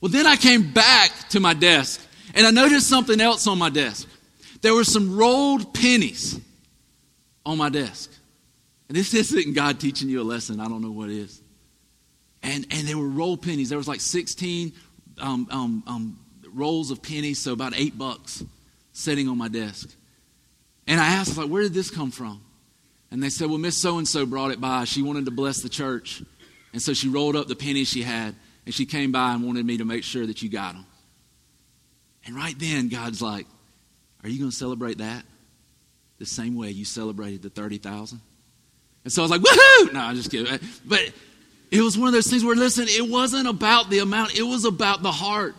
Well, 0.00 0.10
then 0.10 0.26
I 0.26 0.36
came 0.36 0.72
back 0.72 1.10
to 1.30 1.40
my 1.40 1.54
desk 1.54 2.00
and 2.34 2.46
I 2.46 2.50
noticed 2.50 2.88
something 2.88 3.20
else 3.20 3.46
on 3.46 3.58
my 3.58 3.70
desk. 3.70 4.08
There 4.60 4.74
were 4.74 4.84
some 4.84 5.16
rolled 5.16 5.72
pennies 5.72 6.40
on 7.46 7.58
my 7.58 7.68
desk. 7.68 8.10
And 8.88 8.96
this 8.96 9.14
isn't 9.14 9.54
God 9.54 9.80
teaching 9.80 10.08
you 10.08 10.20
a 10.20 10.24
lesson. 10.24 10.60
I 10.60 10.68
don't 10.68 10.82
know 10.82 10.90
what 10.90 11.10
is. 11.10 11.40
And, 12.42 12.66
and 12.70 12.86
there 12.86 12.98
were 12.98 13.08
rolled 13.08 13.42
pennies. 13.42 13.70
There 13.70 13.78
was 13.78 13.88
like 13.88 14.00
16 14.00 14.72
um, 15.18 15.48
um, 15.50 15.82
um, 15.86 16.18
rolls 16.52 16.90
of 16.90 17.02
pennies, 17.02 17.38
so 17.38 17.52
about 17.52 17.72
eight 17.76 17.96
bucks 17.96 18.44
sitting 18.92 19.28
on 19.28 19.38
my 19.38 19.48
desk. 19.48 19.94
And 20.86 21.00
I 21.00 21.06
asked, 21.06 21.36
like, 21.36 21.48
where 21.48 21.62
did 21.62 21.74
this 21.74 21.90
come 21.90 22.10
from? 22.10 22.42
And 23.10 23.22
they 23.22 23.30
said, 23.30 23.48
well, 23.48 23.58
Miss 23.58 23.76
So 23.76 23.98
and 23.98 24.08
so 24.08 24.26
brought 24.26 24.50
it 24.50 24.60
by. 24.60 24.84
She 24.84 25.02
wanted 25.02 25.24
to 25.26 25.30
bless 25.30 25.62
the 25.62 25.68
church. 25.68 26.22
And 26.72 26.82
so 26.82 26.92
she 26.92 27.08
rolled 27.08 27.36
up 27.36 27.46
the 27.46 27.54
pennies 27.54 27.88
she 27.88 28.02
had, 28.02 28.34
and 28.66 28.74
she 28.74 28.84
came 28.84 29.12
by 29.12 29.34
and 29.34 29.44
wanted 29.44 29.64
me 29.64 29.78
to 29.78 29.84
make 29.84 30.02
sure 30.02 30.26
that 30.26 30.42
you 30.42 30.48
got 30.48 30.74
them. 30.74 30.84
And 32.26 32.34
right 32.34 32.58
then, 32.58 32.88
God's 32.88 33.22
like, 33.22 33.46
Are 34.22 34.28
you 34.28 34.38
going 34.38 34.50
to 34.50 34.56
celebrate 34.56 34.98
that 34.98 35.24
the 36.18 36.26
same 36.26 36.56
way 36.56 36.70
you 36.70 36.84
celebrated 36.84 37.42
the 37.42 37.50
30,000? 37.50 38.20
And 39.04 39.12
so 39.12 39.22
I 39.22 39.24
was 39.24 39.30
like, 39.30 39.42
Woohoo! 39.42 39.92
No, 39.92 40.00
I'm 40.00 40.16
just 40.16 40.30
kidding. 40.30 40.58
But 40.84 41.12
it 41.70 41.80
was 41.80 41.96
one 41.96 42.08
of 42.08 42.14
those 42.14 42.26
things 42.26 42.44
where, 42.44 42.56
listen, 42.56 42.86
it 42.88 43.08
wasn't 43.08 43.46
about 43.46 43.90
the 43.90 44.00
amount, 44.00 44.36
it 44.36 44.42
was 44.42 44.64
about 44.64 45.02
the 45.02 45.12
heart. 45.12 45.54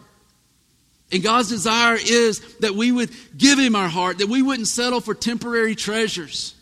And 1.12 1.24
God's 1.24 1.50
desire 1.50 1.96
is 1.96 2.40
that 2.58 2.76
we 2.76 2.92
would 2.92 3.12
give 3.38 3.60
Him 3.60 3.76
our 3.76 3.88
heart, 3.88 4.18
that 4.20 4.28
we 4.28 4.42
wouldn't 4.42 4.68
settle 4.68 5.02
for 5.02 5.14
temporary 5.14 5.76
treasures, 5.76 6.56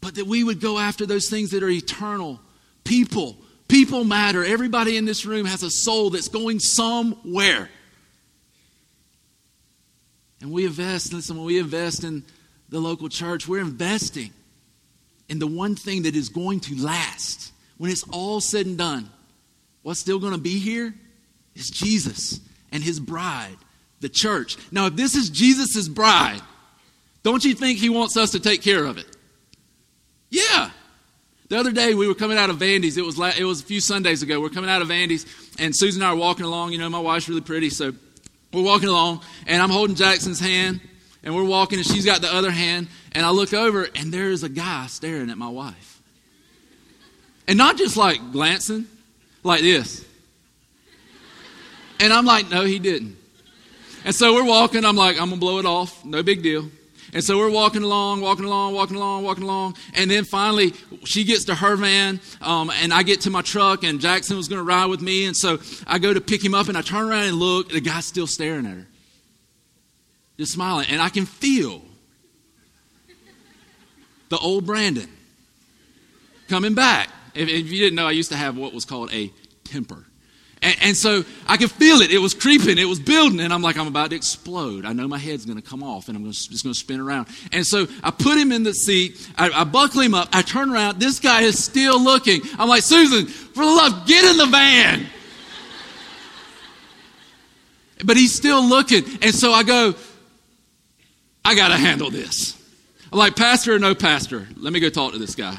but 0.00 0.14
that 0.14 0.26
we 0.26 0.42
would 0.42 0.60
go 0.60 0.78
after 0.78 1.04
those 1.04 1.28
things 1.28 1.50
that 1.50 1.62
are 1.62 1.68
eternal. 1.68 2.40
People, 2.84 3.36
people 3.68 4.04
matter. 4.04 4.44
Everybody 4.44 4.96
in 4.96 5.04
this 5.04 5.26
room 5.26 5.44
has 5.46 5.62
a 5.62 5.70
soul 5.70 6.10
that's 6.10 6.28
going 6.28 6.58
somewhere. 6.58 7.68
And 10.40 10.50
we 10.50 10.64
invest, 10.64 11.12
listen, 11.12 11.36
when 11.36 11.44
we 11.44 11.58
invest 11.58 12.02
in 12.02 12.24
the 12.70 12.80
local 12.80 13.10
church, 13.10 13.46
we're 13.46 13.60
investing 13.60 14.30
in 15.28 15.38
the 15.38 15.46
one 15.46 15.76
thing 15.76 16.04
that 16.04 16.16
is 16.16 16.30
going 16.30 16.60
to 16.60 16.82
last. 16.82 17.52
When 17.76 17.90
it's 17.90 18.04
all 18.10 18.40
said 18.40 18.64
and 18.64 18.78
done, 18.78 19.10
what's 19.82 20.00
still 20.00 20.18
going 20.18 20.32
to 20.32 20.38
be 20.38 20.58
here 20.58 20.94
is 21.54 21.68
Jesus 21.68 22.40
and 22.72 22.82
his 22.82 23.00
bride, 23.00 23.56
the 24.00 24.08
church. 24.08 24.56
Now, 24.70 24.86
if 24.86 24.96
this 24.96 25.14
is 25.14 25.30
Jesus' 25.30 25.88
bride, 25.88 26.40
don't 27.22 27.44
you 27.44 27.54
think 27.54 27.78
he 27.78 27.88
wants 27.88 28.16
us 28.16 28.30
to 28.30 28.40
take 28.40 28.62
care 28.62 28.84
of 28.84 28.98
it? 28.98 29.06
Yeah. 30.30 30.70
The 31.48 31.58
other 31.58 31.72
day 31.72 31.94
we 31.94 32.06
were 32.06 32.14
coming 32.14 32.38
out 32.38 32.48
of 32.48 32.56
Vandy's. 32.56 32.96
It 32.96 33.04
was 33.04 33.18
it 33.18 33.44
was 33.44 33.60
a 33.60 33.64
few 33.64 33.80
Sundays 33.80 34.22
ago. 34.22 34.38
We 34.40 34.46
are 34.46 34.50
coming 34.50 34.70
out 34.70 34.82
of 34.82 34.88
Vandy's, 34.88 35.26
and 35.58 35.76
Susan 35.76 36.00
and 36.00 36.08
I 36.08 36.12
are 36.12 36.16
walking 36.16 36.46
along. 36.46 36.72
You 36.72 36.78
know, 36.78 36.88
my 36.88 37.00
wife's 37.00 37.28
really 37.28 37.40
pretty, 37.40 37.70
so 37.70 37.92
we're 38.52 38.62
walking 38.62 38.88
along, 38.88 39.22
and 39.46 39.60
I'm 39.60 39.70
holding 39.70 39.96
Jackson's 39.96 40.38
hand, 40.38 40.80
and 41.24 41.34
we're 41.34 41.44
walking, 41.44 41.78
and 41.78 41.86
she's 41.86 42.04
got 42.04 42.20
the 42.20 42.32
other 42.32 42.52
hand, 42.52 42.86
and 43.12 43.26
I 43.26 43.30
look 43.30 43.52
over, 43.52 43.88
and 43.96 44.12
there 44.14 44.30
is 44.30 44.44
a 44.44 44.48
guy 44.48 44.86
staring 44.86 45.28
at 45.28 45.38
my 45.38 45.48
wife, 45.48 46.00
and 47.48 47.58
not 47.58 47.76
just 47.76 47.96
like 47.96 48.32
glancing, 48.32 48.86
like 49.42 49.60
this. 49.60 50.04
And 52.00 52.12
I'm 52.12 52.24
like, 52.24 52.50
no, 52.50 52.64
he 52.64 52.78
didn't. 52.78 53.16
And 54.04 54.14
so 54.14 54.34
we're 54.34 54.44
walking. 54.44 54.84
I'm 54.84 54.96
like, 54.96 55.20
I'm 55.20 55.28
going 55.28 55.32
to 55.32 55.40
blow 55.40 55.58
it 55.58 55.66
off. 55.66 56.04
No 56.04 56.22
big 56.22 56.42
deal. 56.42 56.70
And 57.12 57.24
so 57.24 57.38
we're 57.38 57.50
walking 57.50 57.82
along, 57.82 58.20
walking 58.20 58.44
along, 58.44 58.74
walking 58.74 58.96
along, 58.96 59.24
walking 59.24 59.42
along. 59.42 59.76
And 59.94 60.10
then 60.10 60.24
finally, 60.24 60.74
she 61.04 61.24
gets 61.24 61.44
to 61.46 61.54
her 61.54 61.76
van, 61.76 62.20
um, 62.40 62.70
and 62.70 62.94
I 62.94 63.02
get 63.02 63.22
to 63.22 63.30
my 63.30 63.42
truck, 63.42 63.82
and 63.82 64.00
Jackson 64.00 64.36
was 64.36 64.46
going 64.46 64.60
to 64.60 64.64
ride 64.64 64.86
with 64.86 65.02
me. 65.02 65.26
And 65.26 65.36
so 65.36 65.58
I 65.86 65.98
go 65.98 66.14
to 66.14 66.20
pick 66.20 66.44
him 66.44 66.54
up, 66.54 66.68
and 66.68 66.78
I 66.78 66.82
turn 66.82 67.10
around 67.10 67.24
and 67.24 67.36
look, 67.36 67.70
the 67.70 67.80
guy's 67.80 68.06
still 68.06 68.28
staring 68.28 68.64
at 68.64 68.76
her, 68.76 68.86
just 70.38 70.52
smiling. 70.52 70.86
And 70.88 71.02
I 71.02 71.08
can 71.08 71.26
feel 71.26 71.82
the 74.28 74.38
old 74.38 74.64
Brandon 74.64 75.10
coming 76.48 76.74
back. 76.74 77.08
If, 77.34 77.48
if 77.48 77.70
you 77.72 77.78
didn't 77.78 77.96
know, 77.96 78.06
I 78.06 78.12
used 78.12 78.30
to 78.30 78.36
have 78.36 78.56
what 78.56 78.72
was 78.72 78.84
called 78.84 79.12
a 79.12 79.32
temper. 79.64 80.06
And, 80.62 80.76
and, 80.82 80.96
so 80.96 81.24
I 81.46 81.56
could 81.56 81.70
feel 81.70 82.02
it. 82.02 82.10
It 82.10 82.18
was 82.18 82.34
creeping. 82.34 82.76
It 82.76 82.84
was 82.84 83.00
building. 83.00 83.40
And 83.40 83.52
I'm 83.52 83.62
like, 83.62 83.78
I'm 83.78 83.86
about 83.86 84.10
to 84.10 84.16
explode. 84.16 84.84
I 84.84 84.92
know 84.92 85.08
my 85.08 85.16
head's 85.16 85.46
going 85.46 85.60
to 85.60 85.66
come 85.66 85.82
off 85.82 86.08
and 86.08 86.16
I'm 86.16 86.22
gonna, 86.22 86.34
just 86.34 86.62
going 86.62 86.74
to 86.74 86.78
spin 86.78 87.00
around. 87.00 87.28
And 87.50 87.66
so 87.66 87.86
I 88.04 88.10
put 88.10 88.36
him 88.36 88.52
in 88.52 88.62
the 88.62 88.74
seat. 88.74 89.26
I, 89.38 89.50
I 89.50 89.64
buckle 89.64 90.02
him 90.02 90.12
up. 90.12 90.28
I 90.32 90.42
turn 90.42 90.70
around. 90.70 91.00
This 91.00 91.18
guy 91.18 91.42
is 91.42 91.62
still 91.62 92.02
looking. 92.02 92.42
I'm 92.58 92.68
like, 92.68 92.82
Susan, 92.82 93.26
for 93.26 93.64
the 93.64 93.70
love, 93.70 94.06
get 94.06 94.24
in 94.24 94.36
the 94.36 94.46
van. 94.46 95.06
but 98.04 98.18
he's 98.18 98.34
still 98.34 98.62
looking. 98.62 99.04
And 99.22 99.34
so 99.34 99.52
I 99.52 99.62
go, 99.62 99.94
I 101.42 101.54
got 101.54 101.68
to 101.68 101.76
handle 101.76 102.10
this. 102.10 102.54
I'm 103.10 103.18
like, 103.18 103.34
Pastor 103.34 103.74
or 103.74 103.78
no 103.78 103.94
pastor? 103.94 104.46
Let 104.56 104.74
me 104.74 104.80
go 104.80 104.90
talk 104.90 105.12
to 105.12 105.18
this 105.18 105.34
guy. 105.34 105.58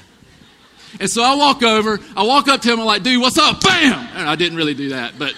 And 0.99 1.09
so 1.09 1.23
I 1.23 1.35
walk 1.35 1.63
over, 1.63 1.99
I 2.15 2.23
walk 2.23 2.47
up 2.47 2.61
to 2.61 2.73
him, 2.73 2.79
I'm 2.79 2.85
like, 2.85 3.03
dude, 3.03 3.21
what's 3.21 3.37
up? 3.37 3.63
Bam! 3.63 4.07
And 4.15 4.29
I 4.29 4.35
didn't 4.35 4.57
really 4.57 4.73
do 4.73 4.89
that, 4.89 5.17
but 5.17 5.33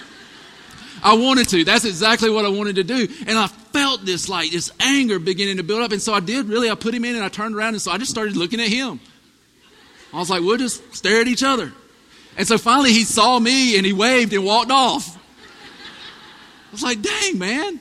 I 1.02 1.14
wanted 1.14 1.48
to. 1.50 1.64
That's 1.64 1.84
exactly 1.84 2.30
what 2.30 2.44
I 2.44 2.48
wanted 2.48 2.76
to 2.76 2.84
do. 2.84 3.06
And 3.26 3.38
I 3.38 3.46
felt 3.46 4.04
this 4.06 4.28
like 4.28 4.50
this 4.50 4.72
anger 4.80 5.18
beginning 5.18 5.58
to 5.58 5.62
build 5.62 5.82
up. 5.82 5.92
And 5.92 6.00
so 6.00 6.14
I 6.14 6.20
did 6.20 6.48
really, 6.48 6.70
I 6.70 6.74
put 6.74 6.94
him 6.94 7.04
in 7.04 7.14
and 7.14 7.22
I 7.22 7.28
turned 7.28 7.54
around 7.54 7.74
and 7.74 7.82
so 7.82 7.92
I 7.92 7.98
just 7.98 8.10
started 8.10 8.36
looking 8.36 8.60
at 8.60 8.68
him. 8.68 9.00
I 10.12 10.18
was 10.18 10.30
like, 10.30 10.40
we'll 10.40 10.56
just 10.56 10.94
stare 10.94 11.20
at 11.20 11.28
each 11.28 11.42
other. 11.42 11.72
And 12.36 12.48
so 12.48 12.56
finally 12.56 12.92
he 12.92 13.04
saw 13.04 13.38
me 13.38 13.76
and 13.76 13.84
he 13.84 13.92
waved 13.92 14.32
and 14.32 14.44
walked 14.44 14.70
off. 14.70 15.16
I 15.16 16.72
was 16.72 16.82
like, 16.82 17.02
dang, 17.02 17.38
man. 17.38 17.80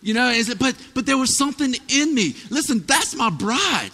You 0.00 0.14
know, 0.14 0.34
but 0.58 0.74
but 0.94 1.06
there 1.06 1.18
was 1.18 1.36
something 1.36 1.74
in 1.88 2.14
me. 2.14 2.34
Listen, 2.50 2.80
that's 2.80 3.14
my 3.14 3.30
bride. 3.30 3.90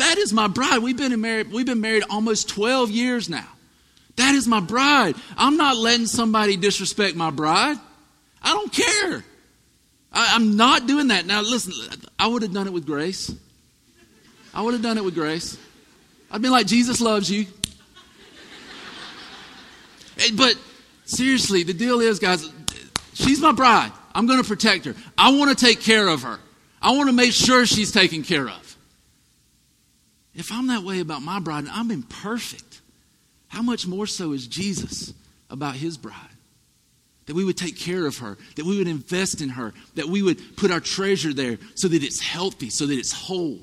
That 0.00 0.16
is 0.16 0.32
my 0.32 0.46
bride. 0.46 0.78
We've 0.78 0.96
been 0.96 1.20
married, 1.20 1.52
we've 1.52 1.66
been 1.66 1.82
married 1.82 2.04
almost 2.08 2.48
12 2.48 2.90
years 2.90 3.28
now. 3.28 3.46
That 4.16 4.34
is 4.34 4.48
my 4.48 4.60
bride. 4.60 5.14
I'm 5.36 5.58
not 5.58 5.76
letting 5.76 6.06
somebody 6.06 6.56
disrespect 6.56 7.16
my 7.16 7.30
bride. 7.30 7.76
I 8.42 8.54
don't 8.54 8.72
care. 8.72 9.22
I, 10.10 10.36
am 10.36 10.56
not 10.56 10.86
doing 10.86 11.08
that. 11.08 11.26
Now, 11.26 11.42
listen, 11.42 11.74
I 12.18 12.28
would 12.28 12.40
have 12.40 12.54
done 12.54 12.66
it 12.66 12.72
with 12.72 12.86
grace. 12.86 13.30
I 14.54 14.62
would 14.62 14.72
have 14.72 14.82
done 14.82 14.96
it 14.96 15.04
with 15.04 15.14
grace. 15.14 15.58
I'd 16.30 16.40
been 16.40 16.50
like, 16.50 16.66
Jesus 16.66 17.02
loves 17.02 17.30
you. 17.30 17.46
But 20.34 20.54
seriously, 21.04 21.62
the 21.62 21.74
deal 21.74 22.00
is, 22.00 22.18
guys, 22.18 22.50
she's 23.12 23.40
my 23.40 23.52
bride. 23.52 23.92
I'm 24.14 24.26
going 24.26 24.42
to 24.42 24.48
protect 24.48 24.86
her. 24.86 24.94
I 25.18 25.36
want 25.36 25.56
to 25.56 25.64
take 25.64 25.80
care 25.80 26.08
of 26.08 26.22
her. 26.22 26.38
I 26.80 26.96
want 26.96 27.10
to 27.10 27.14
make 27.14 27.32
sure 27.32 27.66
she's 27.66 27.92
taken 27.92 28.22
care 28.22 28.48
of. 28.48 28.59
If 30.34 30.52
I'm 30.52 30.68
that 30.68 30.82
way 30.82 31.00
about 31.00 31.22
my 31.22 31.40
bride, 31.40 31.64
and 31.64 31.68
I'm 31.70 31.90
imperfect, 31.90 32.80
how 33.48 33.62
much 33.62 33.86
more 33.86 34.06
so 34.06 34.32
is 34.32 34.46
Jesus 34.46 35.12
about 35.48 35.74
his 35.74 35.96
bride? 35.96 36.16
That 37.26 37.34
we 37.34 37.44
would 37.44 37.56
take 37.56 37.76
care 37.76 38.06
of 38.06 38.18
her, 38.18 38.38
that 38.56 38.64
we 38.64 38.78
would 38.78 38.88
invest 38.88 39.40
in 39.40 39.50
her, 39.50 39.74
that 39.94 40.06
we 40.08 40.22
would 40.22 40.56
put 40.56 40.70
our 40.70 40.80
treasure 40.80 41.32
there 41.32 41.58
so 41.74 41.88
that 41.88 42.02
it's 42.02 42.20
healthy, 42.20 42.70
so 42.70 42.86
that 42.86 42.98
it's 42.98 43.12
whole. 43.12 43.58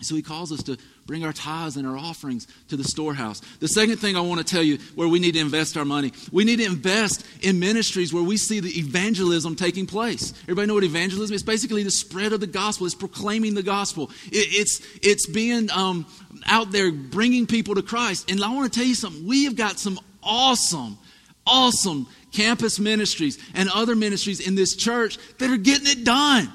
So 0.00 0.14
he 0.14 0.22
calls 0.22 0.52
us 0.52 0.62
to 0.64 0.78
bring 1.06 1.24
our 1.24 1.32
tithes 1.32 1.76
and 1.76 1.86
our 1.86 1.96
offerings 1.96 2.46
to 2.68 2.76
the 2.76 2.84
storehouse. 2.84 3.40
The 3.58 3.66
second 3.66 3.96
thing 3.96 4.16
I 4.16 4.20
want 4.20 4.38
to 4.38 4.46
tell 4.46 4.62
you 4.62 4.78
where 4.94 5.08
we 5.08 5.18
need 5.18 5.32
to 5.32 5.40
invest 5.40 5.76
our 5.76 5.84
money, 5.84 6.12
we 6.30 6.44
need 6.44 6.56
to 6.56 6.66
invest 6.66 7.26
in 7.42 7.58
ministries 7.58 8.12
where 8.12 8.22
we 8.22 8.36
see 8.36 8.60
the 8.60 8.78
evangelism 8.78 9.56
taking 9.56 9.86
place. 9.86 10.34
Everybody 10.44 10.68
know 10.68 10.74
what 10.74 10.84
evangelism 10.84 11.34
is? 11.34 11.40
It's 11.40 11.46
basically, 11.46 11.82
the 11.82 11.90
spread 11.90 12.32
of 12.32 12.40
the 12.40 12.46
gospel. 12.46 12.86
It's 12.86 12.94
proclaiming 12.94 13.54
the 13.54 13.62
gospel. 13.62 14.10
It's 14.30 14.80
it's 15.02 15.28
being 15.28 15.70
um, 15.70 16.06
out 16.46 16.70
there 16.70 16.92
bringing 16.92 17.46
people 17.46 17.74
to 17.74 17.82
Christ. 17.82 18.30
And 18.30 18.42
I 18.42 18.52
want 18.54 18.72
to 18.72 18.78
tell 18.78 18.86
you 18.86 18.94
something. 18.94 19.26
We 19.26 19.44
have 19.44 19.56
got 19.56 19.78
some 19.78 19.98
awesome, 20.22 20.98
awesome 21.46 22.06
campus 22.32 22.78
ministries 22.78 23.38
and 23.54 23.68
other 23.74 23.96
ministries 23.96 24.46
in 24.46 24.54
this 24.54 24.76
church 24.76 25.18
that 25.38 25.50
are 25.50 25.56
getting 25.56 25.86
it 25.86 26.04
done. 26.04 26.52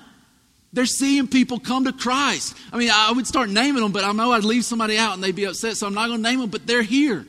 They're 0.74 0.88
seeing 0.88 1.28
people 1.28 1.60
come 1.60 1.86
to 1.86 1.94
Christ. 1.94 2.58
I 2.72 2.78
mean, 2.78 2.90
I 2.92 3.12
would 3.12 3.28
start 3.28 3.50
naming 3.50 3.84
them, 3.84 3.92
but 3.92 4.04
I 4.04 4.12
know 4.12 4.34
I'd 4.34 4.44
leave 4.44 4.66
somebody 4.66 4.98
out 4.98 5.14
and 5.14 5.24
they'd 5.24 5.36
be 5.36 5.46
upset, 5.46 5.78
so 5.78 5.86
I'm 5.86 5.94
not 5.94 6.08
going 6.08 6.24
to 6.24 6.30
name 6.30 6.40
them, 6.40 6.50
but 6.50 6.66
they're 6.66 6.82
here. 6.82 7.28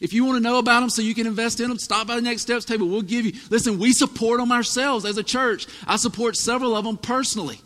If 0.00 0.12
you 0.12 0.24
want 0.24 0.36
to 0.36 0.42
know 0.42 0.58
about 0.58 0.80
them 0.80 0.90
so 0.90 1.02
you 1.02 1.14
can 1.14 1.26
invest 1.26 1.60
in 1.60 1.68
them, 1.68 1.78
stop 1.78 2.06
by 2.06 2.16
the 2.16 2.22
Next 2.22 2.42
Steps 2.42 2.64
table. 2.64 2.88
We'll 2.88 3.02
give 3.02 3.26
you. 3.26 3.32
Listen, 3.50 3.78
we 3.78 3.92
support 3.92 4.40
them 4.40 4.52
ourselves 4.52 5.04
as 5.04 5.18
a 5.18 5.22
church. 5.22 5.66
I 5.86 5.96
support 5.96 6.36
several 6.36 6.76
of 6.76 6.84
them 6.84 6.96
personally 6.96 7.60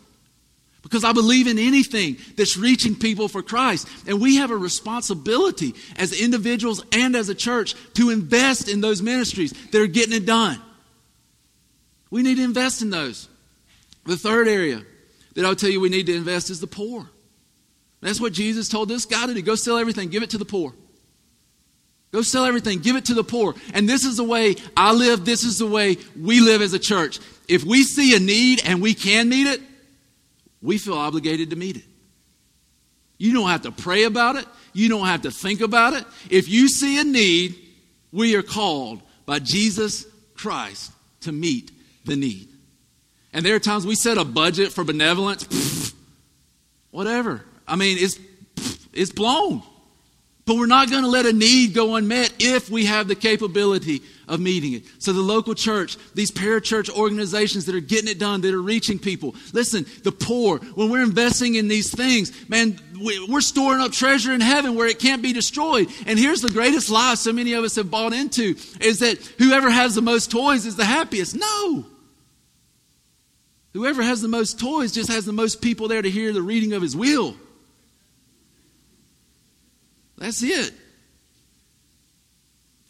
because 0.81 1.05
I 1.05 1.13
believe 1.13 1.47
in 1.47 1.57
anything 1.57 2.17
that's 2.35 2.57
reaching 2.57 2.95
people 2.95 3.27
for 3.27 3.41
Christ. 3.41 3.87
And 4.07 4.19
we 4.19 4.37
have 4.37 4.51
a 4.51 4.57
responsibility 4.57 5.73
as 5.95 6.19
individuals 6.19 6.83
and 6.91 7.15
as 7.15 7.29
a 7.29 7.35
church 7.35 7.75
to 7.93 8.09
invest 8.09 8.67
in 8.67 8.81
those 8.81 9.01
ministries 9.01 9.53
that 9.71 9.79
are 9.79 9.87
getting 9.87 10.13
it 10.13 10.25
done. 10.25 10.59
We 12.09 12.23
need 12.23 12.35
to 12.35 12.43
invest 12.43 12.81
in 12.81 12.89
those. 12.89 13.29
The 14.05 14.17
third 14.17 14.47
area 14.47 14.83
that 15.35 15.45
I'll 15.45 15.55
tell 15.55 15.69
you 15.69 15.79
we 15.79 15.89
need 15.89 16.05
to 16.07 16.15
invest 16.15 16.49
is 16.49 16.59
the 16.59 16.67
poor. 16.67 17.09
That's 18.01 18.19
what 18.19 18.33
Jesus 18.33 18.67
told 18.67 18.89
this 18.89 19.05
guy 19.05 19.25
to 19.25 19.33
do. 19.33 19.41
Go 19.41 19.55
sell 19.55 19.77
everything, 19.77 20.09
give 20.09 20.23
it 20.23 20.31
to 20.31 20.37
the 20.37 20.45
poor. 20.45 20.73
Go 22.11 22.21
sell 22.21 22.45
everything, 22.45 22.79
give 22.79 22.95
it 22.95 23.05
to 23.05 23.15
the 23.15 23.23
poor. 23.23 23.55
And 23.73 23.89
this 23.89 24.03
is 24.03 24.17
the 24.17 24.23
way 24.23 24.55
I 24.77 24.93
live, 24.93 25.25
this 25.25 25.43
is 25.43 25.57
the 25.57 25.65
way 25.65 25.97
we 26.19 26.41
live 26.41 26.61
as 26.61 26.73
a 26.73 26.79
church. 26.79 27.19
If 27.47 27.63
we 27.63 27.83
see 27.83 28.15
a 28.15 28.19
need 28.19 28.61
and 28.65 28.81
we 28.81 28.93
can 28.93 29.29
meet 29.29 29.47
it, 29.47 29.61
we 30.61 30.77
feel 30.77 30.93
obligated 30.93 31.49
to 31.49 31.55
meet 31.55 31.77
it. 31.77 31.83
You 33.17 33.33
don't 33.33 33.49
have 33.49 33.63
to 33.63 33.71
pray 33.71 34.03
about 34.03 34.35
it, 34.35 34.45
you 34.73 34.89
don't 34.89 35.07
have 35.07 35.23
to 35.23 35.31
think 35.31 35.61
about 35.61 35.93
it. 35.93 36.05
If 36.29 36.49
you 36.49 36.67
see 36.67 36.99
a 36.99 37.03
need, 37.03 37.55
we 38.11 38.35
are 38.35 38.43
called 38.43 39.01
by 39.25 39.39
Jesus 39.39 40.05
Christ 40.35 40.91
to 41.21 41.31
meet 41.31 41.71
the 42.05 42.15
need. 42.15 42.52
And 43.33 43.45
there 43.45 43.55
are 43.55 43.59
times 43.59 43.85
we 43.85 43.95
set 43.95 44.17
a 44.17 44.23
budget 44.23 44.71
for 44.71 44.83
benevolence, 44.83 45.93
whatever. 46.91 47.43
I 47.67 47.75
mean, 47.75 47.97
it's, 47.99 48.19
it's 48.93 49.11
blown. 49.11 49.63
But 50.45 50.57
we're 50.57 50.65
not 50.65 50.89
going 50.89 51.03
to 51.03 51.09
let 51.09 51.25
a 51.25 51.31
need 51.31 51.73
go 51.73 51.95
unmet 51.95 52.33
if 52.39 52.69
we 52.69 52.85
have 52.85 53.07
the 53.07 53.15
capability 53.15 54.01
of 54.27 54.41
meeting 54.41 54.73
it. 54.73 54.83
So, 54.99 55.13
the 55.13 55.21
local 55.21 55.55
church, 55.55 55.97
these 56.15 56.31
parachurch 56.31 56.89
organizations 56.89 57.65
that 57.65 57.75
are 57.75 57.79
getting 57.79 58.09
it 58.09 58.19
done, 58.19 58.41
that 58.41 58.53
are 58.53 58.61
reaching 58.61 58.99
people. 58.99 59.35
Listen, 59.53 59.85
the 60.03 60.11
poor, 60.11 60.57
when 60.57 60.89
we're 60.89 61.03
investing 61.03 61.55
in 61.55 61.69
these 61.69 61.95
things, 61.95 62.49
man, 62.49 62.77
we're 63.29 63.41
storing 63.41 63.79
up 63.81 63.93
treasure 63.93 64.33
in 64.33 64.41
heaven 64.41 64.75
where 64.75 64.87
it 64.87 64.99
can't 64.99 65.21
be 65.21 65.31
destroyed. 65.31 65.87
And 66.05 66.19
here's 66.19 66.41
the 66.41 66.51
greatest 66.51 66.89
lie 66.89 67.15
so 67.15 67.31
many 67.31 67.53
of 67.53 67.63
us 67.63 67.77
have 67.77 67.89
bought 67.89 68.11
into 68.11 68.55
is 68.81 68.99
that 68.99 69.19
whoever 69.37 69.69
has 69.69 69.95
the 69.95 70.01
most 70.01 70.29
toys 70.29 70.65
is 70.65 70.75
the 70.75 70.85
happiest. 70.85 71.35
No. 71.35 71.85
Whoever 73.73 74.03
has 74.03 74.21
the 74.21 74.27
most 74.27 74.59
toys 74.59 74.91
just 74.91 75.11
has 75.11 75.25
the 75.25 75.33
most 75.33 75.61
people 75.61 75.87
there 75.87 76.01
to 76.01 76.09
hear 76.09 76.31
the 76.31 76.41
reading 76.41 76.73
of 76.73 76.81
his 76.81 76.95
will. 76.95 77.35
That's 80.17 80.41
it. 80.43 80.73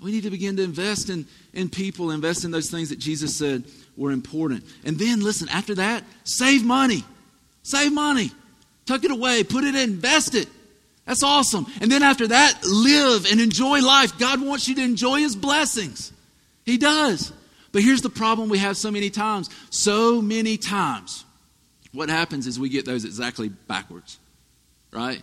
We 0.01 0.11
need 0.11 0.23
to 0.23 0.29
begin 0.29 0.57
to 0.57 0.63
invest 0.63 1.09
in, 1.09 1.25
in 1.53 1.69
people, 1.69 2.11
invest 2.11 2.43
in 2.43 2.51
those 2.51 2.69
things 2.69 2.89
that 2.89 2.99
Jesus 2.99 3.35
said 3.37 3.63
were 3.95 4.11
important. 4.11 4.65
And 4.83 4.99
then, 4.99 5.21
listen, 5.21 5.47
after 5.47 5.75
that, 5.75 6.03
save 6.25 6.65
money. 6.65 7.05
Save 7.63 7.93
money. 7.93 8.31
Tuck 8.85 9.05
it 9.05 9.11
away. 9.11 9.45
Put 9.45 9.63
it 9.63 9.75
in. 9.75 9.91
Invest 9.91 10.35
it. 10.35 10.49
That's 11.05 11.23
awesome. 11.23 11.65
And 11.79 11.89
then 11.89 12.03
after 12.03 12.27
that, 12.27 12.63
live 12.65 13.25
and 13.31 13.39
enjoy 13.39 13.81
life. 13.81 14.17
God 14.17 14.41
wants 14.41 14.67
you 14.67 14.75
to 14.75 14.81
enjoy 14.81 15.19
His 15.19 15.37
blessings. 15.37 16.11
He 16.65 16.77
does. 16.77 17.31
But 17.73 17.81
here's 17.81 18.01
the 18.01 18.09
problem 18.09 18.47
we 18.47 18.59
have 18.59 18.77
so 18.77 18.91
many 18.91 19.09
times. 19.09 19.49
So 19.71 20.21
many 20.21 20.57
times, 20.57 21.25
what 21.91 22.07
happens 22.07 22.47
is 22.47 22.57
we 22.57 22.69
get 22.69 22.85
those 22.85 23.03
exactly 23.03 23.49
backwards, 23.49 24.19
right? 24.91 25.21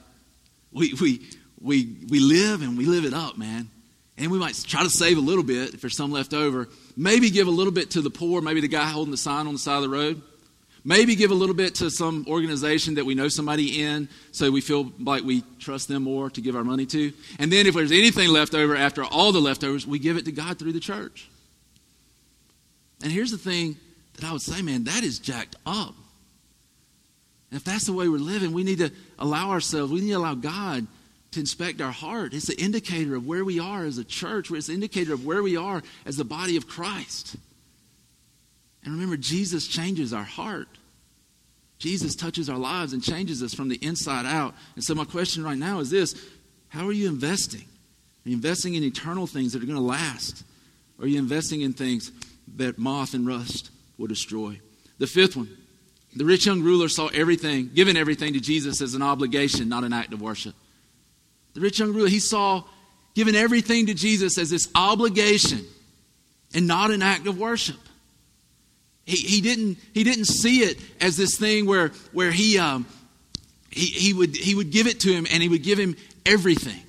We, 0.72 0.92
we, 1.00 1.20
we, 1.60 1.96
we 2.08 2.18
live 2.20 2.60
and 2.60 2.76
we 2.76 2.84
live 2.84 3.04
it 3.04 3.14
up, 3.14 3.38
man. 3.38 3.70
And 4.18 4.30
we 4.30 4.38
might 4.38 4.54
try 4.66 4.82
to 4.82 4.90
save 4.90 5.16
a 5.16 5.20
little 5.20 5.44
bit 5.44 5.74
if 5.74 5.80
there's 5.80 5.96
some 5.96 6.10
left 6.10 6.34
over. 6.34 6.68
Maybe 6.96 7.30
give 7.30 7.46
a 7.46 7.52
little 7.52 7.72
bit 7.72 7.92
to 7.92 8.02
the 8.02 8.10
poor, 8.10 8.42
maybe 8.42 8.60
the 8.60 8.68
guy 8.68 8.84
holding 8.84 9.12
the 9.12 9.16
sign 9.16 9.46
on 9.46 9.54
the 9.54 9.58
side 9.58 9.76
of 9.76 9.82
the 9.82 9.88
road. 9.88 10.20
Maybe 10.84 11.14
give 11.14 11.30
a 11.30 11.34
little 11.34 11.54
bit 11.54 11.76
to 11.76 11.90
some 11.90 12.24
organization 12.28 12.94
that 12.94 13.04
we 13.04 13.14
know 13.14 13.28
somebody 13.28 13.82
in 13.82 14.08
so 14.32 14.50
we 14.50 14.60
feel 14.60 14.90
like 14.98 15.22
we 15.22 15.44
trust 15.58 15.88
them 15.88 16.04
more 16.04 16.30
to 16.30 16.40
give 16.40 16.56
our 16.56 16.64
money 16.64 16.86
to. 16.86 17.12
And 17.38 17.52
then 17.52 17.66
if 17.66 17.74
there's 17.74 17.92
anything 17.92 18.30
left 18.30 18.54
over 18.54 18.74
after 18.74 19.04
all 19.04 19.30
the 19.30 19.40
leftovers, 19.40 19.86
we 19.86 19.98
give 19.98 20.16
it 20.16 20.24
to 20.24 20.32
God 20.32 20.58
through 20.58 20.72
the 20.72 20.80
church. 20.80 21.30
And 23.02 23.10
here's 23.10 23.30
the 23.30 23.38
thing 23.38 23.76
that 24.14 24.24
I 24.24 24.32
would 24.32 24.42
say, 24.42 24.62
man, 24.62 24.84
that 24.84 25.02
is 25.02 25.18
jacked 25.18 25.56
up. 25.64 25.94
And 27.50 27.58
if 27.58 27.64
that's 27.64 27.86
the 27.86 27.92
way 27.92 28.08
we're 28.08 28.18
living, 28.18 28.52
we 28.52 28.62
need 28.62 28.78
to 28.78 28.90
allow 29.18 29.50
ourselves, 29.50 29.92
we 29.92 30.00
need 30.00 30.10
to 30.10 30.18
allow 30.18 30.34
God 30.34 30.86
to 31.32 31.40
inspect 31.40 31.80
our 31.80 31.92
heart. 31.92 32.34
It's 32.34 32.48
an 32.48 32.56
indicator 32.58 33.14
of 33.14 33.26
where 33.26 33.44
we 33.44 33.58
are 33.58 33.84
as 33.84 33.98
a 33.98 34.04
church, 34.04 34.50
it's 34.50 34.68
an 34.68 34.74
indicator 34.74 35.14
of 35.14 35.24
where 35.24 35.42
we 35.42 35.56
are 35.56 35.82
as 36.04 36.16
the 36.16 36.24
body 36.24 36.56
of 36.56 36.66
Christ. 36.66 37.36
And 38.84 38.94
remember, 38.94 39.16
Jesus 39.16 39.66
changes 39.66 40.12
our 40.12 40.24
heart. 40.24 40.68
Jesus 41.78 42.14
touches 42.14 42.48
our 42.48 42.58
lives 42.58 42.92
and 42.92 43.02
changes 43.02 43.42
us 43.42 43.54
from 43.54 43.68
the 43.68 43.76
inside 43.76 44.26
out. 44.26 44.54
And 44.74 44.84
so, 44.84 44.94
my 44.94 45.04
question 45.04 45.42
right 45.42 45.58
now 45.58 45.80
is 45.80 45.90
this 45.90 46.14
How 46.68 46.86
are 46.86 46.92
you 46.92 47.08
investing? 47.08 47.64
Are 48.24 48.28
you 48.28 48.34
investing 48.34 48.74
in 48.74 48.84
eternal 48.84 49.26
things 49.26 49.52
that 49.52 49.62
are 49.62 49.66
going 49.66 49.78
to 49.78 49.84
last? 49.84 50.44
Or 50.98 51.04
are 51.04 51.08
you 51.08 51.18
investing 51.18 51.62
in 51.62 51.72
things 51.72 52.12
that 52.56 52.78
moth 52.78 53.14
and 53.14 53.26
rust 53.26 53.70
will 53.98 54.06
destroy? 54.06 54.60
The 54.98 55.06
fifth 55.06 55.36
one 55.36 55.56
the 56.14 56.24
rich 56.24 56.46
young 56.46 56.62
ruler 56.62 56.88
saw 56.88 57.06
everything, 57.08 57.70
given 57.72 57.96
everything 57.96 58.32
to 58.32 58.40
Jesus 58.40 58.80
as 58.80 58.94
an 58.94 59.02
obligation, 59.02 59.68
not 59.68 59.84
an 59.84 59.92
act 59.92 60.12
of 60.12 60.20
worship. 60.20 60.54
The 61.54 61.60
rich 61.60 61.78
young 61.78 61.92
ruler, 61.92 62.08
he 62.08 62.18
saw 62.18 62.64
giving 63.14 63.36
everything 63.36 63.86
to 63.86 63.94
Jesus 63.94 64.38
as 64.38 64.50
this 64.50 64.68
obligation 64.74 65.64
and 66.54 66.66
not 66.66 66.90
an 66.90 67.02
act 67.02 67.26
of 67.26 67.38
worship. 67.38 67.78
He, 69.04 69.16
he, 69.16 69.40
didn't, 69.40 69.78
he 69.94 70.04
didn't 70.04 70.26
see 70.26 70.60
it 70.60 70.80
as 71.00 71.16
this 71.16 71.38
thing 71.38 71.66
where, 71.66 71.88
where 72.12 72.30
he, 72.30 72.58
um, 72.58 72.86
he, 73.70 73.86
he, 73.86 74.12
would, 74.12 74.36
he 74.36 74.54
would 74.54 74.70
give 74.70 74.86
it 74.86 75.00
to 75.00 75.12
him 75.12 75.26
and 75.30 75.42
he 75.42 75.48
would 75.48 75.62
give 75.62 75.78
him 75.78 75.96
everything. 76.26 76.80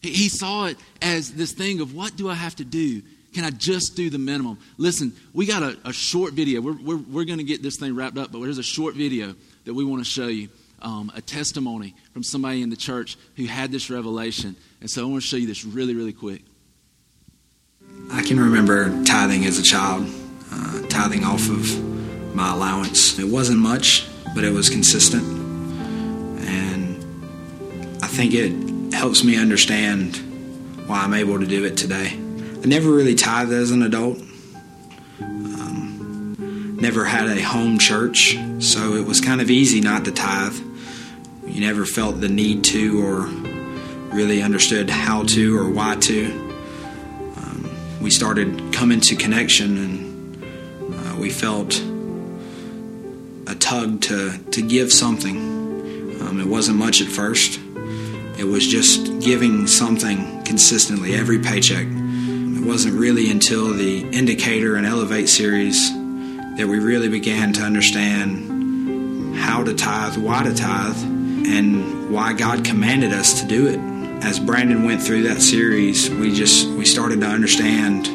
He, 0.00 0.10
he 0.10 0.28
saw 0.28 0.66
it 0.66 0.78
as 1.02 1.32
this 1.32 1.52
thing 1.52 1.80
of 1.80 1.94
what 1.94 2.16
do 2.16 2.28
I 2.28 2.34
have 2.34 2.56
to 2.56 2.64
do? 2.64 3.02
Can 3.36 3.44
I 3.44 3.50
just 3.50 3.96
do 3.96 4.08
the 4.08 4.16
minimum? 4.16 4.58
Listen, 4.78 5.12
we 5.34 5.44
got 5.44 5.62
a, 5.62 5.76
a 5.84 5.92
short 5.92 6.32
video. 6.32 6.62
We're, 6.62 6.78
we're, 6.82 6.96
we're 6.96 7.24
going 7.26 7.36
to 7.36 7.44
get 7.44 7.62
this 7.62 7.76
thing 7.76 7.94
wrapped 7.94 8.16
up, 8.16 8.32
but 8.32 8.40
there's 8.40 8.56
a 8.56 8.62
short 8.62 8.94
video 8.94 9.34
that 9.66 9.74
we 9.74 9.84
want 9.84 10.02
to 10.02 10.10
show 10.10 10.28
you 10.28 10.48
um, 10.80 11.12
a 11.14 11.20
testimony 11.20 11.94
from 12.14 12.22
somebody 12.22 12.62
in 12.62 12.70
the 12.70 12.76
church 12.76 13.18
who 13.36 13.44
had 13.44 13.70
this 13.70 13.90
revelation. 13.90 14.56
And 14.80 14.88
so 14.88 15.02
I 15.02 15.10
want 15.10 15.22
to 15.22 15.28
show 15.28 15.36
you 15.36 15.46
this 15.46 15.66
really, 15.66 15.94
really 15.94 16.14
quick. 16.14 16.44
I 18.10 18.22
can 18.22 18.40
remember 18.40 19.04
tithing 19.04 19.44
as 19.44 19.58
a 19.58 19.62
child, 19.62 20.06
uh, 20.50 20.86
tithing 20.88 21.24
off 21.24 21.50
of 21.50 22.34
my 22.34 22.54
allowance. 22.54 23.18
It 23.18 23.28
wasn't 23.28 23.58
much, 23.58 24.08
but 24.34 24.44
it 24.44 24.52
was 24.54 24.70
consistent. 24.70 25.24
And 26.48 27.04
I 28.02 28.06
think 28.06 28.32
it 28.32 28.94
helps 28.94 29.22
me 29.24 29.36
understand 29.36 30.16
why 30.86 31.00
I'm 31.00 31.12
able 31.12 31.38
to 31.38 31.46
do 31.46 31.66
it 31.66 31.76
today. 31.76 32.18
I 32.62 32.66
never 32.66 32.90
really 32.90 33.14
tithed 33.14 33.52
as 33.52 33.70
an 33.70 33.82
adult. 33.82 34.18
Um, 35.20 36.76
never 36.80 37.04
had 37.04 37.26
a 37.26 37.40
home 37.42 37.78
church, 37.78 38.36
so 38.58 38.94
it 38.94 39.06
was 39.06 39.20
kind 39.20 39.40
of 39.40 39.50
easy 39.50 39.80
not 39.80 40.04
to 40.06 40.12
tithe 40.12 40.56
you 41.56 41.62
never 41.62 41.86
felt 41.86 42.20
the 42.20 42.28
need 42.28 42.64
to 42.64 43.02
or 43.02 43.20
really 44.14 44.42
understood 44.42 44.90
how 44.90 45.22
to 45.22 45.58
or 45.58 45.70
why 45.70 45.96
to. 45.96 46.26
Um, 47.36 47.70
we 48.02 48.10
started 48.10 48.74
coming 48.74 49.00
to 49.00 49.16
connection 49.16 49.78
and 49.78 50.94
uh, 50.94 51.16
we 51.16 51.30
felt 51.30 51.82
a 53.46 53.54
tug 53.54 54.02
to, 54.02 54.38
to 54.50 54.60
give 54.60 54.92
something. 54.92 55.38
Um, 56.20 56.40
it 56.40 56.46
wasn't 56.46 56.78
much 56.78 57.00
at 57.00 57.08
first, 57.08 57.58
it 58.38 58.44
was 58.44 58.66
just 58.66 59.20
giving 59.20 59.66
something 59.66 60.44
consistently 60.44 61.14
every 61.14 61.38
paycheck. 61.38 61.86
Wasn't 62.66 62.98
really 62.98 63.30
until 63.30 63.72
the 63.72 64.00
Indicator 64.00 64.74
and 64.74 64.84
Elevate 64.84 65.28
series 65.28 65.90
that 66.56 66.66
we 66.68 66.80
really 66.80 67.08
began 67.08 67.52
to 67.52 67.62
understand 67.62 69.36
how 69.36 69.62
to 69.62 69.72
tithe, 69.72 70.16
why 70.16 70.42
to 70.42 70.52
tithe, 70.52 70.96
and 70.96 72.10
why 72.10 72.32
God 72.32 72.64
commanded 72.64 73.12
us 73.12 73.40
to 73.40 73.46
do 73.46 73.68
it. 73.68 73.78
As 74.24 74.40
Brandon 74.40 74.84
went 74.84 75.00
through 75.00 75.22
that 75.22 75.40
series, 75.40 76.10
we 76.10 76.34
just 76.34 76.68
we 76.70 76.84
started 76.84 77.20
to 77.20 77.26
understand. 77.26 78.08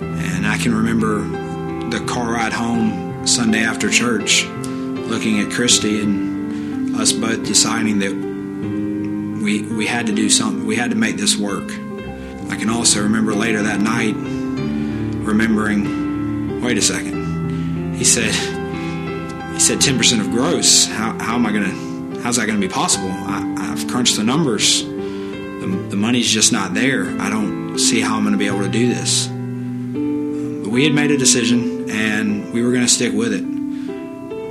And 0.00 0.44
I 0.44 0.58
can 0.58 0.74
remember 0.74 1.20
the 1.88 2.04
car 2.04 2.32
ride 2.32 2.52
home 2.52 3.26
Sunday 3.26 3.62
after 3.62 3.88
church, 3.88 4.44
looking 4.44 5.38
at 5.38 5.52
Christy 5.52 6.02
and 6.02 6.96
us 6.96 7.12
both 7.12 7.44
deciding 7.44 8.00
that 8.00 8.12
we 9.42 9.62
we 9.62 9.86
had 9.86 10.06
to 10.06 10.12
do 10.12 10.28
something. 10.28 10.66
We 10.66 10.74
had 10.74 10.90
to 10.90 10.96
make 10.96 11.16
this 11.16 11.36
work. 11.36 11.70
I 12.52 12.56
can 12.56 12.68
also 12.68 13.02
remember 13.02 13.34
later 13.34 13.62
that 13.62 13.80
night 13.80 14.14
remembering, 14.14 16.60
wait 16.60 16.76
a 16.76 16.82
second. 16.82 17.94
He 17.94 18.04
said 18.04 18.34
he 19.54 19.58
said 19.58 19.78
10% 19.78 20.20
of 20.20 20.30
gross. 20.30 20.84
How, 20.84 21.18
how 21.18 21.36
am 21.36 21.46
I 21.46 21.52
going 21.52 21.64
to 21.64 22.20
how's 22.20 22.36
that 22.36 22.44
going 22.44 22.60
to 22.60 22.66
be 22.66 22.70
possible? 22.70 23.10
I, 23.10 23.40
have 23.74 23.88
crunched 23.88 24.16
the 24.16 24.22
numbers. 24.22 24.84
The, 24.84 25.86
the, 25.88 25.96
money's 25.96 26.30
just 26.30 26.52
not 26.52 26.74
there. 26.74 27.06
I 27.18 27.30
don't 27.30 27.78
see 27.78 28.02
how 28.02 28.16
I'm 28.16 28.22
going 28.22 28.32
to 28.32 28.38
be 28.38 28.48
able 28.48 28.60
to 28.60 28.68
do 28.68 28.86
this. 28.86 29.28
But 29.28 30.70
we 30.70 30.84
had 30.84 30.92
made 30.92 31.10
a 31.10 31.16
decision 31.16 31.90
and 31.90 32.52
we 32.52 32.62
were 32.62 32.70
going 32.70 32.84
to 32.84 32.92
stick 32.92 33.14
with 33.14 33.32
it. 33.32 33.44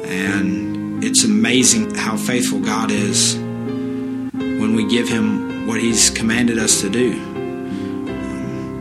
And 0.09 1.03
it's 1.03 1.23
amazing 1.23 1.93
how 1.93 2.17
faithful 2.17 2.61
God 2.61 2.89
is 2.89 3.35
when 3.35 4.73
we 4.73 4.87
give 4.87 5.07
Him 5.07 5.67
what 5.67 5.79
He's 5.79 6.09
commanded 6.09 6.57
us 6.57 6.81
to 6.81 6.89
do. 6.89 7.30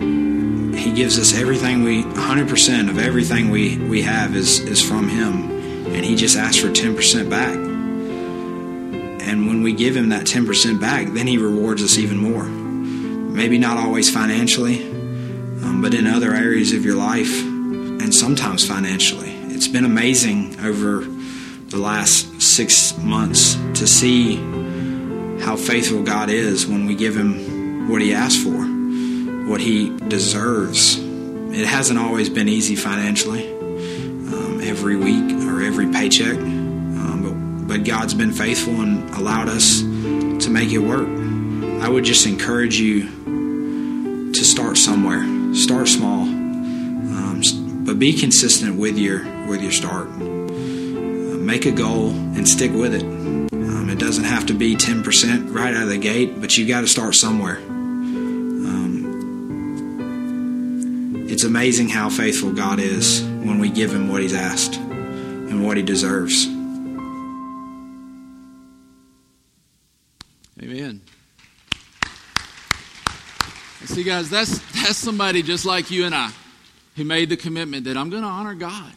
He 0.00 0.92
gives 0.92 1.18
us 1.18 1.34
everything 1.34 1.82
we, 1.82 2.02
100% 2.02 2.88
of 2.88 2.98
everything 2.98 3.50
we, 3.50 3.76
we 3.78 4.02
have 4.02 4.34
is, 4.34 4.60
is 4.60 4.82
from 4.82 5.08
Him. 5.08 5.50
And 5.86 6.04
He 6.04 6.16
just 6.16 6.36
asks 6.36 6.58
for 6.60 6.68
10% 6.68 7.28
back. 7.28 7.54
And 7.54 9.46
when 9.46 9.62
we 9.62 9.72
give 9.72 9.96
Him 9.96 10.08
that 10.08 10.26
10% 10.26 10.80
back, 10.80 11.08
then 11.08 11.26
He 11.26 11.38
rewards 11.38 11.82
us 11.82 11.98
even 11.98 12.16
more. 12.16 12.44
Maybe 12.44 13.58
not 13.58 13.76
always 13.76 14.10
financially, 14.10 14.82
um, 15.62 15.80
but 15.82 15.94
in 15.94 16.06
other 16.06 16.32
areas 16.32 16.72
of 16.72 16.84
your 16.84 16.96
life, 16.96 17.42
and 17.42 18.14
sometimes 18.14 18.66
financially. 18.66 19.30
It's 19.48 19.68
been 19.68 19.84
amazing 19.84 20.58
over 20.60 21.04
the 21.68 21.76
last 21.76 22.40
six 22.42 22.96
months 22.98 23.54
to 23.78 23.86
see 23.86 24.36
how 25.40 25.56
faithful 25.56 26.02
God 26.02 26.30
is 26.30 26.66
when 26.66 26.86
we 26.86 26.94
give 26.94 27.16
Him 27.16 27.88
what 27.88 28.02
He 28.02 28.12
asks 28.12 28.42
for, 28.42 28.59
what 29.50 29.60
He 29.60 29.90
deserves. 30.08 30.96
It 30.98 31.66
hasn't 31.66 31.98
always 31.98 32.30
been 32.30 32.48
easy 32.48 32.76
financially, 32.76 33.50
um, 33.52 34.60
every 34.62 34.96
week 34.96 35.32
or 35.48 35.60
every 35.62 35.90
paycheck 35.90 36.38
but 37.22 37.68
but 37.68 37.84
God's 37.84 38.14
been 38.14 38.32
faithful 38.32 38.80
and 38.80 39.08
allowed 39.14 39.48
us 39.48 39.80
to 39.80 40.50
make 40.50 40.72
it 40.72 40.78
work. 40.78 41.06
I 41.82 41.88
would 41.88 42.04
just 42.04 42.26
encourage 42.26 42.80
you 42.80 44.32
to 44.32 44.44
start 44.44 44.76
somewhere. 44.76 45.22
Start 45.54 45.88
small, 45.88 46.22
um, 46.22 47.42
but 47.84 47.98
be 47.98 48.12
consistent 48.12 48.76
with 48.76 48.98
your 48.98 49.24
with 49.46 49.62
your 49.62 49.72
start. 49.72 50.08
Uh, 50.08 51.38
make 51.38 51.66
a 51.66 51.72
goal 51.72 52.10
and 52.10 52.48
stick 52.48 52.72
with 52.72 52.94
it. 52.94 53.02
Um, 53.02 53.88
it 53.90 53.98
doesn't 53.98 54.24
have 54.24 54.46
to 54.46 54.54
be 54.54 54.76
ten 54.76 55.02
percent 55.02 55.50
right 55.50 55.74
out 55.74 55.84
of 55.84 55.88
the 55.88 55.98
gate, 55.98 56.40
but 56.40 56.56
you've 56.56 56.68
got 56.68 56.82
to 56.82 56.88
start 56.88 57.14
somewhere. 57.14 57.60
It's 61.40 61.46
amazing 61.46 61.88
how 61.88 62.10
faithful 62.10 62.52
God 62.52 62.78
is 62.80 63.22
when 63.22 63.58
we 63.60 63.70
give 63.70 63.94
Him 63.94 64.10
what 64.10 64.20
He's 64.20 64.34
asked 64.34 64.76
and 64.76 65.64
what 65.64 65.78
He 65.78 65.82
deserves. 65.82 66.46
Amen. 70.62 71.00
See, 73.86 74.02
guys, 74.02 74.28
that's, 74.28 74.58
that's 74.82 74.98
somebody 74.98 75.40
just 75.40 75.64
like 75.64 75.90
you 75.90 76.04
and 76.04 76.14
I 76.14 76.30
who 76.96 77.04
made 77.04 77.30
the 77.30 77.38
commitment 77.38 77.84
that 77.86 77.96
I'm 77.96 78.10
going 78.10 78.22
to 78.22 78.28
honor 78.28 78.52
God. 78.52 78.92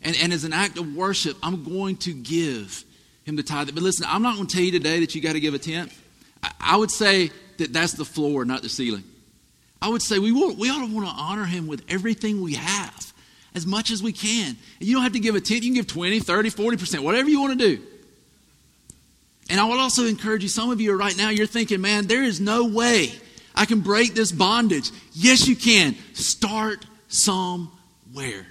And, 0.00 0.14
and 0.22 0.32
as 0.32 0.44
an 0.44 0.52
act 0.52 0.78
of 0.78 0.94
worship, 0.94 1.36
I'm 1.42 1.64
going 1.64 1.96
to 1.96 2.12
give 2.12 2.84
him 3.24 3.34
the 3.34 3.42
tithe. 3.42 3.74
But 3.74 3.82
listen, 3.82 4.06
I'm 4.08 4.22
not 4.22 4.36
going 4.36 4.46
to 4.46 4.54
tell 4.54 4.64
you 4.64 4.70
today 4.70 5.00
that 5.00 5.16
you 5.16 5.20
got 5.20 5.32
to 5.32 5.40
give 5.40 5.54
a 5.54 5.58
tenth. 5.58 6.00
I, 6.44 6.52
I 6.60 6.76
would 6.76 6.92
say 6.92 7.32
that 7.56 7.72
that's 7.72 7.94
the 7.94 8.04
floor, 8.04 8.44
not 8.44 8.62
the 8.62 8.68
ceiling. 8.68 9.02
I 9.80 9.88
would 9.88 10.02
say 10.02 10.18
we, 10.18 10.32
will, 10.32 10.54
we 10.54 10.70
ought 10.70 10.86
to 10.86 10.92
want 10.92 11.06
to 11.06 11.14
honor 11.14 11.44
him 11.44 11.66
with 11.66 11.84
everything 11.88 12.40
we 12.40 12.54
have, 12.54 13.12
as 13.54 13.66
much 13.66 13.90
as 13.90 14.02
we 14.02 14.12
can. 14.12 14.56
And 14.80 14.88
you 14.88 14.94
don't 14.94 15.04
have 15.04 15.12
to 15.12 15.20
give 15.20 15.34
a 15.34 15.40
tenth. 15.40 15.62
You 15.62 15.70
can 15.70 15.74
give 15.74 15.86
20, 15.86 16.20
30, 16.20 16.50
40%, 16.50 17.00
whatever 17.00 17.28
you 17.28 17.40
want 17.40 17.58
to 17.58 17.76
do. 17.76 17.82
And 19.50 19.60
I 19.60 19.64
would 19.64 19.78
also 19.78 20.04
encourage 20.06 20.42
you, 20.42 20.48
some 20.48 20.70
of 20.70 20.80
you 20.80 20.92
are 20.92 20.96
right 20.96 21.16
now, 21.16 21.30
you're 21.30 21.46
thinking, 21.46 21.80
man, 21.80 22.06
there 22.06 22.22
is 22.22 22.40
no 22.40 22.66
way 22.66 23.12
I 23.54 23.64
can 23.64 23.80
break 23.80 24.14
this 24.14 24.30
bondage. 24.30 24.90
Yes, 25.12 25.48
you 25.48 25.56
can. 25.56 25.96
Start 26.12 26.84
somewhere. 27.08 28.46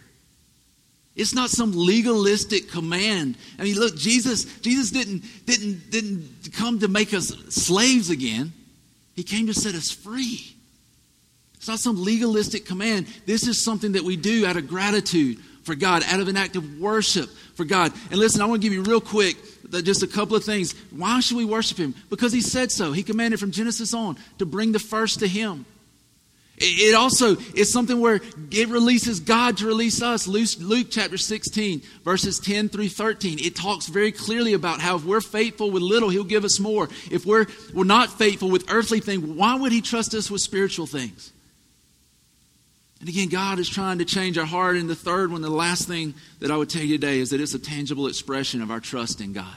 It's 1.15 1.33
not 1.33 1.49
some 1.49 1.71
legalistic 1.73 2.69
command. 2.69 3.37
I 3.57 3.63
mean, 3.63 3.75
look, 3.75 3.95
Jesus, 3.95 4.45
Jesus 4.59 4.91
didn't, 4.91 5.23
didn't, 5.45 5.89
didn't 5.89 6.53
come 6.53 6.79
to 6.79 6.87
make 6.87 7.13
us 7.13 7.29
slaves 7.49 8.09
again. 8.09 8.53
He 9.15 9.23
came 9.23 9.47
to 9.47 9.53
set 9.53 9.75
us 9.75 9.91
free. 9.91 10.56
It's 11.67 11.83
not 11.83 11.93
some 11.93 12.01
legalistic 12.01 12.65
command. 12.65 13.07
This 13.25 13.45
is 13.45 13.61
something 13.61 13.91
that 13.91 14.03
we 14.03 14.15
do 14.15 14.45
out 14.45 14.55
of 14.55 14.69
gratitude 14.69 15.39
for 15.63 15.75
God, 15.75 16.01
out 16.07 16.21
of 16.21 16.29
an 16.29 16.37
act 16.37 16.55
of 16.55 16.79
worship 16.79 17.29
for 17.55 17.65
God. 17.65 17.91
And 18.09 18.21
listen, 18.21 18.41
I 18.41 18.45
want 18.45 18.61
to 18.61 18.65
give 18.65 18.73
you 18.73 18.83
real 18.83 19.01
quick 19.01 19.35
just 19.83 20.01
a 20.01 20.07
couple 20.07 20.37
of 20.37 20.45
things. 20.45 20.71
Why 20.91 21.19
should 21.19 21.35
we 21.35 21.43
worship 21.43 21.77
Him? 21.77 21.93
Because 22.09 22.31
He 22.31 22.39
said 22.39 22.71
so. 22.71 22.93
He 22.93 23.03
commanded 23.03 23.41
from 23.41 23.51
Genesis 23.51 23.93
on 23.93 24.15
to 24.37 24.45
bring 24.45 24.71
the 24.71 24.79
first 24.79 25.19
to 25.19 25.27
Him. 25.27 25.65
It 26.57 26.95
also 26.95 27.35
is 27.53 27.69
something 27.69 27.99
where 27.99 28.21
it 28.49 28.69
releases 28.69 29.19
God 29.19 29.57
to 29.57 29.67
release 29.67 30.01
us. 30.01 30.25
Luke, 30.25 30.47
Luke, 30.61 30.87
chapter 30.89 31.17
16, 31.17 31.81
verses 32.05 32.39
10 32.39 32.69
through 32.69 32.87
13. 32.87 33.39
It 33.39 33.57
talks 33.57 33.87
very 33.87 34.13
clearly 34.13 34.53
about 34.53 34.79
how 34.79 34.95
if 34.95 35.03
we're 35.03 35.19
faithful 35.19 35.69
with 35.69 35.83
little, 35.83 36.07
He'll 36.07 36.23
give 36.23 36.45
us 36.45 36.61
more. 36.61 36.87
If 37.11 37.25
we're, 37.25 37.45
we're 37.73 37.83
not 37.83 38.17
faithful 38.17 38.49
with 38.49 38.71
earthly 38.71 39.01
things, 39.01 39.21
why 39.21 39.55
would 39.55 39.73
He 39.73 39.81
trust 39.81 40.13
us 40.13 40.31
with 40.31 40.39
spiritual 40.39 40.87
things? 40.87 41.33
And 42.99 43.09
again, 43.09 43.29
God 43.29 43.59
is 43.59 43.69
trying 43.69 43.99
to 43.99 44.05
change 44.05 44.37
our 44.37 44.45
heart. 44.45 44.75
And 44.75 44.89
the 44.89 44.95
third 44.95 45.31
one, 45.31 45.41
the 45.41 45.49
last 45.49 45.87
thing 45.87 46.15
that 46.39 46.49
I 46.49 46.57
would 46.57 46.69
tell 46.69 46.81
you 46.81 46.97
today 46.97 47.19
is 47.19 47.29
that 47.29 47.41
it's 47.41 47.53
a 47.53 47.59
tangible 47.59 48.07
expression 48.07 48.61
of 48.61 48.71
our 48.71 48.79
trust 48.79 49.21
in 49.21 49.33
God. 49.33 49.55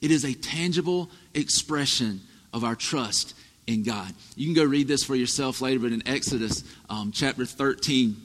It 0.00 0.10
is 0.10 0.24
a 0.24 0.34
tangible 0.34 1.10
expression 1.34 2.20
of 2.52 2.62
our 2.62 2.76
trust 2.76 3.34
in 3.66 3.82
God. 3.82 4.12
You 4.36 4.46
can 4.46 4.54
go 4.54 4.68
read 4.68 4.86
this 4.86 5.02
for 5.02 5.14
yourself 5.14 5.60
later, 5.60 5.80
but 5.80 5.92
in 5.92 6.06
Exodus 6.06 6.62
um, 6.90 7.10
chapter 7.12 7.46
13, 7.46 8.16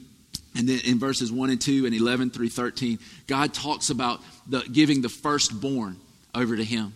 and 0.56 0.68
then 0.68 0.80
in 0.84 0.98
verses 0.98 1.32
1 1.32 1.50
and 1.50 1.60
2 1.60 1.86
and 1.86 1.94
11 1.94 2.30
through 2.30 2.50
13, 2.50 2.98
God 3.26 3.54
talks 3.54 3.90
about 3.90 4.20
the, 4.46 4.60
giving 4.60 5.00
the 5.00 5.08
firstborn 5.08 5.96
over 6.34 6.56
to 6.56 6.64
Him. 6.64 6.92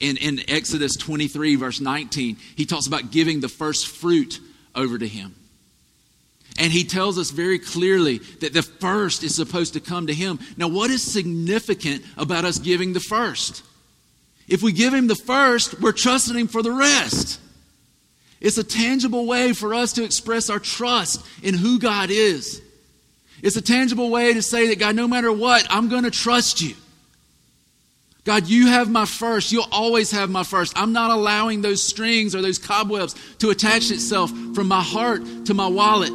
In, 0.00 0.16
in 0.16 0.40
Exodus 0.48 0.96
23, 0.96 1.56
verse 1.56 1.80
19, 1.80 2.36
He 2.56 2.66
talks 2.66 2.86
about 2.86 3.10
giving 3.10 3.40
the 3.40 3.48
first 3.48 3.88
fruit 3.88 4.40
over 4.74 4.98
to 4.98 5.08
Him. 5.08 5.34
And 6.58 6.72
he 6.72 6.82
tells 6.82 7.18
us 7.18 7.30
very 7.30 7.60
clearly 7.60 8.18
that 8.40 8.52
the 8.52 8.62
first 8.62 9.22
is 9.22 9.36
supposed 9.36 9.74
to 9.74 9.80
come 9.80 10.08
to 10.08 10.14
him. 10.14 10.40
Now, 10.56 10.66
what 10.66 10.90
is 10.90 11.02
significant 11.02 12.04
about 12.16 12.44
us 12.44 12.58
giving 12.58 12.92
the 12.92 13.00
first? 13.00 13.62
If 14.48 14.60
we 14.62 14.72
give 14.72 14.92
him 14.92 15.06
the 15.06 15.14
first, 15.14 15.80
we're 15.80 15.92
trusting 15.92 16.36
him 16.36 16.48
for 16.48 16.62
the 16.62 16.72
rest. 16.72 17.40
It's 18.40 18.58
a 18.58 18.64
tangible 18.64 19.26
way 19.26 19.52
for 19.52 19.72
us 19.72 19.92
to 19.94 20.04
express 20.04 20.50
our 20.50 20.58
trust 20.58 21.24
in 21.42 21.54
who 21.54 21.78
God 21.78 22.10
is. 22.10 22.60
It's 23.40 23.56
a 23.56 23.62
tangible 23.62 24.10
way 24.10 24.34
to 24.34 24.42
say 24.42 24.68
that, 24.68 24.80
God, 24.80 24.96
no 24.96 25.06
matter 25.06 25.32
what, 25.32 25.64
I'm 25.70 25.88
going 25.88 26.04
to 26.04 26.10
trust 26.10 26.60
you. 26.60 26.74
God, 28.24 28.48
you 28.48 28.66
have 28.66 28.90
my 28.90 29.06
first. 29.06 29.52
You'll 29.52 29.68
always 29.70 30.10
have 30.10 30.28
my 30.28 30.42
first. 30.42 30.72
I'm 30.76 30.92
not 30.92 31.12
allowing 31.12 31.62
those 31.62 31.86
strings 31.86 32.34
or 32.34 32.42
those 32.42 32.58
cobwebs 32.58 33.14
to 33.38 33.50
attach 33.50 33.90
itself 33.92 34.30
from 34.54 34.66
my 34.66 34.82
heart 34.82 35.22
to 35.46 35.54
my 35.54 35.68
wallet. 35.68 36.12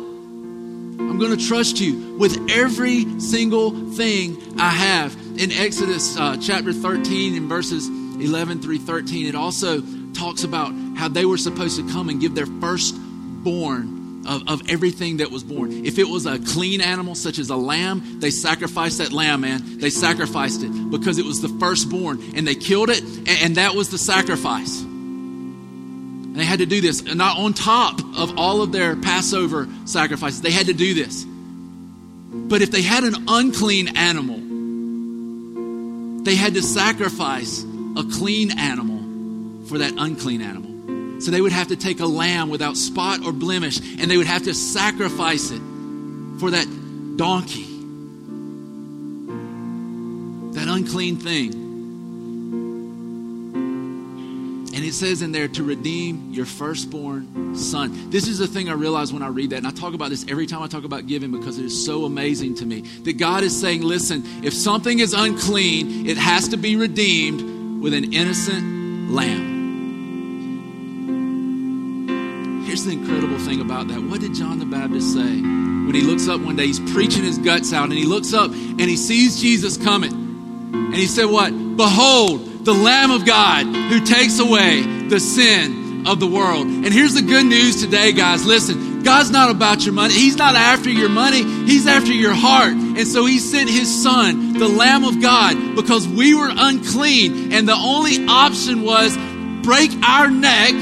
I'm 0.99 1.19
going 1.19 1.37
to 1.37 1.47
trust 1.47 1.79
you 1.79 2.17
with 2.17 2.49
every 2.49 3.19
single 3.19 3.71
thing 3.91 4.59
I 4.59 4.69
have. 4.69 5.15
In 5.37 5.51
Exodus 5.51 6.17
uh, 6.17 6.37
chapter 6.41 6.73
13, 6.73 7.35
in 7.35 7.47
verses 7.47 7.87
11 7.87 8.61
through 8.61 8.79
13, 8.79 9.25
it 9.25 9.35
also 9.35 9.81
talks 10.13 10.43
about 10.43 10.73
how 10.95 11.07
they 11.07 11.25
were 11.25 11.37
supposed 11.37 11.77
to 11.77 11.87
come 11.91 12.09
and 12.09 12.21
give 12.21 12.35
their 12.35 12.45
firstborn 12.45 14.23
of, 14.27 14.47
of 14.47 14.69
everything 14.69 15.17
that 15.17 15.31
was 15.31 15.43
born. 15.43 15.85
If 15.85 15.97
it 15.97 16.07
was 16.07 16.25
a 16.25 16.39
clean 16.39 16.81
animal, 16.81 17.15
such 17.15 17.39
as 17.39 17.49
a 17.49 17.55
lamb, 17.55 18.19
they 18.19 18.29
sacrificed 18.29 18.99
that 18.99 19.11
lamb, 19.11 19.41
man. 19.41 19.79
They 19.79 19.89
sacrificed 19.89 20.63
it 20.63 20.69
because 20.91 21.17
it 21.17 21.25
was 21.25 21.41
the 21.41 21.49
firstborn. 21.59 22.21
And 22.35 22.47
they 22.47 22.55
killed 22.55 22.89
it, 22.89 23.01
and, 23.01 23.29
and 23.29 23.55
that 23.57 23.75
was 23.75 23.89
the 23.89 23.97
sacrifice. 23.97 24.85
And 26.33 26.41
they 26.41 26.45
had 26.45 26.59
to 26.59 26.65
do 26.65 26.81
this, 26.81 27.01
And 27.01 27.15
not 27.15 27.37
on 27.37 27.53
top 27.53 27.99
of 28.17 28.39
all 28.39 28.63
of 28.63 28.71
their 28.71 28.95
Passover 28.95 29.67
sacrifices. 29.85 30.41
They 30.41 30.49
had 30.49 30.65
to 30.65 30.73
do 30.73 30.95
this. 30.95 31.23
But 31.25 32.63
if 32.63 32.71
they 32.71 32.81
had 32.81 33.03
an 33.03 33.25
unclean 33.27 33.95
animal, 33.95 34.39
they 36.23 36.33
had 36.33 36.55
to 36.55 36.63
sacrifice 36.63 37.63
a 37.95 38.03
clean 38.03 38.57
animal 38.57 39.67
for 39.67 39.77
that 39.77 39.93
unclean 39.95 40.41
animal. 40.41 41.21
So 41.21 41.29
they 41.29 41.39
would 41.39 41.51
have 41.51 41.67
to 41.67 41.75
take 41.75 41.99
a 41.99 42.07
lamb 42.07 42.49
without 42.49 42.77
spot 42.77 43.23
or 43.23 43.31
blemish, 43.31 43.77
and 43.99 44.09
they 44.09 44.17
would 44.17 44.25
have 44.25 44.41
to 44.45 44.55
sacrifice 44.55 45.51
it 45.51 45.61
for 46.39 46.49
that 46.49 46.67
donkey, 47.15 47.67
that 50.53 50.67
unclean 50.67 51.17
thing. 51.17 51.62
And 54.73 54.83
it 54.83 54.93
says 54.93 55.21
in 55.21 55.31
there 55.31 55.47
to 55.47 55.63
redeem 55.63 56.31
your 56.31 56.47
firstborn 56.47 57.55
son. 57.55 58.09
This 58.09 58.27
is 58.27 58.39
the 58.39 58.47
thing 58.47 58.69
I 58.69 58.73
realize 58.73 59.13
when 59.13 59.21
I 59.21 59.27
read 59.27 59.51
that. 59.51 59.57
And 59.57 59.67
I 59.67 59.71
talk 59.71 59.93
about 59.93 60.09
this 60.09 60.25
every 60.27 60.47
time 60.47 60.63
I 60.63 60.67
talk 60.67 60.83
about 60.83 61.05
giving 61.05 61.31
because 61.31 61.59
it 61.59 61.65
is 61.65 61.85
so 61.85 62.05
amazing 62.05 62.55
to 62.55 62.65
me. 62.65 62.81
That 62.81 63.19
God 63.19 63.43
is 63.43 63.59
saying, 63.59 63.83
listen, 63.83 64.23
if 64.43 64.51
something 64.51 64.97
is 64.97 65.13
unclean, 65.13 66.07
it 66.07 66.17
has 66.17 66.47
to 66.47 66.57
be 66.57 66.75
redeemed 66.75 67.83
with 67.83 67.93
an 67.93 68.13
innocent 68.13 69.11
lamb. 69.11 69.53
Here's 72.65 72.85
the 72.85 72.93
incredible 72.93 73.37
thing 73.37 73.61
about 73.61 73.89
that. 73.89 74.01
What 74.01 74.21
did 74.21 74.33
John 74.33 74.57
the 74.57 74.65
Baptist 74.65 75.13
say? 75.13 75.21
When 75.21 75.93
he 75.93 76.01
looks 76.01 76.27
up 76.27 76.41
one 76.41 76.55
day, 76.55 76.65
he's 76.65 76.79
preaching 76.79 77.23
his 77.23 77.37
guts 77.37 77.73
out, 77.73 77.83
and 77.83 77.93
he 77.93 78.05
looks 78.05 78.33
up 78.33 78.49
and 78.49 78.81
he 78.81 78.97
sees 78.97 79.39
Jesus 79.39 79.77
coming. 79.77 80.11
And 80.13 80.95
he 80.95 81.05
said, 81.05 81.25
What? 81.25 81.51
Behold, 81.77 82.52
the 82.63 82.73
Lamb 82.73 83.11
of 83.11 83.25
God 83.25 83.65
who 83.65 84.05
takes 84.05 84.39
away 84.39 84.81
the 85.07 85.19
sin 85.19 86.07
of 86.07 86.19
the 86.19 86.27
world. 86.27 86.65
And 86.65 86.93
here's 86.93 87.13
the 87.13 87.21
good 87.21 87.45
news 87.45 87.81
today, 87.81 88.13
guys. 88.13 88.45
Listen, 88.45 89.03
God's 89.03 89.31
not 89.31 89.51
about 89.51 89.83
your 89.83 89.93
money. 89.93 90.13
He's 90.13 90.37
not 90.37 90.55
after 90.55 90.89
your 90.89 91.09
money. 91.09 91.43
He's 91.43 91.87
after 91.87 92.13
your 92.13 92.33
heart. 92.33 92.73
And 92.73 93.05
so 93.07 93.25
he 93.25 93.39
sent 93.39 93.69
his 93.69 94.03
son, 94.03 94.53
the 94.53 94.67
Lamb 94.67 95.03
of 95.03 95.21
God, 95.21 95.75
because 95.75 96.07
we 96.07 96.33
were 96.33 96.51
unclean. 96.55 97.51
And 97.51 97.67
the 97.67 97.75
only 97.75 98.25
option 98.27 98.83
was 98.83 99.17
break 99.63 99.91
our 100.03 100.29
neck, 100.29 100.73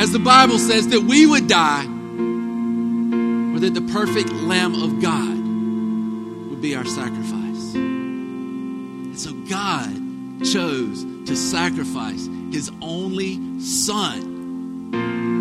as 0.00 0.12
the 0.12 0.20
Bible 0.20 0.58
says, 0.58 0.88
that 0.88 1.00
we 1.00 1.26
would 1.26 1.48
die, 1.48 1.84
or 1.84 3.58
that 3.60 3.74
the 3.74 3.88
perfect 3.92 4.30
Lamb 4.30 4.74
of 4.74 5.00
God 5.00 6.50
would 6.50 6.60
be 6.60 6.76
our 6.76 6.84
sacrifice. 6.84 7.74
And 7.74 9.18
so 9.18 9.32
God 9.32 10.03
chose 10.42 11.04
to 11.26 11.36
sacrifice 11.36 12.28
his 12.52 12.70
only 12.80 13.60
son 13.60 14.34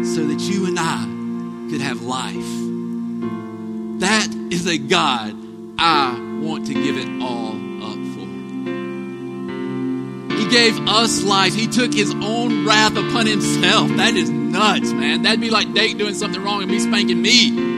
so 0.06 0.26
that 0.26 0.40
you 0.42 0.66
and 0.68 0.78
I 0.80 1.06
could 1.70 1.82
have 1.82 2.02
life. 2.02 2.36
That 4.00 4.28
is 4.52 4.68
a 4.68 4.78
God 4.78 5.36
I 5.80 6.20
want 6.42 6.68
to 6.68 6.74
give 6.74 6.98
it 6.98 7.08
all 7.22 7.56
up 7.84 8.00
for. 8.14 8.28
He 10.36 10.48
gave 10.50 10.80
us 10.88 11.24
life. 11.24 11.56
He 11.56 11.68
took 11.68 11.94
his 11.94 12.14
own 12.16 12.66
wrath 12.66 12.98
upon 12.98 13.26
himself. 13.26 13.90
That 13.98 14.16
is 14.16 14.30
nuts, 14.30 14.92
man. 14.92 15.24
That'd 15.24 15.42
be 15.42 15.50
like 15.50 15.68
Nate 15.70 15.98
doing 15.98 16.16
something 16.16 16.44
wrong 16.44 16.62
and 16.62 16.70
me 16.70 16.80
spanking 16.80 17.22
me. 17.22 17.73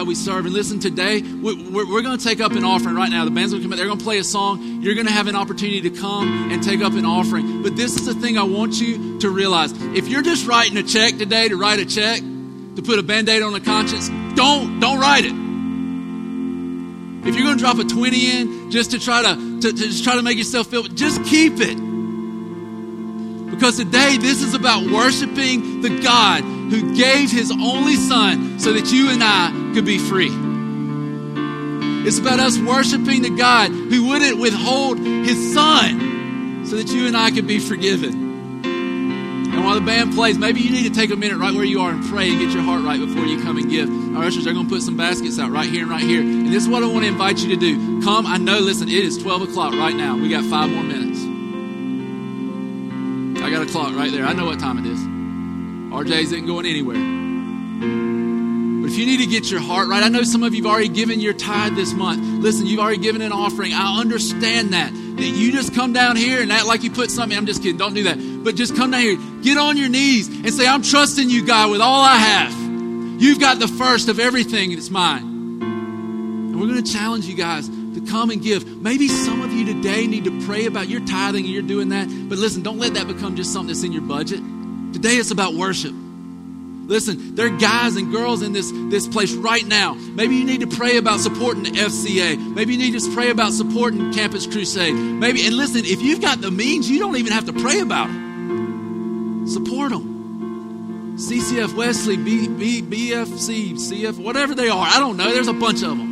God 0.00 0.08
we 0.08 0.14
serve. 0.14 0.46
And 0.46 0.54
listen, 0.54 0.80
today 0.80 1.20
we're, 1.20 2.02
going 2.02 2.16
to 2.16 2.24
take 2.24 2.40
up 2.40 2.52
an 2.52 2.64
offering 2.64 2.94
right 2.94 3.10
now. 3.10 3.26
The 3.26 3.30
band's 3.30 3.52
going 3.52 3.62
to 3.62 3.66
come 3.66 3.72
out. 3.74 3.76
They're 3.76 3.86
going 3.86 3.98
to 3.98 4.04
play 4.04 4.16
a 4.16 4.24
song. 4.24 4.80
You're 4.82 4.94
going 4.94 5.06
to 5.06 5.12
have 5.12 5.26
an 5.26 5.36
opportunity 5.36 5.82
to 5.82 5.90
come 5.90 6.50
and 6.50 6.62
take 6.62 6.80
up 6.80 6.94
an 6.94 7.04
offering. 7.04 7.62
But 7.62 7.76
this 7.76 7.96
is 7.96 8.06
the 8.06 8.14
thing 8.14 8.38
I 8.38 8.44
want 8.44 8.80
you 8.80 9.18
to 9.18 9.28
realize. 9.28 9.72
If 9.94 10.08
you're 10.08 10.22
just 10.22 10.46
writing 10.46 10.78
a 10.78 10.82
check 10.82 11.18
today 11.18 11.48
to 11.48 11.56
write 11.56 11.80
a 11.80 11.84
check, 11.84 12.20
to 12.20 12.82
put 12.82 12.98
a 12.98 13.02
band-aid 13.02 13.42
on 13.42 13.54
a 13.54 13.60
conscience, 13.60 14.08
don't 14.36 14.80
don't 14.80 14.98
write 14.98 15.26
it. 15.26 15.34
If 17.28 17.34
you're 17.34 17.44
going 17.44 17.58
to 17.58 17.62
drop 17.62 17.78
a 17.78 17.84
20 17.84 18.40
in 18.40 18.70
just 18.70 18.92
to 18.92 18.98
try 18.98 19.20
to, 19.20 19.60
to, 19.60 19.72
to 19.72 19.72
just 19.72 20.02
try 20.02 20.14
to 20.14 20.22
make 20.22 20.38
yourself 20.38 20.68
feel, 20.68 20.84
just 20.84 21.22
keep 21.24 21.54
it. 21.56 21.89
Because 23.50 23.76
today 23.76 24.16
this 24.16 24.42
is 24.42 24.54
about 24.54 24.90
worshiping 24.90 25.82
the 25.82 26.00
God 26.00 26.42
who 26.42 26.94
gave 26.94 27.30
his 27.30 27.50
only 27.50 27.96
son 27.96 28.58
so 28.58 28.72
that 28.72 28.92
you 28.92 29.10
and 29.10 29.22
I 29.22 29.72
could 29.74 29.84
be 29.84 29.98
free. 29.98 30.30
It's 32.06 32.18
about 32.18 32.40
us 32.40 32.58
worshiping 32.58 33.22
the 33.22 33.36
God 33.36 33.70
who 33.70 34.06
wouldn't 34.08 34.38
withhold 34.38 34.98
his 34.98 35.52
son 35.52 36.64
so 36.64 36.76
that 36.76 36.88
you 36.88 37.06
and 37.06 37.16
I 37.16 37.30
could 37.30 37.46
be 37.46 37.58
forgiven. 37.58 38.30
And 38.64 39.64
while 39.64 39.74
the 39.74 39.84
band 39.84 40.14
plays, 40.14 40.38
maybe 40.38 40.60
you 40.60 40.70
need 40.70 40.84
to 40.84 40.98
take 40.98 41.10
a 41.10 41.16
minute 41.16 41.36
right 41.36 41.54
where 41.54 41.64
you 41.64 41.80
are 41.80 41.90
and 41.90 42.04
pray 42.04 42.30
and 42.30 42.38
get 42.38 42.52
your 42.52 42.62
heart 42.62 42.82
right 42.84 43.00
before 43.00 43.26
you 43.26 43.42
come 43.42 43.58
and 43.58 43.68
give. 43.68 43.90
Our 44.16 44.24
ushers 44.24 44.46
are 44.46 44.52
going 44.52 44.66
to 44.66 44.74
put 44.74 44.82
some 44.82 44.96
baskets 44.96 45.38
out 45.38 45.50
right 45.50 45.68
here 45.68 45.82
and 45.82 45.90
right 45.90 46.02
here. 46.02 46.20
And 46.20 46.46
this 46.46 46.62
is 46.62 46.68
what 46.68 46.82
I 46.82 46.86
want 46.86 47.02
to 47.02 47.08
invite 47.08 47.38
you 47.40 47.48
to 47.48 47.56
do. 47.56 48.00
Come, 48.02 48.26
I 48.26 48.38
know, 48.38 48.60
listen, 48.60 48.88
it 48.88 48.94
is 48.94 49.18
12 49.18 49.50
o'clock 49.50 49.72
right 49.74 49.94
now. 49.94 50.16
We 50.16 50.28
got 50.30 50.44
five 50.44 50.70
more 50.70 50.84
minutes. 50.84 51.29
I 53.60 53.64
got 53.64 53.68
a 53.68 53.72
clock 53.72 53.94
right 53.94 54.10
there. 54.10 54.24
I 54.24 54.32
know 54.32 54.46
what 54.46 54.58
time 54.58 54.78
it 54.78 54.86
is. 54.86 54.98
RJ's 54.98 56.32
isn't 56.32 56.46
going 56.46 56.64
anywhere. 56.64 56.96
But 58.80 58.90
if 58.90 58.96
you 58.96 59.04
need 59.04 59.18
to 59.18 59.26
get 59.26 59.50
your 59.50 59.60
heart 59.60 59.86
right, 59.88 60.02
I 60.02 60.08
know 60.08 60.22
some 60.22 60.42
of 60.42 60.54
you 60.54 60.62
have 60.62 60.72
already 60.72 60.88
given 60.88 61.20
your 61.20 61.34
tithe 61.34 61.76
this 61.76 61.92
month. 61.92 62.22
Listen, 62.42 62.66
you've 62.66 62.80
already 62.80 63.02
given 63.02 63.20
an 63.20 63.32
offering. 63.32 63.74
I 63.74 64.00
understand 64.00 64.72
that. 64.72 64.90
That 64.94 65.26
you 65.26 65.52
just 65.52 65.74
come 65.74 65.92
down 65.92 66.16
here 66.16 66.40
and 66.40 66.50
act 66.50 66.64
like 66.68 66.84
you 66.84 66.90
put 66.90 67.10
something. 67.10 67.36
I'm 67.36 67.44
just 67.44 67.62
kidding. 67.62 67.76
Don't 67.76 67.92
do 67.92 68.04
that. 68.04 68.16
But 68.42 68.54
just 68.54 68.74
come 68.76 68.92
down 68.92 69.02
here, 69.02 69.18
get 69.42 69.58
on 69.58 69.76
your 69.76 69.90
knees, 69.90 70.28
and 70.28 70.54
say, 70.54 70.66
I'm 70.66 70.80
trusting 70.80 71.28
you, 71.28 71.44
God, 71.44 71.70
with 71.70 71.82
all 71.82 72.00
I 72.00 72.16
have. 72.16 72.52
You've 73.20 73.40
got 73.40 73.58
the 73.58 73.68
first 73.68 74.08
of 74.08 74.18
everything 74.18 74.70
that's 74.70 74.88
mine. 74.88 75.22
And 75.60 76.58
we're 76.58 76.66
going 76.66 76.82
to 76.82 76.90
challenge 76.90 77.26
you 77.26 77.34
guys 77.36 77.68
come 78.10 78.30
and 78.30 78.42
give. 78.42 78.66
Maybe 78.66 79.08
some 79.08 79.40
of 79.40 79.52
you 79.52 79.64
today 79.64 80.06
need 80.06 80.24
to 80.24 80.46
pray 80.46 80.66
about 80.66 80.88
your 80.88 81.00
tithing 81.06 81.44
and 81.44 81.54
you're 81.54 81.62
doing 81.62 81.90
that. 81.90 82.06
But 82.28 82.38
listen, 82.38 82.62
don't 82.62 82.78
let 82.78 82.94
that 82.94 83.06
become 83.06 83.36
just 83.36 83.52
something 83.52 83.68
that's 83.68 83.84
in 83.84 83.92
your 83.92 84.02
budget. 84.02 84.40
Today 84.92 85.16
it's 85.16 85.30
about 85.30 85.54
worship. 85.54 85.92
Listen, 85.92 87.36
there 87.36 87.46
are 87.46 87.56
guys 87.56 87.94
and 87.94 88.10
girls 88.10 88.42
in 88.42 88.52
this, 88.52 88.72
this 88.90 89.06
place 89.06 89.32
right 89.32 89.64
now. 89.64 89.94
Maybe 89.94 90.34
you 90.34 90.44
need 90.44 90.62
to 90.62 90.66
pray 90.66 90.96
about 90.96 91.20
supporting 91.20 91.62
the 91.62 91.70
FCA. 91.70 92.36
Maybe 92.52 92.74
you 92.74 92.78
need 92.78 92.98
to 93.00 93.14
pray 93.14 93.30
about 93.30 93.52
supporting 93.52 94.12
Campus 94.12 94.44
Crusade. 94.48 94.92
Maybe, 94.92 95.46
and 95.46 95.56
listen, 95.56 95.84
if 95.84 96.02
you've 96.02 96.20
got 96.20 96.40
the 96.40 96.50
means, 96.50 96.90
you 96.90 96.98
don't 96.98 97.16
even 97.16 97.32
have 97.32 97.46
to 97.46 97.52
pray 97.52 97.78
about 97.78 98.10
it. 98.10 99.48
Support 99.50 99.92
them. 99.92 101.16
CCF 101.16 101.74
Wesley, 101.74 102.16
B, 102.16 102.48
B, 102.48 102.82
BFC, 102.82 103.74
CF, 103.74 104.18
whatever 104.18 104.56
they 104.56 104.68
are. 104.68 104.84
I 104.84 104.98
don't 104.98 105.16
know. 105.16 105.32
There's 105.32 105.48
a 105.48 105.52
bunch 105.52 105.82
of 105.82 105.96
them. 105.96 106.09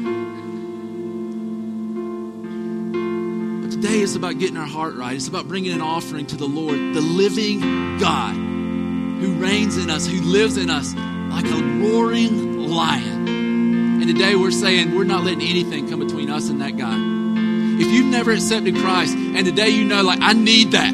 Today 3.81 4.01
is 4.01 4.17
about 4.17 4.37
getting 4.41 4.57
our 4.57 4.67
heart 4.67 4.97
right. 4.97 5.15
It's 5.15 5.29
about 5.29 5.47
bringing 5.47 5.73
an 5.73 5.81
offering 5.81 6.27
to 6.27 6.37
the 6.37 6.47
Lord, 6.47 6.77
the 6.77 7.01
living 7.01 7.61
God 7.99 8.35
who 8.35 9.35
reigns 9.35 9.77
in 9.77 9.89
us, 9.89 10.05
who 10.05 10.21
lives 10.21 10.57
in 10.57 10.69
us 10.69 10.97
like 10.97 11.45
a 11.45 11.63
roaring 11.79 12.59
lion. 12.69 13.29
And 13.29 14.09
today 14.09 14.35
we're 14.35 14.51
saying 14.51 14.97
we're 14.97 15.05
not 15.05 15.23
letting 15.23 15.43
anything 15.43 15.89
come 15.89 16.01
between 16.01 16.29
us 16.29 16.49
and 16.49 16.61
that 16.61 16.77
guy. 16.77 16.97
If 17.81 17.87
you've 17.87 18.07
never 18.07 18.33
accepted 18.33 18.75
Christ 18.75 19.15
and 19.15 19.47
today 19.47 19.69
you 19.69 19.85
know, 19.85 20.03
like, 20.03 20.19
I 20.23 20.33
need 20.33 20.73
that. 20.73 20.93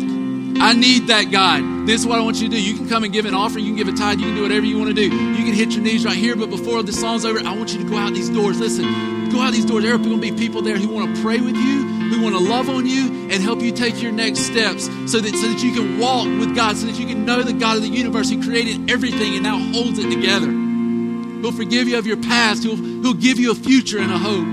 I 0.60 0.74
need 0.74 1.06
that 1.06 1.30
God. 1.30 1.86
This 1.86 2.02
is 2.02 2.06
what 2.06 2.18
I 2.18 2.22
want 2.22 2.36
you 2.36 2.50
to 2.50 2.54
do. 2.54 2.62
You 2.62 2.76
can 2.76 2.86
come 2.86 3.02
and 3.04 3.12
give 3.14 3.24
an 3.24 3.32
offering. 3.32 3.64
You 3.64 3.70
can 3.74 3.78
give 3.78 3.88
a 3.88 3.96
tithe. 3.96 4.18
You 4.18 4.26
can 4.26 4.34
do 4.34 4.42
whatever 4.42 4.66
you 4.66 4.78
want 4.78 4.88
to 4.88 4.94
do. 4.94 5.04
You 5.04 5.44
can 5.44 5.54
hit 5.54 5.72
your 5.72 5.82
knees 5.82 6.04
right 6.04 6.16
here. 6.16 6.36
But 6.36 6.50
before 6.50 6.82
the 6.82 6.92
song's 6.92 7.24
over, 7.24 7.38
I 7.38 7.56
want 7.56 7.72
you 7.72 7.82
to 7.82 7.88
go 7.88 7.96
out 7.96 8.12
these 8.12 8.28
doors. 8.28 8.60
Listen, 8.60 9.30
go 9.30 9.40
out 9.40 9.54
these 9.54 9.64
doors. 9.64 9.84
There 9.84 9.94
are 9.94 9.98
going 9.98 10.20
to 10.20 10.20
be 10.20 10.32
people 10.32 10.60
there 10.60 10.76
who 10.76 10.88
want 10.88 11.16
to 11.16 11.22
pray 11.22 11.40
with 11.40 11.56
you, 11.56 12.03
who 12.14 12.22
want 12.22 12.34
to 12.34 12.40
love 12.40 12.68
on 12.68 12.86
you, 12.86 13.28
and 13.30 13.42
help 13.42 13.60
you 13.60 13.72
take 13.72 14.00
your 14.02 14.12
next 14.12 14.40
steps 14.40 14.86
so 15.10 15.20
that, 15.20 15.34
so 15.34 15.48
that 15.48 15.62
you 15.62 15.72
can 15.72 15.98
walk 15.98 16.26
with 16.26 16.54
God, 16.54 16.76
so 16.76 16.86
that 16.86 16.98
you 16.98 17.06
can 17.06 17.24
know 17.24 17.42
the 17.42 17.52
God 17.52 17.76
of 17.76 17.82
the 17.82 17.88
universe 17.88 18.30
who 18.30 18.42
created 18.42 18.90
everything 18.90 19.34
and 19.34 19.42
now 19.42 19.58
holds 19.58 19.98
it 19.98 20.10
together. 20.10 20.46
He'll 20.46 21.52
forgive 21.52 21.88
you 21.88 21.98
of 21.98 22.06
your 22.06 22.16
past. 22.16 22.62
He'll, 22.62 22.76
he'll 22.76 23.14
give 23.14 23.38
you 23.38 23.50
a 23.50 23.54
future 23.54 23.98
and 23.98 24.10
a 24.10 24.18
hope. 24.18 24.46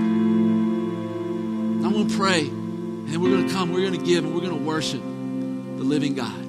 I'm 1.84 1.92
going 1.92 2.08
to 2.08 2.16
pray, 2.16 2.46
and 2.48 3.22
we're 3.22 3.30
going 3.30 3.46
to 3.48 3.54
come. 3.54 3.72
We're 3.72 3.88
going 3.88 3.98
to 3.98 4.04
give, 4.04 4.24
and 4.24 4.34
we're 4.34 4.40
going 4.40 4.58
to 4.58 4.64
worship 4.64 5.00
the 5.00 5.84
living 5.84 6.14
God. 6.14 6.41